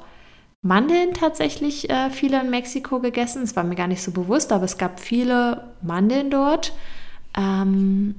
Mandeln 0.61 1.13
tatsächlich 1.13 1.89
äh, 1.89 2.09
viele 2.09 2.41
in 2.41 2.49
Mexiko 2.49 2.99
gegessen. 2.99 3.43
Es 3.43 3.55
war 3.55 3.63
mir 3.63 3.75
gar 3.75 3.87
nicht 3.87 4.01
so 4.01 4.11
bewusst, 4.11 4.51
aber 4.51 4.65
es 4.65 4.77
gab 4.77 4.99
viele 4.99 5.63
Mandeln 5.81 6.29
dort. 6.29 6.73
Ähm, 7.37 8.15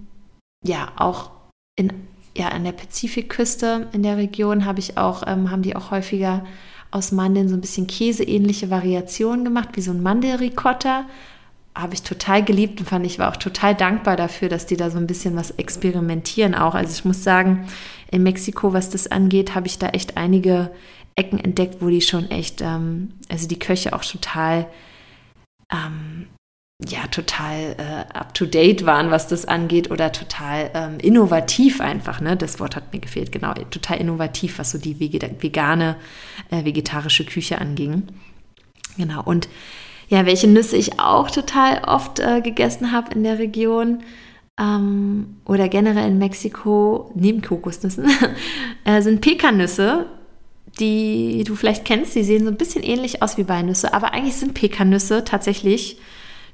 ja, 0.64 0.92
auch 0.96 1.30
in, 1.76 1.92
ja, 2.36 2.48
an 2.48 2.64
der 2.64 2.72
Pazifikküste 2.72 3.88
in 3.92 4.02
der 4.02 4.16
Region 4.16 4.64
habe 4.64 4.78
ich 4.78 4.96
auch, 4.96 5.24
ähm, 5.26 5.50
haben 5.50 5.62
die 5.62 5.76
auch 5.76 5.90
häufiger 5.90 6.44
aus 6.90 7.12
Mandeln 7.12 7.48
so 7.48 7.54
ein 7.54 7.60
bisschen 7.60 7.86
käseähnliche 7.86 8.70
Variationen 8.70 9.44
gemacht, 9.44 9.70
wie 9.74 9.82
so 9.82 9.90
ein 9.90 10.02
Mandelricotta. 10.02 11.04
Habe 11.74 11.94
ich 11.94 12.02
total 12.02 12.42
geliebt 12.42 12.80
und 12.80 12.86
fand 12.86 13.06
ich 13.06 13.18
war 13.18 13.30
auch 13.30 13.36
total 13.36 13.74
dankbar 13.74 14.16
dafür, 14.16 14.48
dass 14.48 14.66
die 14.66 14.76
da 14.76 14.90
so 14.90 14.98
ein 14.98 15.06
bisschen 15.06 15.36
was 15.36 15.52
experimentieren 15.52 16.54
auch. 16.54 16.74
Also 16.74 16.92
ich 16.92 17.04
muss 17.04 17.22
sagen, 17.22 17.68
in 18.10 18.22
Mexiko, 18.22 18.72
was 18.72 18.90
das 18.90 19.06
angeht, 19.06 19.54
habe 19.54 19.66
ich 19.66 19.78
da 19.78 19.88
echt 19.88 20.16
einige 20.16 20.70
Ecken 21.14 21.38
entdeckt, 21.38 21.76
wo 21.80 21.88
die 21.88 22.00
schon 22.00 22.30
echt, 22.30 22.60
ähm, 22.60 23.14
also 23.28 23.48
die 23.48 23.58
Köche 23.58 23.92
auch 23.92 24.04
total 24.04 24.66
ähm, 25.72 26.26
ja 26.86 27.06
total 27.08 27.74
äh, 27.78 28.16
up 28.16 28.34
to 28.34 28.46
date 28.46 28.86
waren, 28.86 29.10
was 29.10 29.26
das 29.26 29.46
angeht, 29.46 29.90
oder 29.90 30.12
total 30.12 30.70
ähm, 30.74 30.98
innovativ 31.00 31.80
einfach. 31.80 32.20
Ne? 32.20 32.36
Das 32.36 32.60
Wort 32.60 32.76
hat 32.76 32.92
mir 32.92 33.00
gefehlt, 33.00 33.32
genau, 33.32 33.52
total 33.70 33.98
innovativ, 33.98 34.58
was 34.58 34.70
so 34.70 34.78
die 34.78 35.00
vegane, 35.00 35.96
äh, 36.50 36.64
vegetarische 36.64 37.24
Küche 37.24 37.60
anging. 37.60 38.04
Genau. 38.96 39.22
Und 39.24 39.48
ja, 40.08 40.24
welche 40.24 40.48
Nüsse 40.48 40.76
ich 40.76 41.00
auch 41.00 41.30
total 41.30 41.82
oft 41.84 42.20
äh, 42.20 42.40
gegessen 42.40 42.92
habe 42.92 43.12
in 43.12 43.24
der 43.24 43.38
Region 43.38 44.02
ähm, 44.58 45.36
oder 45.44 45.68
generell 45.68 46.08
in 46.08 46.18
Mexiko, 46.18 47.10
neben 47.14 47.42
Kokosnüssen, 47.42 48.06
äh, 48.84 49.02
sind 49.02 49.20
Pekannüsse 49.20 50.06
die 50.78 51.44
du 51.44 51.54
vielleicht 51.54 51.84
kennst. 51.84 52.14
Die 52.14 52.22
sehen 52.22 52.44
so 52.44 52.50
ein 52.50 52.56
bisschen 52.56 52.82
ähnlich 52.82 53.22
aus 53.22 53.36
wie 53.36 53.48
Walnüsse, 53.48 53.94
aber 53.94 54.12
eigentlich 54.12 54.36
sind 54.36 54.54
Pekannüsse 54.54 55.24
tatsächlich 55.24 55.98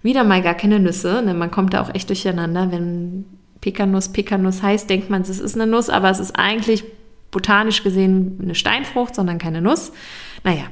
wieder 0.03 0.25
mal 0.25 0.43
gar 0.43 0.55
keine 0.55 0.81
Nüsse. 0.81 1.23
Ne? 1.25 1.35
Man 1.35 1.51
kommt 1.51 1.75
da 1.75 1.83
auch 1.83 1.95
echt 1.95 2.09
durcheinander. 2.09 2.71
Wenn 2.71 3.25
Pekanuss 3.61 4.11
Pekanuss 4.11 4.63
heißt, 4.63 4.89
denkt 4.89 5.11
man, 5.11 5.23
es 5.23 5.41
ist 5.41 5.55
eine 5.55 5.67
Nuss, 5.67 5.89
aber 5.89 6.11
es 6.11 6.21
ist 6.21 6.37
eigentlich 6.37 6.85
botanisch 7.31 7.83
gesehen 7.83 8.39
eine 8.43 8.55
Steinfrucht, 8.55 9.15
sondern 9.15 9.39
keine 9.39 9.61
Nuss. 9.61 9.93
Naja, 10.45 10.65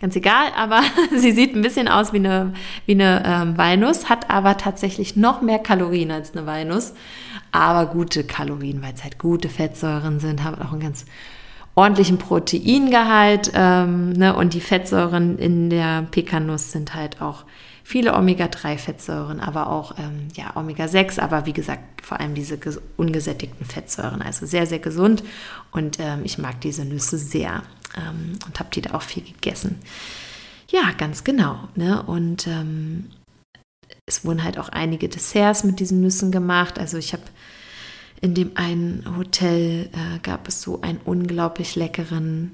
ganz 0.00 0.16
egal, 0.16 0.52
aber 0.56 0.82
sie 1.16 1.32
sieht 1.32 1.54
ein 1.54 1.62
bisschen 1.62 1.88
aus 1.88 2.12
wie 2.12 2.18
eine, 2.18 2.52
wie 2.86 2.92
eine 2.92 3.22
ähm, 3.24 3.58
Walnuss, 3.58 4.08
hat 4.08 4.30
aber 4.30 4.56
tatsächlich 4.56 5.16
noch 5.16 5.42
mehr 5.42 5.58
Kalorien 5.58 6.10
als 6.10 6.34
eine 6.34 6.46
Walnuss. 6.46 6.94
Aber 7.50 7.86
gute 7.86 8.24
Kalorien, 8.24 8.82
weil 8.82 8.92
es 8.94 9.04
halt 9.04 9.18
gute 9.18 9.48
Fettsäuren 9.48 10.20
sind, 10.20 10.44
haben 10.44 10.60
auch 10.60 10.72
einen 10.72 10.80
ganz 10.80 11.06
ordentlichen 11.74 12.18
Proteingehalt. 12.18 13.52
Ähm, 13.54 14.12
ne? 14.12 14.34
Und 14.36 14.52
die 14.52 14.60
Fettsäuren 14.60 15.38
in 15.38 15.70
der 15.70 16.02
Pekanuss 16.10 16.72
sind 16.72 16.94
halt 16.94 17.22
auch 17.22 17.44
viele 17.84 18.14
Omega-3-Fettsäuren, 18.14 19.40
aber 19.40 19.70
auch 19.70 19.96
ähm, 19.98 20.28
ja, 20.34 20.54
Omega-6, 20.56 21.20
aber 21.20 21.46
wie 21.46 21.54
gesagt, 21.54 22.02
vor 22.02 22.20
allem 22.20 22.34
diese 22.34 22.58
ungesättigten 22.98 23.64
Fettsäuren. 23.64 24.20
Also 24.20 24.44
sehr, 24.44 24.66
sehr 24.66 24.78
gesund 24.78 25.22
und 25.70 25.98
ähm, 25.98 26.20
ich 26.24 26.36
mag 26.36 26.60
diese 26.60 26.84
Nüsse 26.84 27.16
sehr 27.16 27.62
ähm, 27.98 28.38
und 28.46 28.58
habe 28.58 28.70
die 28.72 28.80
da 28.80 28.94
auch 28.94 29.02
viel 29.02 29.24
gegessen. 29.24 29.80
Ja, 30.70 30.92
ganz 30.96 31.24
genau. 31.24 31.68
Ne? 31.74 32.02
Und 32.02 32.46
ähm, 32.46 33.10
es 34.06 34.24
wurden 34.24 34.44
halt 34.44 34.58
auch 34.58 34.68
einige 34.68 35.08
Desserts 35.08 35.64
mit 35.64 35.80
diesen 35.80 36.00
Nüssen 36.00 36.30
gemacht. 36.30 36.78
Also 36.78 36.98
ich 36.98 37.12
habe 37.12 37.24
in 38.20 38.34
dem 38.34 38.56
einen 38.56 39.16
Hotel 39.16 39.90
äh, 39.92 40.18
gab 40.22 40.48
es 40.48 40.62
so 40.62 40.80
einen 40.80 41.00
unglaublich 41.04 41.76
leckeren 41.76 42.52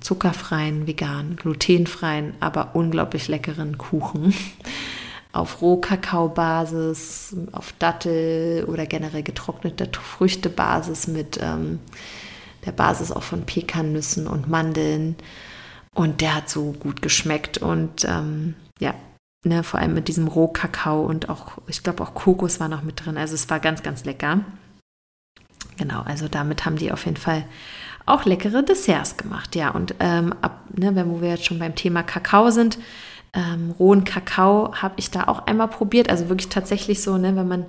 zuckerfreien, 0.00 0.86
veganen, 0.86 1.36
glutenfreien, 1.36 2.34
aber 2.40 2.74
unglaublich 2.74 3.28
leckeren 3.28 3.78
Kuchen 3.78 4.34
auf 5.32 5.60
Rohkakaobasis, 5.62 7.36
auf 7.52 7.72
Dattel 7.78 8.64
oder 8.64 8.86
generell 8.86 9.22
getrocknete 9.22 9.88
Früchtebasis 9.92 11.06
mit 11.06 11.38
ähm, 11.40 11.80
der 12.66 12.72
Basis 12.72 13.12
auch 13.12 13.22
von 13.22 13.44
Pekannüssen 13.44 14.26
und 14.26 14.48
Mandeln. 14.48 15.16
Und 15.94 16.20
der 16.20 16.34
hat 16.34 16.48
so 16.48 16.72
gut 16.72 17.02
geschmeckt 17.02 17.58
und 17.58 18.04
ähm, 18.04 18.54
ja, 18.80 18.94
ne, 19.44 19.62
vor 19.62 19.78
allem 19.80 19.94
mit 19.94 20.08
diesem 20.08 20.26
Rohkakao 20.26 21.04
und 21.04 21.28
auch, 21.28 21.58
ich 21.68 21.82
glaube 21.82 22.02
auch 22.02 22.14
Kokos 22.14 22.58
war 22.58 22.68
noch 22.68 22.82
mit 22.82 23.04
drin. 23.04 23.16
Also 23.16 23.34
es 23.34 23.48
war 23.48 23.60
ganz, 23.60 23.82
ganz 23.82 24.04
lecker. 24.04 24.40
Genau, 25.76 26.02
also 26.02 26.28
damit 26.28 26.64
haben 26.64 26.76
die 26.76 26.92
auf 26.92 27.04
jeden 27.04 27.16
Fall 27.16 27.44
auch 28.06 28.24
leckere 28.24 28.62
Desserts 28.62 29.16
gemacht. 29.16 29.54
Ja, 29.54 29.70
und 29.70 29.94
ähm, 30.00 30.34
ab, 30.40 30.64
ne, 30.76 30.94
wenn 30.94 31.20
wir 31.20 31.30
jetzt 31.30 31.46
schon 31.46 31.58
beim 31.58 31.74
Thema 31.74 32.02
Kakao 32.02 32.50
sind, 32.50 32.78
ähm, 33.32 33.74
rohen 33.78 34.04
Kakao 34.04 34.74
habe 34.74 34.94
ich 34.96 35.10
da 35.10 35.24
auch 35.24 35.46
einmal 35.46 35.68
probiert. 35.68 36.10
Also 36.10 36.28
wirklich 36.28 36.48
tatsächlich 36.48 37.02
so, 37.02 37.18
ne, 37.18 37.34
wenn 37.36 37.48
man 37.48 37.66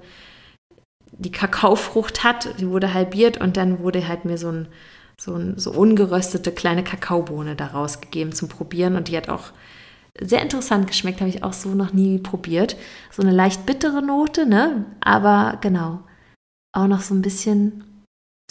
die 1.18 1.32
Kakaofrucht 1.32 2.24
hat, 2.24 2.60
die 2.60 2.70
wurde 2.70 2.94
halbiert 2.94 3.40
und 3.40 3.58
dann 3.58 3.80
wurde 3.80 4.08
halt 4.08 4.26
mir 4.26 4.38
so 4.38 4.50
ein 4.50 4.68
so, 5.18 5.36
ein, 5.36 5.58
so 5.58 5.72
ungeröstete 5.72 6.52
kleine 6.52 6.84
Kakaobohne 6.84 7.56
daraus 7.56 8.02
gegeben 8.02 8.34
zum 8.34 8.50
Probieren 8.50 8.96
und 8.96 9.08
die 9.08 9.18
hat 9.18 9.30
auch 9.30 9.52
sehr 10.20 10.42
interessant 10.42 10.88
geschmeckt, 10.88 11.20
habe 11.20 11.30
ich 11.30 11.44
auch 11.44 11.54
so 11.54 11.70
noch 11.70 11.94
nie 11.94 12.20
probiert. 12.20 12.78
So 13.12 13.22
eine 13.22 13.32
leicht 13.32 13.66
bittere 13.66 14.02
Note, 14.02 14.46
ne? 14.46 14.86
Aber 15.02 15.58
genau, 15.62 16.00
auch 16.74 16.88
noch 16.88 17.02
so 17.02 17.14
ein 17.14 17.22
bisschen 17.22 17.84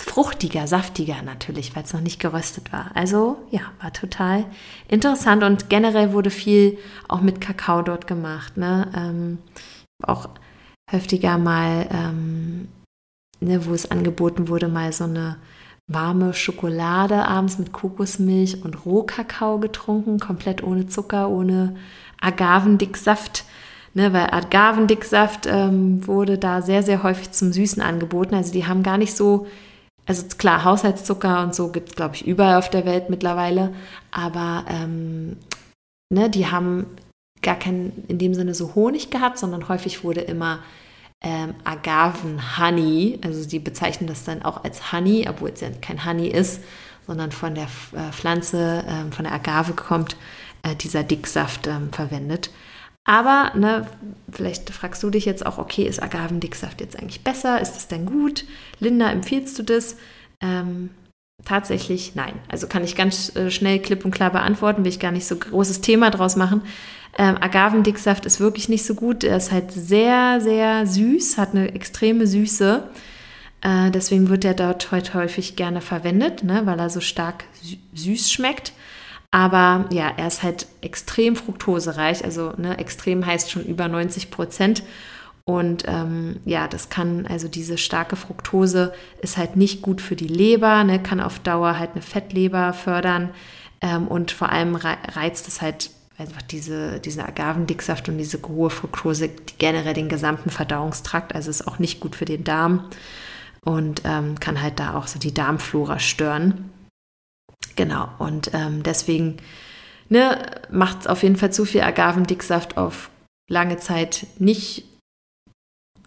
fruchtiger, 0.00 0.66
saftiger 0.66 1.22
natürlich, 1.22 1.74
weil 1.74 1.84
es 1.84 1.92
noch 1.92 2.00
nicht 2.00 2.20
geröstet 2.20 2.72
war. 2.72 2.90
Also 2.94 3.38
ja, 3.50 3.60
war 3.80 3.92
total 3.92 4.44
interessant 4.88 5.42
und 5.42 5.70
generell 5.70 6.12
wurde 6.12 6.30
viel 6.30 6.78
auch 7.08 7.20
mit 7.20 7.40
Kakao 7.40 7.80
dort 7.82 8.06
gemacht. 8.06 8.56
Ne? 8.56 8.90
Ähm, 8.94 9.38
auch 10.02 10.28
heftiger 10.94 11.38
mal, 11.38 11.86
ähm, 11.90 12.68
ne, 13.40 13.66
wo 13.66 13.74
es 13.74 13.90
angeboten 13.90 14.48
wurde, 14.48 14.68
mal 14.68 14.92
so 14.92 15.04
eine 15.04 15.36
warme 15.86 16.32
Schokolade 16.32 17.26
abends 17.26 17.58
mit 17.58 17.72
Kokosmilch 17.72 18.64
und 18.64 18.86
Rohkakao 18.86 19.58
getrunken, 19.58 20.18
komplett 20.18 20.62
ohne 20.62 20.86
Zucker, 20.86 21.28
ohne 21.28 21.76
Agavendicksaft. 22.20 23.44
Ne, 23.96 24.12
weil 24.12 24.30
Agavendicksaft 24.30 25.46
ähm, 25.46 26.04
wurde 26.06 26.36
da 26.36 26.62
sehr, 26.62 26.82
sehr 26.82 27.04
häufig 27.04 27.30
zum 27.30 27.52
Süßen 27.52 27.80
angeboten. 27.80 28.34
Also 28.34 28.52
die 28.52 28.66
haben 28.66 28.82
gar 28.82 28.98
nicht 28.98 29.14
so 29.14 29.46
also 30.06 30.24
klar, 30.36 30.64
Haushaltszucker 30.64 31.42
und 31.42 31.54
so 31.54 31.68
gibt 31.68 31.90
es, 31.90 31.96
glaube 31.96 32.14
ich, 32.14 32.26
überall 32.26 32.58
auf 32.58 32.68
der 32.68 32.84
Welt 32.84 33.08
mittlerweile. 33.08 33.74
Aber 34.10 34.64
ähm, 34.68 35.36
ne, 36.12 36.28
die 36.28 36.46
haben 36.46 36.86
gar 37.42 37.56
keinen 37.56 38.04
in 38.08 38.18
dem 38.18 38.34
Sinne 38.34 38.54
so 38.54 38.74
Honig 38.74 39.10
gehabt, 39.10 39.38
sondern 39.38 39.68
häufig 39.68 40.04
wurde 40.04 40.20
immer 40.20 40.60
ähm, 41.24 41.54
Agaven-Honey, 41.64 43.18
also 43.24 43.48
die 43.48 43.58
bezeichnen 43.58 44.06
das 44.06 44.24
dann 44.24 44.42
auch 44.42 44.62
als 44.62 44.92
Honey, 44.92 45.26
obwohl 45.28 45.50
es 45.50 45.62
ja 45.62 45.70
kein 45.80 46.04
Honey 46.04 46.28
ist, 46.28 46.60
sondern 47.06 47.32
von 47.32 47.54
der 47.54 47.64
äh, 47.64 48.12
Pflanze, 48.12 48.84
äh, 48.86 49.10
von 49.10 49.24
der 49.24 49.32
Agave 49.32 49.72
kommt, 49.72 50.16
äh, 50.62 50.76
dieser 50.76 51.02
Dicksaft 51.02 51.66
ähm, 51.66 51.90
verwendet. 51.92 52.50
Aber 53.04 53.52
ne, 53.54 53.86
vielleicht 54.30 54.70
fragst 54.70 55.02
du 55.02 55.10
dich 55.10 55.24
jetzt 55.24 55.44
auch, 55.44 55.58
okay, 55.58 55.84
ist 55.84 56.02
Agavendicksaft 56.02 56.80
jetzt 56.80 56.98
eigentlich 56.98 57.24
besser? 57.24 57.60
Ist 57.60 57.74
das 57.74 57.88
denn 57.88 58.06
gut? 58.06 58.44
Linda, 58.78 59.10
empfiehlst 59.10 59.58
du 59.58 59.62
das? 59.62 59.96
Ähm, 60.40 60.90
tatsächlich 61.44 62.14
nein. 62.14 62.34
Also 62.48 62.66
kann 62.66 62.84
ich 62.84 62.96
ganz 62.96 63.34
äh, 63.36 63.50
schnell 63.50 63.78
klipp 63.78 64.04
und 64.04 64.10
klar 64.10 64.30
beantworten, 64.30 64.84
will 64.84 64.90
ich 64.90 65.00
gar 65.00 65.12
nicht 65.12 65.26
so 65.26 65.36
großes 65.36 65.80
Thema 65.80 66.10
draus 66.10 66.36
machen. 66.36 66.62
Ähm, 67.16 67.36
Agavendicksaft 67.40 68.26
ist 68.26 68.40
wirklich 68.40 68.68
nicht 68.68 68.84
so 68.84 68.94
gut. 68.94 69.24
Er 69.24 69.36
ist 69.36 69.52
halt 69.52 69.70
sehr, 69.70 70.40
sehr 70.40 70.86
süß, 70.86 71.38
hat 71.38 71.50
eine 71.50 71.74
extreme 71.74 72.26
Süße. 72.26 72.88
Äh, 73.60 73.90
deswegen 73.90 74.28
wird 74.28 74.44
er 74.44 74.54
dort 74.54 74.90
heute 74.90 75.14
häufig 75.14 75.56
gerne 75.56 75.80
verwendet, 75.80 76.42
ne, 76.42 76.62
weil 76.64 76.78
er 76.78 76.90
so 76.90 77.00
stark 77.00 77.44
süß 77.94 78.32
schmeckt. 78.32 78.72
Aber 79.30 79.86
ja, 79.90 80.12
er 80.16 80.28
ist 80.28 80.42
halt 80.42 80.66
extrem 80.80 81.34
fruktosereich. 81.34 82.24
Also 82.24 82.52
ne, 82.56 82.78
extrem 82.78 83.26
heißt 83.26 83.50
schon 83.50 83.64
über 83.64 83.88
90 83.88 84.30
Prozent. 84.30 84.82
Und 85.46 85.84
ähm, 85.86 86.40
ja, 86.46 86.68
das 86.68 86.88
kann, 86.88 87.26
also 87.26 87.48
diese 87.48 87.76
starke 87.76 88.16
Fructose 88.16 88.94
ist 89.20 89.36
halt 89.36 89.56
nicht 89.56 89.82
gut 89.82 90.00
für 90.00 90.16
die 90.16 90.28
Leber, 90.28 90.84
ne, 90.84 91.02
kann 91.02 91.20
auf 91.20 91.38
Dauer 91.38 91.78
halt 91.78 91.92
eine 91.92 92.02
Fettleber 92.02 92.72
fördern. 92.72 93.30
Ähm, 93.82 94.08
und 94.08 94.30
vor 94.30 94.50
allem 94.50 94.74
reizt 94.74 95.46
es 95.46 95.60
halt 95.60 95.90
einfach 96.16 96.42
diese, 96.42 97.00
diesen 97.00 97.22
Agavendicksaft 97.22 98.08
und 98.08 98.16
diese 98.16 98.40
hohe 98.42 98.70
Fructose 98.70 99.28
generell 99.58 99.94
den 99.94 100.08
gesamten 100.08 100.48
Verdauungstrakt. 100.48 101.34
Also 101.34 101.50
ist 101.50 101.68
auch 101.68 101.78
nicht 101.78 102.00
gut 102.00 102.16
für 102.16 102.24
den 102.24 102.44
Darm 102.44 102.88
und 103.64 104.02
ähm, 104.04 104.40
kann 104.40 104.62
halt 104.62 104.78
da 104.80 104.94
auch 104.94 105.06
so 105.06 105.18
die 105.18 105.34
Darmflora 105.34 105.98
stören. 105.98 106.70
genau, 107.76 108.08
und 108.18 108.50
ähm, 108.54 108.82
deswegen 108.82 109.38
ne, 110.08 110.38
macht 110.70 111.00
es 111.00 111.06
auf 111.06 111.22
jeden 111.22 111.36
Fall 111.36 111.52
zu 111.52 111.66
viel 111.66 111.82
Agavendicksaft 111.82 112.76
auf 112.78 113.10
lange 113.48 113.76
Zeit 113.76 114.26
nicht 114.38 114.84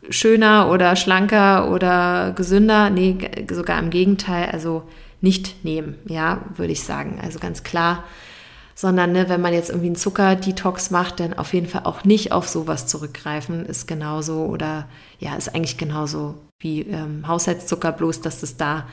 schöner 0.10 0.70
oder 0.70 0.96
schlanker 0.96 1.72
oder 1.72 2.34
gesünder. 2.36 2.90
Nee, 2.90 3.18
sogar 3.52 3.80
im 3.80 3.90
Gegenteil, 3.90 4.50
also 4.52 4.84
nicht 5.22 5.64
nehmen, 5.64 5.96
ja, 6.06 6.42
würde 6.56 6.74
ich 6.74 6.84
sagen. 6.84 7.20
Also 7.22 7.40
ganz 7.40 7.64
klar. 7.64 8.04
Sondern 8.76 9.12
ne, 9.12 9.28
wenn 9.28 9.42
man 9.42 9.54
jetzt 9.54 9.70
irgendwie 9.70 9.88
einen 9.88 9.96
Zuckerdetox 9.96 10.92
macht, 10.92 11.20
dann 11.20 11.34
auf 11.34 11.54
jeden 11.54 11.68
Fall 11.68 11.82
auch 11.86 12.04
nicht 12.04 12.32
auf 12.32 12.48
sowas 12.48 12.86
zurückgreifen. 12.86 13.66
Ist 13.66 13.88
genauso 13.88 14.46
oder 14.46 14.88
ja, 15.20 15.36
ist 15.36 15.56
eigentlich 15.56 15.78
genauso 15.78 16.36
wie 16.60 16.82
ähm, 16.82 17.28
Haushaltszucker, 17.28 17.92
bloß 17.92 18.22
dass 18.22 18.44
es 18.44 18.56
da 18.56 18.86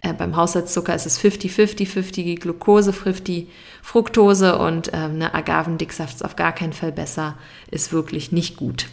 äh, 0.00 0.12
beim 0.12 0.36
Haushaltszucker 0.36 0.94
ist 0.94 1.06
es 1.06 1.20
50-50, 1.20 1.86
50 1.86 2.40
Glucose, 2.40 2.92
50 2.92 3.48
Fructose 3.82 4.58
und 4.58 4.90
ähm, 4.92 5.14
eine 5.14 5.34
Agavendicksaft 5.34 6.16
ist 6.16 6.24
auf 6.24 6.36
gar 6.36 6.52
keinen 6.52 6.72
Fall 6.72 6.92
besser, 6.92 7.36
ist 7.70 7.92
wirklich 7.92 8.30
nicht 8.32 8.56
gut. 8.56 8.86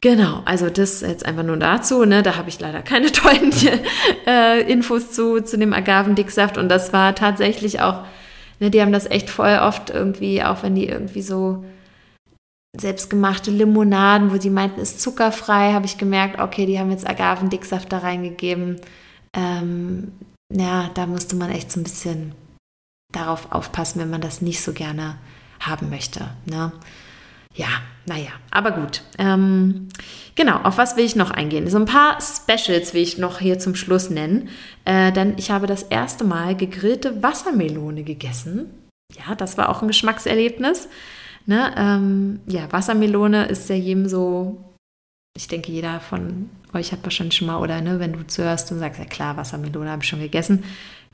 Genau, 0.00 0.42
also 0.44 0.68
das 0.68 1.00
jetzt 1.00 1.24
einfach 1.24 1.42
nur 1.42 1.56
dazu. 1.56 2.04
Ne? 2.04 2.22
Da 2.22 2.36
habe 2.36 2.48
ich 2.48 2.60
leider 2.60 2.82
keine 2.82 3.10
tollen 3.12 3.52
äh, 4.26 4.60
Infos 4.70 5.12
zu, 5.12 5.40
zu 5.40 5.58
dem 5.58 5.72
Agavendicksaft. 5.72 6.58
Und 6.58 6.68
das 6.68 6.92
war 6.92 7.14
tatsächlich 7.14 7.80
auch, 7.80 8.04
ne, 8.60 8.70
die 8.70 8.80
haben 8.80 8.92
das 8.92 9.06
echt 9.06 9.30
voll 9.30 9.58
oft 9.60 9.90
irgendwie, 9.90 10.42
auch 10.42 10.62
wenn 10.62 10.74
die 10.74 10.86
irgendwie 10.86 11.22
so 11.22 11.64
selbstgemachte 12.78 13.50
Limonaden, 13.50 14.32
wo 14.32 14.38
sie 14.38 14.50
meinten, 14.50 14.80
ist 14.80 15.00
zuckerfrei, 15.00 15.72
habe 15.72 15.86
ich 15.86 15.96
gemerkt, 15.96 16.40
okay, 16.40 16.66
die 16.66 16.78
haben 16.78 16.90
jetzt 16.90 17.08
Agavendicksaft 17.08 17.90
da 17.90 17.98
reingegeben. 17.98 18.76
Ähm, 19.34 20.12
ja, 20.52 20.90
da 20.94 21.06
musste 21.06 21.36
man 21.36 21.50
echt 21.50 21.72
so 21.72 21.80
ein 21.80 21.84
bisschen 21.84 22.32
darauf 23.12 23.50
aufpassen, 23.50 24.00
wenn 24.00 24.10
man 24.10 24.20
das 24.20 24.42
nicht 24.42 24.62
so 24.62 24.72
gerne 24.72 25.16
haben 25.60 25.88
möchte. 25.88 26.28
Ne? 26.44 26.72
Ja, 27.56 27.68
naja, 28.04 28.30
aber 28.50 28.70
gut. 28.70 29.02
Ähm, 29.18 29.88
genau, 30.34 30.58
auf 30.58 30.76
was 30.78 30.96
will 30.96 31.04
ich 31.04 31.16
noch 31.16 31.30
eingehen? 31.30 31.68
So 31.68 31.78
ein 31.78 31.86
paar 31.86 32.18
Specials 32.20 32.92
will 32.92 33.02
ich 33.02 33.18
noch 33.18 33.40
hier 33.40 33.58
zum 33.58 33.74
Schluss 33.74 34.10
nennen, 34.10 34.50
äh, 34.84 35.10
denn 35.10 35.34
ich 35.38 35.50
habe 35.50 35.66
das 35.66 35.82
erste 35.82 36.24
Mal 36.24 36.54
gegrillte 36.54 37.22
Wassermelone 37.22 38.04
gegessen. 38.04 38.70
Ja, 39.14 39.34
das 39.34 39.56
war 39.56 39.70
auch 39.70 39.80
ein 39.80 39.88
Geschmackserlebnis. 39.88 40.88
Ne? 41.46 41.74
Ähm, 41.76 42.40
ja, 42.46 42.70
Wassermelone 42.70 43.46
ist 43.46 43.68
ja 43.70 43.76
jedem 43.76 44.08
so, 44.08 44.62
ich 45.36 45.48
denke, 45.48 45.72
jeder 45.72 46.00
von 46.00 46.50
euch 46.74 46.92
hat 46.92 47.04
wahrscheinlich 47.04 47.36
schon 47.36 47.46
mal, 47.46 47.60
oder 47.60 47.80
ne, 47.80 48.00
wenn 48.00 48.12
du 48.12 48.26
zuhörst 48.26 48.70
und 48.70 48.80
sagst, 48.80 48.98
ja 48.98 49.06
klar, 49.06 49.36
Wassermelone 49.36 49.90
habe 49.90 50.02
ich 50.02 50.08
schon 50.08 50.20
gegessen. 50.20 50.64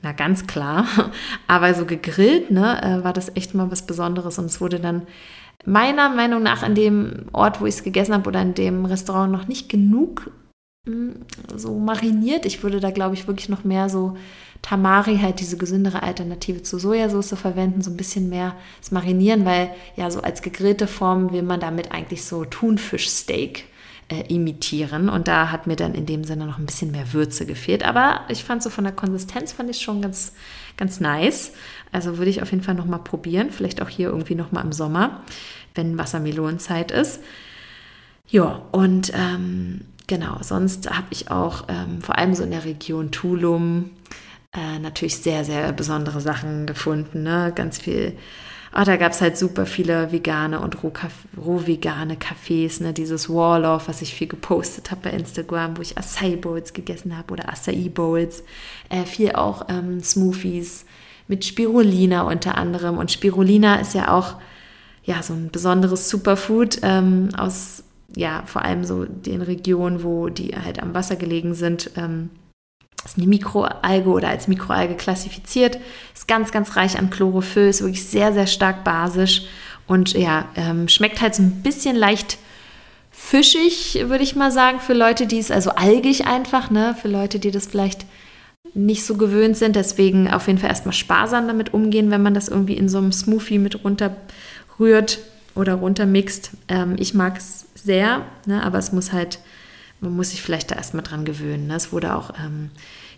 Na, 0.01 0.11
ganz 0.11 0.45
klar. 0.47 0.85
Aber 1.47 1.73
so 1.73 1.85
gegrillt, 1.85 2.51
ne, 2.51 2.81
äh, 2.83 3.03
war 3.03 3.13
das 3.13 3.35
echt 3.35 3.53
mal 3.53 3.71
was 3.71 3.85
Besonderes 3.85 4.37
und 4.37 4.45
es 4.45 4.59
wurde 4.59 4.79
dann 4.79 5.03
meiner 5.65 6.09
Meinung 6.09 6.43
nach 6.43 6.63
an 6.63 6.75
dem 6.75 7.25
Ort, 7.31 7.61
wo 7.61 7.65
ich 7.65 7.75
es 7.75 7.83
gegessen 7.83 8.13
habe 8.13 8.27
oder 8.27 8.41
in 8.41 8.53
dem 8.53 8.85
Restaurant 8.85 9.31
noch 9.31 9.47
nicht 9.47 9.69
genug 9.69 10.31
hm, 10.85 11.15
so 11.55 11.77
mariniert. 11.79 12.45
Ich 12.45 12.63
würde 12.63 12.79
da, 12.79 12.91
glaube 12.91 13.15
ich, 13.15 13.27
wirklich 13.27 13.49
noch 13.49 13.63
mehr 13.63 13.89
so 13.89 14.17
Tamari, 14.61 15.17
halt 15.17 15.39
diese 15.41 15.57
gesündere 15.57 16.03
Alternative 16.03 16.63
zu 16.63 16.79
Sojasauce 16.79 17.35
verwenden, 17.35 17.81
so 17.81 17.91
ein 17.91 17.97
bisschen 17.97 18.29
mehr 18.29 18.55
das 18.79 18.91
Marinieren, 18.91 19.45
weil 19.45 19.69
ja 19.97 20.09
so 20.09 20.21
als 20.21 20.41
gegrillte 20.41 20.87
Form 20.87 21.33
will 21.33 21.43
man 21.43 21.59
damit 21.59 21.91
eigentlich 21.91 22.23
so 22.23 22.45
Thunfischsteak 22.45 23.65
äh, 24.07 24.33
imitieren 24.33 25.09
und 25.09 25.27
da 25.27 25.51
hat 25.51 25.67
mir 25.67 25.75
dann 25.75 25.93
in 25.93 26.05
dem 26.05 26.23
Sinne 26.23 26.45
noch 26.45 26.59
ein 26.59 26.65
bisschen 26.65 26.91
mehr 26.91 27.11
Würze 27.11 27.45
gefehlt, 27.45 27.83
aber 27.83 28.21
ich 28.29 28.45
fand 28.45 28.63
so 28.63 28.69
von 28.69 28.85
der 28.85 28.93
Konsistenz 28.93 29.51
fand 29.51 29.69
ich 29.69 29.81
schon 29.81 30.01
ganz 30.01 30.31
ganz 30.77 30.99
nice. 30.99 31.53
Also 31.91 32.17
würde 32.17 32.31
ich 32.31 32.41
auf 32.41 32.51
jeden 32.51 32.63
Fall 32.63 32.75
noch 32.75 32.85
mal 32.85 32.97
probieren, 32.97 33.51
vielleicht 33.51 33.81
auch 33.81 33.89
hier 33.89 34.09
irgendwie 34.09 34.35
noch 34.35 34.51
mal 34.51 34.61
im 34.61 34.71
Sommer, 34.71 35.21
wenn 35.75 35.97
Wassermelonenzeit 35.97 36.91
ist. 36.91 37.21
Ja, 38.27 38.63
und 38.71 39.11
ähm, 39.15 39.81
genau, 40.07 40.37
sonst 40.41 40.89
habe 40.89 41.07
ich 41.11 41.29
auch 41.29 41.65
ähm, 41.67 42.01
vor 42.01 42.17
allem 42.17 42.33
so 42.33 42.43
in 42.43 42.51
der 42.51 42.65
Region 42.65 43.11
Tulum 43.11 43.91
äh, 44.53 44.79
natürlich 44.79 45.17
sehr, 45.17 45.43
sehr 45.45 45.71
besondere 45.73 46.21
Sachen 46.21 46.65
gefunden. 46.65 47.23
Ne? 47.23 47.51
Ganz 47.55 47.77
viel 47.79 48.17
Oh, 48.75 48.83
da 48.83 48.95
gab 48.95 49.11
es 49.11 49.21
halt 49.21 49.37
super 49.37 49.67
viele 49.67 50.11
vegane 50.11 50.59
und 50.59 50.77
roh-vegane 50.83 52.15
Cafés, 52.15 52.81
ne? 52.81 52.91
dieses 52.91 53.29
Wall-Off, 53.29 53.87
was 53.87 54.01
ich 54.01 54.15
viel 54.15 54.27
gepostet 54.27 54.89
habe 54.89 55.01
bei 55.03 55.09
Instagram, 55.11 55.77
wo 55.77 55.81
ich 55.83 55.95
Acai 55.95 56.37
Bowls 56.37 56.73
gegessen 56.73 57.15
habe 57.15 57.33
oder 57.33 57.49
Acai 57.49 57.91
Bowls. 57.93 58.43
Äh, 58.89 59.03
viel 59.03 59.33
auch 59.33 59.67
ähm, 59.69 60.01
Smoothies 60.01 60.85
mit 61.27 61.45
Spirulina 61.45 62.23
unter 62.23 62.57
anderem. 62.57 62.97
Und 62.97 63.11
Spirulina 63.11 63.75
ist 63.75 63.93
ja 63.93 64.11
auch 64.11 64.37
ja, 65.03 65.21
so 65.21 65.33
ein 65.33 65.51
besonderes 65.51 66.09
Superfood 66.09 66.79
ähm, 66.81 67.29
aus, 67.37 67.83
ja, 68.15 68.43
vor 68.45 68.63
allem 68.63 68.85
so 68.85 69.05
den 69.05 69.41
Regionen, 69.41 70.03
wo 70.03 70.29
die 70.29 70.55
halt 70.55 70.81
am 70.81 70.93
Wasser 70.93 71.15
gelegen 71.15 71.53
sind. 71.53 71.91
Ähm, 71.95 72.29
ist 73.05 73.17
eine 73.17 73.27
Mikroalge 73.27 74.09
oder 74.09 74.29
als 74.29 74.47
Mikroalge 74.47 74.95
klassifiziert. 74.95 75.77
Ist 76.13 76.27
ganz, 76.27 76.51
ganz 76.51 76.75
reich 76.75 76.97
an 76.97 77.09
Chlorophyll, 77.09 77.67
ist 77.67 77.81
wirklich 77.81 78.05
sehr, 78.05 78.33
sehr 78.33 78.47
stark 78.47 78.83
basisch 78.83 79.43
und 79.87 80.13
ja, 80.13 80.45
ähm, 80.55 80.87
schmeckt 80.87 81.21
halt 81.21 81.35
so 81.35 81.43
ein 81.43 81.61
bisschen 81.61 81.95
leicht 81.95 82.37
fischig, 83.11 84.05
würde 84.07 84.23
ich 84.23 84.35
mal 84.35 84.51
sagen, 84.51 84.79
für 84.79 84.93
Leute, 84.93 85.27
die 85.27 85.39
es, 85.39 85.51
also 85.51 85.71
algig 85.71 86.25
einfach, 86.25 86.71
ne, 86.71 86.95
für 86.99 87.07
Leute, 87.07 87.39
die 87.39 87.51
das 87.51 87.67
vielleicht 87.67 88.05
nicht 88.73 89.05
so 89.05 89.15
gewöhnt 89.15 89.57
sind. 89.57 89.75
Deswegen 89.75 90.31
auf 90.31 90.47
jeden 90.47 90.59
Fall 90.59 90.69
erstmal 90.69 90.93
sparsam 90.93 91.47
damit 91.47 91.73
umgehen, 91.73 92.11
wenn 92.11 92.23
man 92.23 92.33
das 92.33 92.47
irgendwie 92.47 92.75
in 92.75 92.89
so 92.89 92.97
einem 92.97 93.11
Smoothie 93.11 93.59
mit 93.59 93.83
runterrührt 93.83 95.19
oder 95.55 95.75
runtermixt. 95.75 96.51
Ähm, 96.67 96.95
ich 96.97 97.13
mag 97.13 97.37
es 97.37 97.65
sehr, 97.75 98.23
ne, 98.45 98.63
aber 98.63 98.77
es 98.77 98.91
muss 98.91 99.11
halt 99.11 99.39
man 100.03 100.15
muss 100.15 100.31
sich 100.31 100.41
vielleicht 100.41 100.71
da 100.71 100.75
erstmal 100.75 101.03
dran 101.03 101.25
gewöhnen. 101.25 101.67
Ne? 101.67 101.75
Es 101.75 101.91
wurde 101.91 102.15
auch 102.15 102.31
ähm, 102.37 102.69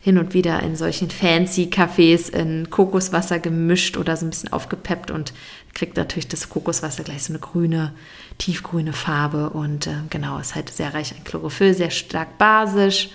hin 0.02 0.18
und 0.18 0.34
wieder 0.34 0.62
in 0.62 0.76
solchen 0.76 1.10
fancy 1.10 1.64
Cafés 1.64 2.30
in 2.30 2.70
Kokoswasser 2.70 3.40
gemischt 3.40 3.98
oder 3.98 4.16
so 4.16 4.26
ein 4.26 4.30
bisschen 4.30 4.54
aufgepeppt 4.54 5.10
und 5.10 5.34
kriegt 5.74 5.98
natürlich 5.98 6.28
das 6.28 6.50
Kokoswasser 6.50 7.04
gleich 7.04 7.24
so 7.24 7.34
eine 7.34 7.40
grüne, 7.40 7.94
tiefgrüne 8.38 8.94
Farbe 8.94 9.50
und 9.50 9.88
äh, 9.88 9.96
genau, 10.10 10.38
ist 10.38 10.56
halt 10.56 10.70
sehr 10.70 10.94
reich 10.94 11.12
an 11.14 11.24
Chlorophyll, 11.24 11.74
sehr 11.74 11.90
stark 11.90 12.38
basisch 12.38 13.10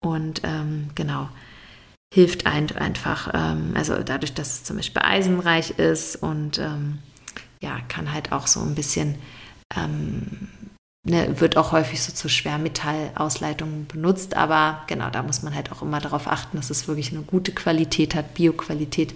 und 0.00 0.42
ähm, 0.44 0.88
genau, 0.94 1.28
hilft 2.12 2.46
ein, 2.46 2.70
einfach, 2.76 3.30
ähm, 3.32 3.72
also 3.74 3.96
dadurch, 4.02 4.34
dass 4.34 4.54
es 4.54 4.64
zum 4.64 4.76
Beispiel 4.76 5.02
eisenreich 5.04 5.78
ist 5.78 6.16
und 6.16 6.58
ähm, 6.58 6.98
ja, 7.60 7.78
kann 7.88 8.12
halt 8.12 8.32
auch 8.32 8.46
so 8.46 8.60
ein 8.60 8.74
bisschen 8.74 9.14
ähm, 9.76 10.48
ne, 11.04 11.40
wird 11.40 11.56
auch 11.56 11.72
häufig 11.72 12.02
so 12.02 12.12
zur 12.12 12.30
Schwermetallausleitung 12.30 13.86
benutzt, 13.86 14.36
aber 14.36 14.82
genau, 14.86 15.10
da 15.10 15.22
muss 15.22 15.42
man 15.42 15.54
halt 15.54 15.70
auch 15.70 15.82
immer 15.82 16.00
darauf 16.00 16.26
achten, 16.26 16.56
dass 16.56 16.70
es 16.70 16.88
wirklich 16.88 17.12
eine 17.12 17.22
gute 17.22 17.52
Qualität 17.52 18.14
hat, 18.14 18.34
Bioqualität, 18.34 19.14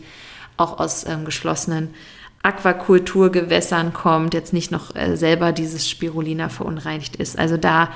auch 0.57 0.79
aus 0.79 1.07
ähm, 1.07 1.25
geschlossenen 1.25 1.95
Aquakulturgewässern 2.43 3.93
kommt, 3.93 4.35
jetzt 4.35 4.53
nicht 4.53 4.71
noch 4.71 4.95
äh, 4.95 5.17
selber 5.17 5.53
dieses 5.53 5.89
Spirulina 5.89 6.49
verunreinigt 6.49 7.17
ist. 7.17 7.39
Also 7.39 7.57
da 7.57 7.91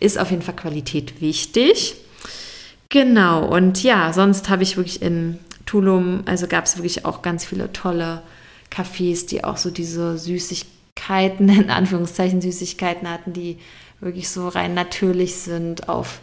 ist 0.00 0.18
auf 0.18 0.30
jeden 0.30 0.42
Fall 0.42 0.56
Qualität 0.56 1.20
wichtig. 1.20 1.94
Genau, 2.88 3.46
und 3.46 3.82
ja, 3.82 4.12
sonst 4.12 4.48
habe 4.48 4.62
ich 4.62 4.76
wirklich 4.76 5.02
in 5.02 5.38
Tulum, 5.64 6.22
also 6.26 6.46
gab 6.46 6.64
es 6.64 6.76
wirklich 6.76 7.04
auch 7.04 7.22
ganz 7.22 7.44
viele 7.44 7.72
tolle 7.72 8.22
Cafés, 8.70 9.26
die 9.26 9.44
auch 9.44 9.56
so 9.56 9.70
diese 9.70 10.18
Süßigkeiten 10.18 10.75
Süßigkeiten, 10.96 11.48
in 11.48 11.70
Anführungszeichen 11.70 12.40
Süßigkeiten 12.40 13.08
hatten, 13.08 13.32
die 13.32 13.58
wirklich 14.00 14.28
so 14.28 14.48
rein 14.48 14.74
natürlich 14.74 15.36
sind 15.36 15.88
auf 15.88 16.20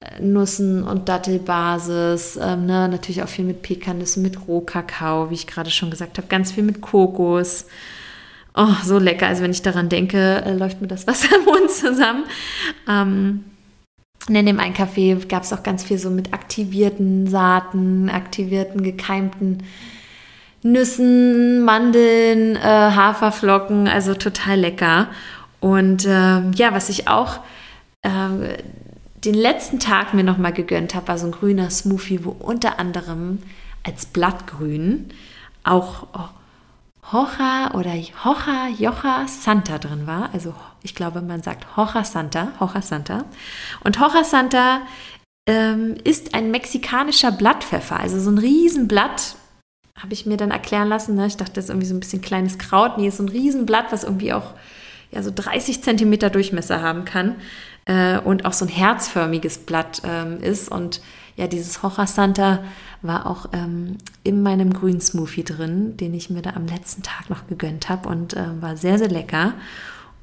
äh, 0.00 0.20
Nussen- 0.20 0.84
und 0.84 1.08
Dattelbasis, 1.08 2.38
ähm, 2.40 2.66
ne? 2.66 2.88
natürlich 2.88 3.22
auch 3.22 3.28
viel 3.28 3.44
mit 3.44 3.62
Pekannüssen, 3.62 4.22
mit 4.22 4.46
Rohkakao, 4.46 5.30
wie 5.30 5.34
ich 5.34 5.46
gerade 5.46 5.70
schon 5.70 5.90
gesagt 5.90 6.18
habe, 6.18 6.28
ganz 6.28 6.52
viel 6.52 6.64
mit 6.64 6.80
Kokos. 6.80 7.66
Oh, 8.54 8.74
so 8.84 8.98
lecker. 8.98 9.28
Also 9.28 9.42
wenn 9.42 9.50
ich 9.50 9.62
daran 9.62 9.88
denke, 9.88 10.42
äh, 10.44 10.52
läuft 10.52 10.80
mir 10.80 10.88
das 10.88 11.06
Wasser 11.06 11.34
im 11.36 11.44
Mund 11.44 11.70
zusammen. 11.70 12.24
Ähm, 12.88 13.44
in 14.28 14.46
dem 14.46 14.60
einen 14.60 14.74
Café 14.74 15.26
gab 15.26 15.42
es 15.42 15.52
auch 15.52 15.64
ganz 15.64 15.82
viel 15.82 15.98
so 15.98 16.08
mit 16.08 16.32
aktivierten 16.32 17.26
Saaten, 17.26 18.08
aktivierten, 18.08 18.84
gekeimten 18.84 19.64
Nüssen, 20.62 21.64
Mandeln, 21.64 22.56
äh, 22.56 22.60
Haferflocken, 22.60 23.88
also 23.88 24.14
total 24.14 24.60
lecker. 24.60 25.08
Und 25.60 26.04
äh, 26.04 26.50
ja, 26.50 26.72
was 26.72 26.88
ich 26.88 27.08
auch 27.08 27.40
äh, 28.02 28.58
den 29.24 29.34
letzten 29.34 29.78
Tag 29.78 30.14
mir 30.14 30.24
nochmal 30.24 30.52
gegönnt 30.52 30.94
habe, 30.94 31.08
war 31.08 31.18
so 31.18 31.26
ein 31.26 31.32
grüner 31.32 31.70
Smoothie, 31.70 32.24
wo 32.24 32.30
unter 32.30 32.78
anderem 32.78 33.38
als 33.84 34.06
Blattgrün 34.06 35.12
auch 35.64 36.06
Hocha 37.10 37.72
oder 37.74 37.92
Hocha 38.24 38.68
Jocha 38.78 39.26
Santa 39.26 39.78
drin 39.78 40.06
war. 40.06 40.30
Also 40.32 40.54
ich 40.82 40.94
glaube, 40.94 41.20
man 41.20 41.42
sagt 41.42 41.76
Hocha 41.76 42.04
Santa, 42.04 42.48
Hocha 42.60 42.82
Santa. 42.82 43.24
Und 43.84 44.00
Hocha 44.00 44.24
Santa 44.24 44.82
ähm, 45.46 45.96
ist 46.04 46.34
ein 46.34 46.50
mexikanischer 46.50 47.32
Blattpfeffer, 47.32 47.98
also 47.98 48.20
so 48.20 48.30
ein 48.30 48.38
Riesenblatt 48.38 49.36
habe 49.96 50.12
ich 50.12 50.26
mir 50.26 50.36
dann 50.36 50.50
erklären 50.50 50.88
lassen. 50.88 51.14
Ne? 51.14 51.26
Ich 51.26 51.36
dachte, 51.36 51.52
das 51.54 51.64
ist 51.64 51.70
irgendwie 51.70 51.86
so 51.86 51.94
ein 51.94 52.00
bisschen 52.00 52.22
kleines 52.22 52.58
Kraut. 52.58 52.98
Nee, 52.98 53.08
ist 53.08 53.18
so 53.18 53.22
ein 53.22 53.28
Riesenblatt, 53.28 53.92
was 53.92 54.04
irgendwie 54.04 54.32
auch 54.32 54.54
ja, 55.10 55.22
so 55.22 55.30
30 55.34 55.82
Zentimeter 55.82 56.30
Durchmesser 56.30 56.80
haben 56.80 57.04
kann 57.04 57.36
äh, 57.84 58.18
und 58.18 58.44
auch 58.44 58.52
so 58.52 58.64
ein 58.64 58.70
herzförmiges 58.70 59.58
Blatt 59.58 60.02
ähm, 60.04 60.40
ist. 60.40 60.70
Und 60.70 61.02
ja, 61.36 61.46
dieses 61.46 61.82
Hochasanta 61.82 62.64
war 63.02 63.26
auch 63.26 63.46
ähm, 63.52 63.98
in 64.24 64.42
meinem 64.42 64.72
grünen 64.72 65.00
Smoothie 65.00 65.44
drin, 65.44 65.96
den 65.96 66.14
ich 66.14 66.30
mir 66.30 66.42
da 66.42 66.50
am 66.50 66.66
letzten 66.66 67.02
Tag 67.02 67.28
noch 67.30 67.46
gegönnt 67.46 67.88
habe 67.88 68.08
und 68.08 68.34
äh, 68.34 68.60
war 68.60 68.76
sehr, 68.76 68.98
sehr 68.98 69.08
lecker 69.08 69.54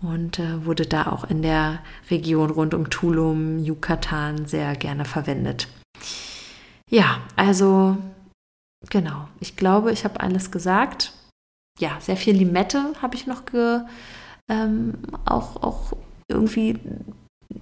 und 0.01 0.39
äh, 0.39 0.65
wurde 0.65 0.85
da 0.85 1.07
auch 1.07 1.25
in 1.25 1.41
der 1.41 1.79
Region 2.09 2.49
rund 2.49 2.73
um 2.73 2.89
Tulum, 2.89 3.59
Yucatan 3.59 4.45
sehr 4.45 4.75
gerne 4.75 5.05
verwendet. 5.05 5.67
Ja, 6.89 7.19
also 7.35 7.97
genau, 8.89 9.27
ich 9.39 9.55
glaube, 9.55 9.91
ich 9.91 10.03
habe 10.03 10.19
alles 10.19 10.51
gesagt. 10.51 11.13
Ja, 11.79 11.97
sehr 11.99 12.17
viel 12.17 12.35
Limette 12.35 12.93
habe 13.01 13.15
ich 13.15 13.25
noch 13.25 13.45
ge, 13.45 13.81
ähm, 14.49 14.95
auch, 15.25 15.61
auch 15.63 15.93
irgendwie 16.27 16.77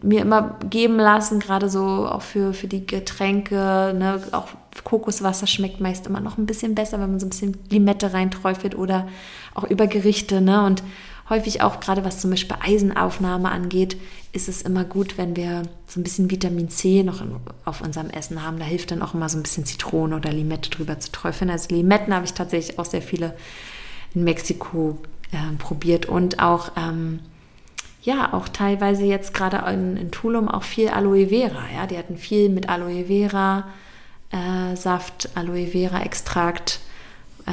mir 0.01 0.21
immer 0.21 0.57
geben 0.69 0.97
lassen, 0.97 1.39
gerade 1.39 1.69
so 1.69 2.07
auch 2.07 2.21
für, 2.21 2.53
für 2.53 2.67
die 2.67 2.85
Getränke. 2.85 3.95
Ne? 3.97 4.21
Auch 4.31 4.49
Kokoswasser 4.83 5.47
schmeckt 5.47 5.79
meist 5.79 6.07
immer 6.07 6.19
noch 6.19 6.37
ein 6.37 6.45
bisschen 6.45 6.75
besser, 6.75 6.99
wenn 6.99 7.11
man 7.11 7.19
so 7.19 7.25
ein 7.25 7.29
bisschen 7.29 7.57
Limette 7.69 8.13
reinträufelt 8.13 8.75
oder 8.75 9.07
auch 9.53 9.63
über 9.63 9.87
Gerichte. 9.87 10.41
Ne? 10.41 10.65
Und 10.65 10.83
häufig 11.29 11.61
auch 11.61 11.79
gerade 11.79 12.05
was 12.05 12.19
zum 12.19 12.31
Beispiel 12.31 12.57
Eisenaufnahme 12.59 13.49
angeht, 13.49 13.97
ist 14.33 14.47
es 14.47 14.61
immer 14.61 14.83
gut, 14.83 15.17
wenn 15.17 15.35
wir 15.35 15.63
so 15.87 15.99
ein 15.99 16.03
bisschen 16.03 16.29
Vitamin 16.29 16.69
C 16.69 17.03
noch 17.03 17.21
in, 17.21 17.35
auf 17.65 17.81
unserem 17.81 18.09
Essen 18.09 18.43
haben. 18.43 18.59
Da 18.59 18.65
hilft 18.65 18.91
dann 18.91 19.01
auch 19.01 19.13
immer 19.13 19.29
so 19.29 19.37
ein 19.37 19.43
bisschen 19.43 19.65
Zitrone 19.65 20.15
oder 20.15 20.31
Limette 20.31 20.69
drüber 20.69 20.99
zu 20.99 21.11
träufeln. 21.11 21.49
Also 21.49 21.73
Limetten 21.75 22.13
habe 22.13 22.25
ich 22.25 22.33
tatsächlich 22.33 22.79
auch 22.79 22.85
sehr 22.85 23.01
viele 23.01 23.35
in 24.13 24.23
Mexiko 24.23 24.97
äh, 25.31 25.55
probiert 25.57 26.05
und 26.05 26.39
auch 26.39 26.71
ähm, 26.77 27.19
ja, 28.03 28.33
auch 28.33 28.47
teilweise 28.47 29.03
jetzt 29.03 29.33
gerade 29.33 29.69
in, 29.71 29.97
in, 29.97 30.11
Tulum 30.11 30.47
auch 30.47 30.63
viel 30.63 30.87
Aloe 30.87 31.27
Vera. 31.27 31.63
Ja, 31.75 31.87
die 31.87 31.97
hatten 31.97 32.17
viel 32.17 32.47
mit 32.47 32.69
Aloe 32.69 33.05
Vera 33.07 33.67
äh, 34.31 34.75
Saft, 34.75 35.29
Aloe 35.35 35.67
Vera 35.67 36.01
Extrakt, 36.01 36.79
äh, 37.45 37.51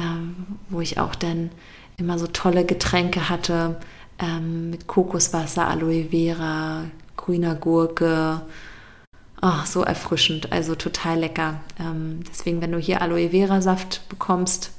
wo 0.69 0.79
ich 0.79 0.97
auch 0.97 1.15
dann 1.15 1.51
immer 1.97 2.19
so 2.19 2.27
tolle 2.27 2.65
Getränke 2.65 3.29
hatte 3.29 3.77
ähm, 4.19 4.69
mit 4.69 4.87
Kokoswasser, 4.87 5.67
Aloe 5.67 6.05
Vera, 6.09 6.85
grüner 7.15 7.55
Gurke. 7.55 8.41
Oh, 9.41 9.65
so 9.65 9.83
erfrischend, 9.83 10.51
also 10.51 10.75
total 10.75 11.19
lecker. 11.19 11.59
Ähm, 11.79 12.21
deswegen, 12.29 12.61
wenn 12.61 12.71
du 12.71 12.79
hier 12.79 13.01
Aloe 13.01 13.29
Vera 13.29 13.61
Saft 13.61 14.07
bekommst, 14.09 14.71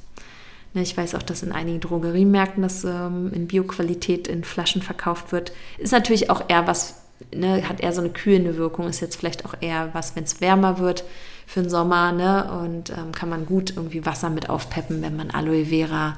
ne, 0.75 0.83
ich 0.83 0.97
weiß 0.97 1.15
auch, 1.15 1.23
dass 1.23 1.43
in 1.43 1.53
einigen 1.53 1.81
Drogeriemärkten 1.81 2.63
das 2.63 2.85
ähm, 2.85 3.33
in 3.33 3.47
Bioqualität 3.47 4.29
in 4.29 4.45
Flaschen 4.45 4.83
verkauft 4.83 5.33
wird, 5.33 5.53
ist 5.79 5.93
natürlich 5.93 6.31
auch 6.31 6.45
eher 6.49 6.67
was, 6.67 7.03
ne, 7.35 7.69
hat 7.69 7.81
eher 7.81 7.93
so 7.93 8.01
eine 8.01 8.11
kühlende 8.11 8.57
Wirkung, 8.57 8.89
ist 8.89 9.01
jetzt 9.01 9.17
vielleicht 9.17 9.45
auch 9.45 9.55
eher 9.61 9.91
was, 9.93 10.17
wenn 10.17 10.25
es 10.25 10.41
wärmer 10.41 10.79
wird 10.79 11.05
für 11.47 11.61
den 11.61 11.71
Sommer, 11.71 12.13
ne, 12.13 12.51
und 12.63 12.91
ähm, 12.91 13.13
kann 13.13 13.29
man 13.29 13.47
gut 13.47 13.75
irgendwie 13.77 14.07
Wasser 14.07 14.31
mit 14.31 14.49
aufpeppen, 14.49 15.03
wenn 15.03 15.17
man 15.17 15.31
Aloe 15.31 15.67
Vera 15.67 16.17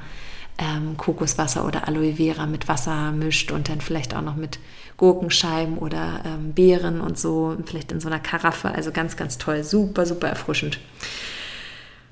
ähm, 0.58 0.96
Kokoswasser 0.96 1.64
oder 1.64 1.88
Aloe 1.88 2.14
Vera 2.16 2.46
mit 2.46 2.68
Wasser 2.68 3.12
mischt 3.12 3.52
und 3.52 3.68
dann 3.68 3.80
vielleicht 3.80 4.14
auch 4.14 4.22
noch 4.22 4.36
mit 4.36 4.58
Gurkenscheiben 4.96 5.78
oder 5.78 6.22
ähm, 6.26 6.52
Beeren 6.52 7.00
und 7.00 7.18
so, 7.18 7.56
vielleicht 7.64 7.92
in 7.92 8.00
so 8.00 8.08
einer 8.08 8.18
Karaffe. 8.18 8.68
Also 8.68 8.90
ganz, 8.90 9.16
ganz 9.16 9.38
toll, 9.38 9.62
super, 9.62 10.04
super 10.04 10.28
erfrischend. 10.28 10.80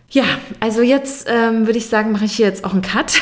Ja, 0.08 0.24
also 0.60 0.82
jetzt 0.82 1.26
ähm, 1.28 1.66
würde 1.66 1.78
ich 1.78 1.88
sagen, 1.88 2.12
mache 2.12 2.26
ich 2.26 2.36
hier 2.36 2.46
jetzt 2.46 2.64
auch 2.64 2.72
einen 2.72 2.82
Cut. 2.82 3.20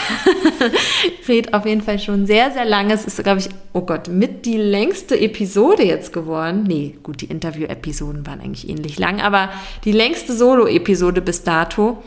Red 1.28 1.54
auf 1.54 1.64
jeden 1.64 1.80
Fall 1.80 1.98
schon 1.98 2.26
sehr, 2.26 2.50
sehr 2.50 2.66
lange. 2.66 2.92
Es 2.92 3.06
ist, 3.06 3.22
glaube 3.22 3.40
ich, 3.40 3.48
oh 3.72 3.80
Gott, 3.80 4.08
mit 4.08 4.44
die 4.44 4.58
längste 4.58 5.18
Episode 5.18 5.82
jetzt 5.82 6.12
geworden. 6.12 6.64
Nee, 6.64 6.98
gut, 7.02 7.22
die 7.22 7.26
Interview-Episoden 7.26 8.26
waren 8.26 8.40
eigentlich 8.42 8.68
ähnlich 8.68 8.98
lang, 8.98 9.22
aber 9.22 9.48
die 9.84 9.92
längste 9.92 10.34
Solo-Episode 10.34 11.22
bis 11.22 11.42
dato. 11.42 12.02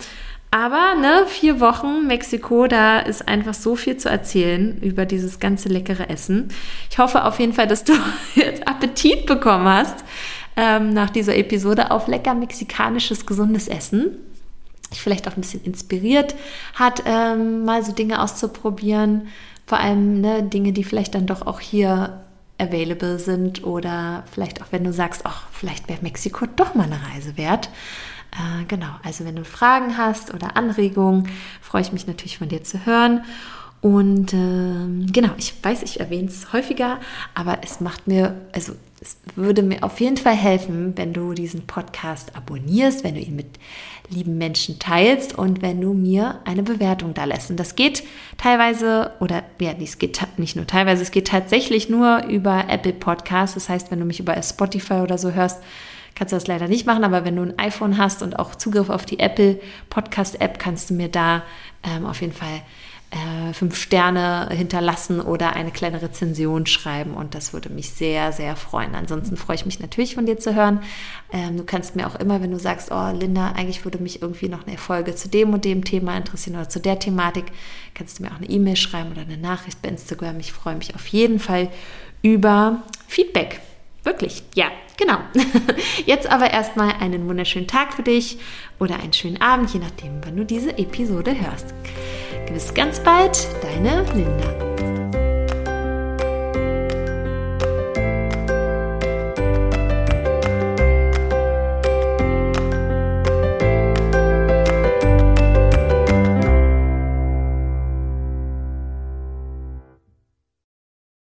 Aber 0.50 0.96
ne, 1.00 1.26
vier 1.28 1.60
Wochen 1.60 2.08
Mexiko, 2.08 2.68
da 2.68 3.00
ist 3.00 3.28
einfach 3.28 3.54
so 3.54 3.76
viel 3.76 3.98
zu 3.98 4.10
erzählen 4.10 4.80
über 4.82 5.06
dieses 5.06 5.40
ganze 5.40 5.68
leckere 5.68 6.10
Essen. 6.10 6.50
Ich 6.90 6.98
hoffe 7.00 7.26
auf 7.26 7.40
jeden 7.40 7.54
Fall, 7.54 7.68
dass 7.68 7.84
du 7.84 7.94
jetzt 8.36 8.68
Appetit 8.68 9.26
bekommen 9.26 9.68
hast 9.68 10.04
ähm, 10.56 10.90
nach 10.90 11.10
dieser 11.10 11.36
Episode 11.36 11.92
auf 11.92 12.08
lecker 12.08 12.34
mexikanisches, 12.34 13.26
gesundes 13.26 13.68
Essen. 13.68 14.18
Ich 14.92 15.02
vielleicht 15.02 15.28
auch 15.28 15.36
ein 15.36 15.42
bisschen 15.42 15.64
inspiriert 15.66 16.34
hat, 16.74 17.04
ähm, 17.06 17.66
mal 17.66 17.84
so 17.84 17.92
Dinge 17.92 18.22
auszuprobieren. 18.22 19.28
Vor 19.66 19.80
allem 19.80 20.22
ne, 20.22 20.44
Dinge, 20.44 20.72
die 20.72 20.86
vielleicht 20.86 21.14
dann 21.14 21.28
doch 21.28 21.46
auch 21.46 21.60
hier 21.60 22.22
available 22.58 23.20
sind 23.20 23.64
oder 23.64 24.24
vielleicht 24.32 24.62
auch 24.62 24.68
wenn 24.72 24.84
du 24.84 24.94
sagst, 24.94 25.22
ach, 25.26 25.48
vielleicht 25.52 25.90
wäre 25.90 26.00
Mexiko 26.02 26.46
doch 26.56 26.74
mal 26.74 26.86
eine 26.86 27.00
Reise 27.14 27.38
wert. 27.38 27.70
Äh, 28.38 28.66
genau, 28.68 28.92
also 29.04 29.26
wenn 29.26 29.36
du 29.36 29.44
Fragen 29.44 29.98
hast 29.98 30.34
oder 30.34 30.56
Anregungen, 30.56 31.28
freue 31.62 31.82
ich 31.82 31.92
mich 31.92 32.08
natürlich 32.08 32.38
von 32.38 32.50
dir 32.50 32.64
zu 32.64 32.86
hören. 32.86 33.24
Und 33.82 34.34
äh, 34.34 35.12
genau, 35.12 35.30
ich 35.38 35.54
weiß, 35.62 35.84
ich 35.84 36.00
erwähne 36.00 36.28
es 36.28 36.52
häufiger, 36.52 37.00
aber 37.36 37.60
es 37.64 37.80
macht 37.80 38.08
mir, 38.08 38.36
also 38.52 38.74
es 39.00 39.18
würde 39.36 39.62
mir 39.62 39.84
auf 39.84 40.00
jeden 40.00 40.18
Fall 40.18 40.34
helfen, 40.36 40.94
wenn 40.96 41.14
du 41.14 41.34
diesen 41.34 41.68
Podcast 41.68 42.36
abonnierst, 42.36 43.04
wenn 43.04 43.14
du 43.14 43.22
ihn 43.22 43.36
mit 43.36 43.60
lieben 44.10 44.40
Menschen 44.40 44.80
teilst 44.80 45.38
und 45.38 45.62
wenn 45.62 45.80
du 45.80 45.94
mir 45.94 46.40
eine 46.46 46.64
Bewertung 46.64 47.14
da 47.14 47.26
lässt. 47.26 47.52
Und 47.52 47.60
das 47.60 47.76
geht 47.76 48.04
teilweise, 48.38 49.12
oder 49.20 49.44
ja, 49.60 49.74
es 49.80 50.00
geht 50.00 50.20
nicht 50.38 50.56
nur 50.56 50.66
teilweise, 50.66 51.04
es 51.04 51.12
geht 51.12 51.28
tatsächlich 51.28 51.90
nur 51.90 52.26
über 52.26 52.66
Apple 52.70 52.94
Podcasts. 52.94 53.54
Das 53.54 53.70
heißt, 53.70 53.92
wenn 53.92 54.00
du 54.00 54.06
mich 54.06 54.20
über 54.20 54.42
Spotify 54.42 54.96
oder 54.96 55.20
so 55.20 55.32
hörst, 55.32 55.62
kannst 56.18 56.32
du 56.32 56.36
das 56.36 56.48
leider 56.48 56.68
nicht 56.68 56.88
machen, 56.88 57.04
aber 57.04 57.24
wenn 57.26 57.36
du 57.36 57.44
ein 57.44 57.60
iPhone 57.60 57.98
hast 57.98 58.24
und 58.24 58.40
auch 58.40 58.56
Zugriff 58.56 58.90
auf 58.90 59.06
die 59.06 59.20
Apple 59.20 59.60
Podcast 59.90 60.42
App, 60.42 60.58
kannst 60.58 60.90
du 60.90 60.96
mir 60.96 61.10
da 61.10 61.44
ähm, 61.84 62.08
auf 62.08 62.22
jeden 62.22 62.34
Fall 62.34 62.62
äh, 63.12 63.54
fünf 63.54 63.78
Sterne 63.78 64.50
hinterlassen 64.52 65.22
oder 65.22 65.56
eine 65.56 65.72
kleine 65.72 66.02
Rezension 66.02 66.66
schreiben 66.66 67.14
und 67.14 67.36
das 67.36 67.54
würde 67.54 67.70
mich 67.70 67.92
sehr, 67.92 68.32
sehr 68.32 68.56
freuen. 68.56 68.96
Ansonsten 68.96 69.38
freue 69.38 69.56
ich 69.56 69.66
mich 69.66 69.80
natürlich 69.80 70.16
von 70.16 70.26
dir 70.26 70.40
zu 70.40 70.56
hören. 70.56 70.82
Ähm, 71.32 71.56
du 71.56 71.64
kannst 71.64 71.96
mir 71.96 72.08
auch 72.08 72.16
immer, 72.16 72.42
wenn 72.42 72.52
du 72.52 72.60
sagst, 72.60 72.92
oh 72.92 73.12
Linda, 73.14 73.52
eigentlich 73.52 73.86
würde 73.86 74.00
mich 74.00 74.24
irgendwie 74.24 74.50
noch 74.50 74.66
eine 74.66 74.78
Folge 74.78 75.16
zu 75.16 75.30
dem 75.30 75.54
und 75.54 75.66
dem 75.66 75.86
Thema 75.86 76.18
interessieren 76.18 76.58
oder 76.58 76.68
zu 76.68 76.80
der 76.80 76.98
Thematik, 76.98 77.46
kannst 77.94 78.18
du 78.18 78.24
mir 78.24 78.32
auch 78.32 78.38
eine 78.38 78.50
E-Mail 78.50 78.76
schreiben 78.76 79.12
oder 79.12 79.22
eine 79.22 79.38
Nachricht 79.38 79.82
bei 79.84 79.90
Instagram. 79.90 80.40
Ich 80.40 80.52
freue 80.52 80.76
mich 80.76 80.96
auf 80.96 81.06
jeden 81.08 81.40
Fall 81.40 81.70
über 82.24 82.82
Feedback. 83.08 83.62
Wirklich, 84.08 84.42
ja, 84.56 84.68
genau. 84.96 85.18
Jetzt 86.06 86.32
aber 86.32 86.50
erstmal 86.50 86.94
einen 87.02 87.28
wunderschönen 87.28 87.68
Tag 87.68 87.94
für 87.94 88.04
dich 88.04 88.38
oder 88.80 88.96
einen 89.02 89.12
schönen 89.12 89.42
Abend, 89.42 89.74
je 89.74 89.82
nachdem, 89.82 90.22
wann 90.24 90.38
du 90.38 90.46
diese 90.46 90.78
Episode 90.78 91.36
hörst. 91.38 91.74
Bis 92.48 92.74
ganz 92.74 93.02
bald, 93.02 93.38
deine 93.62 94.06
Linda. 94.14 94.97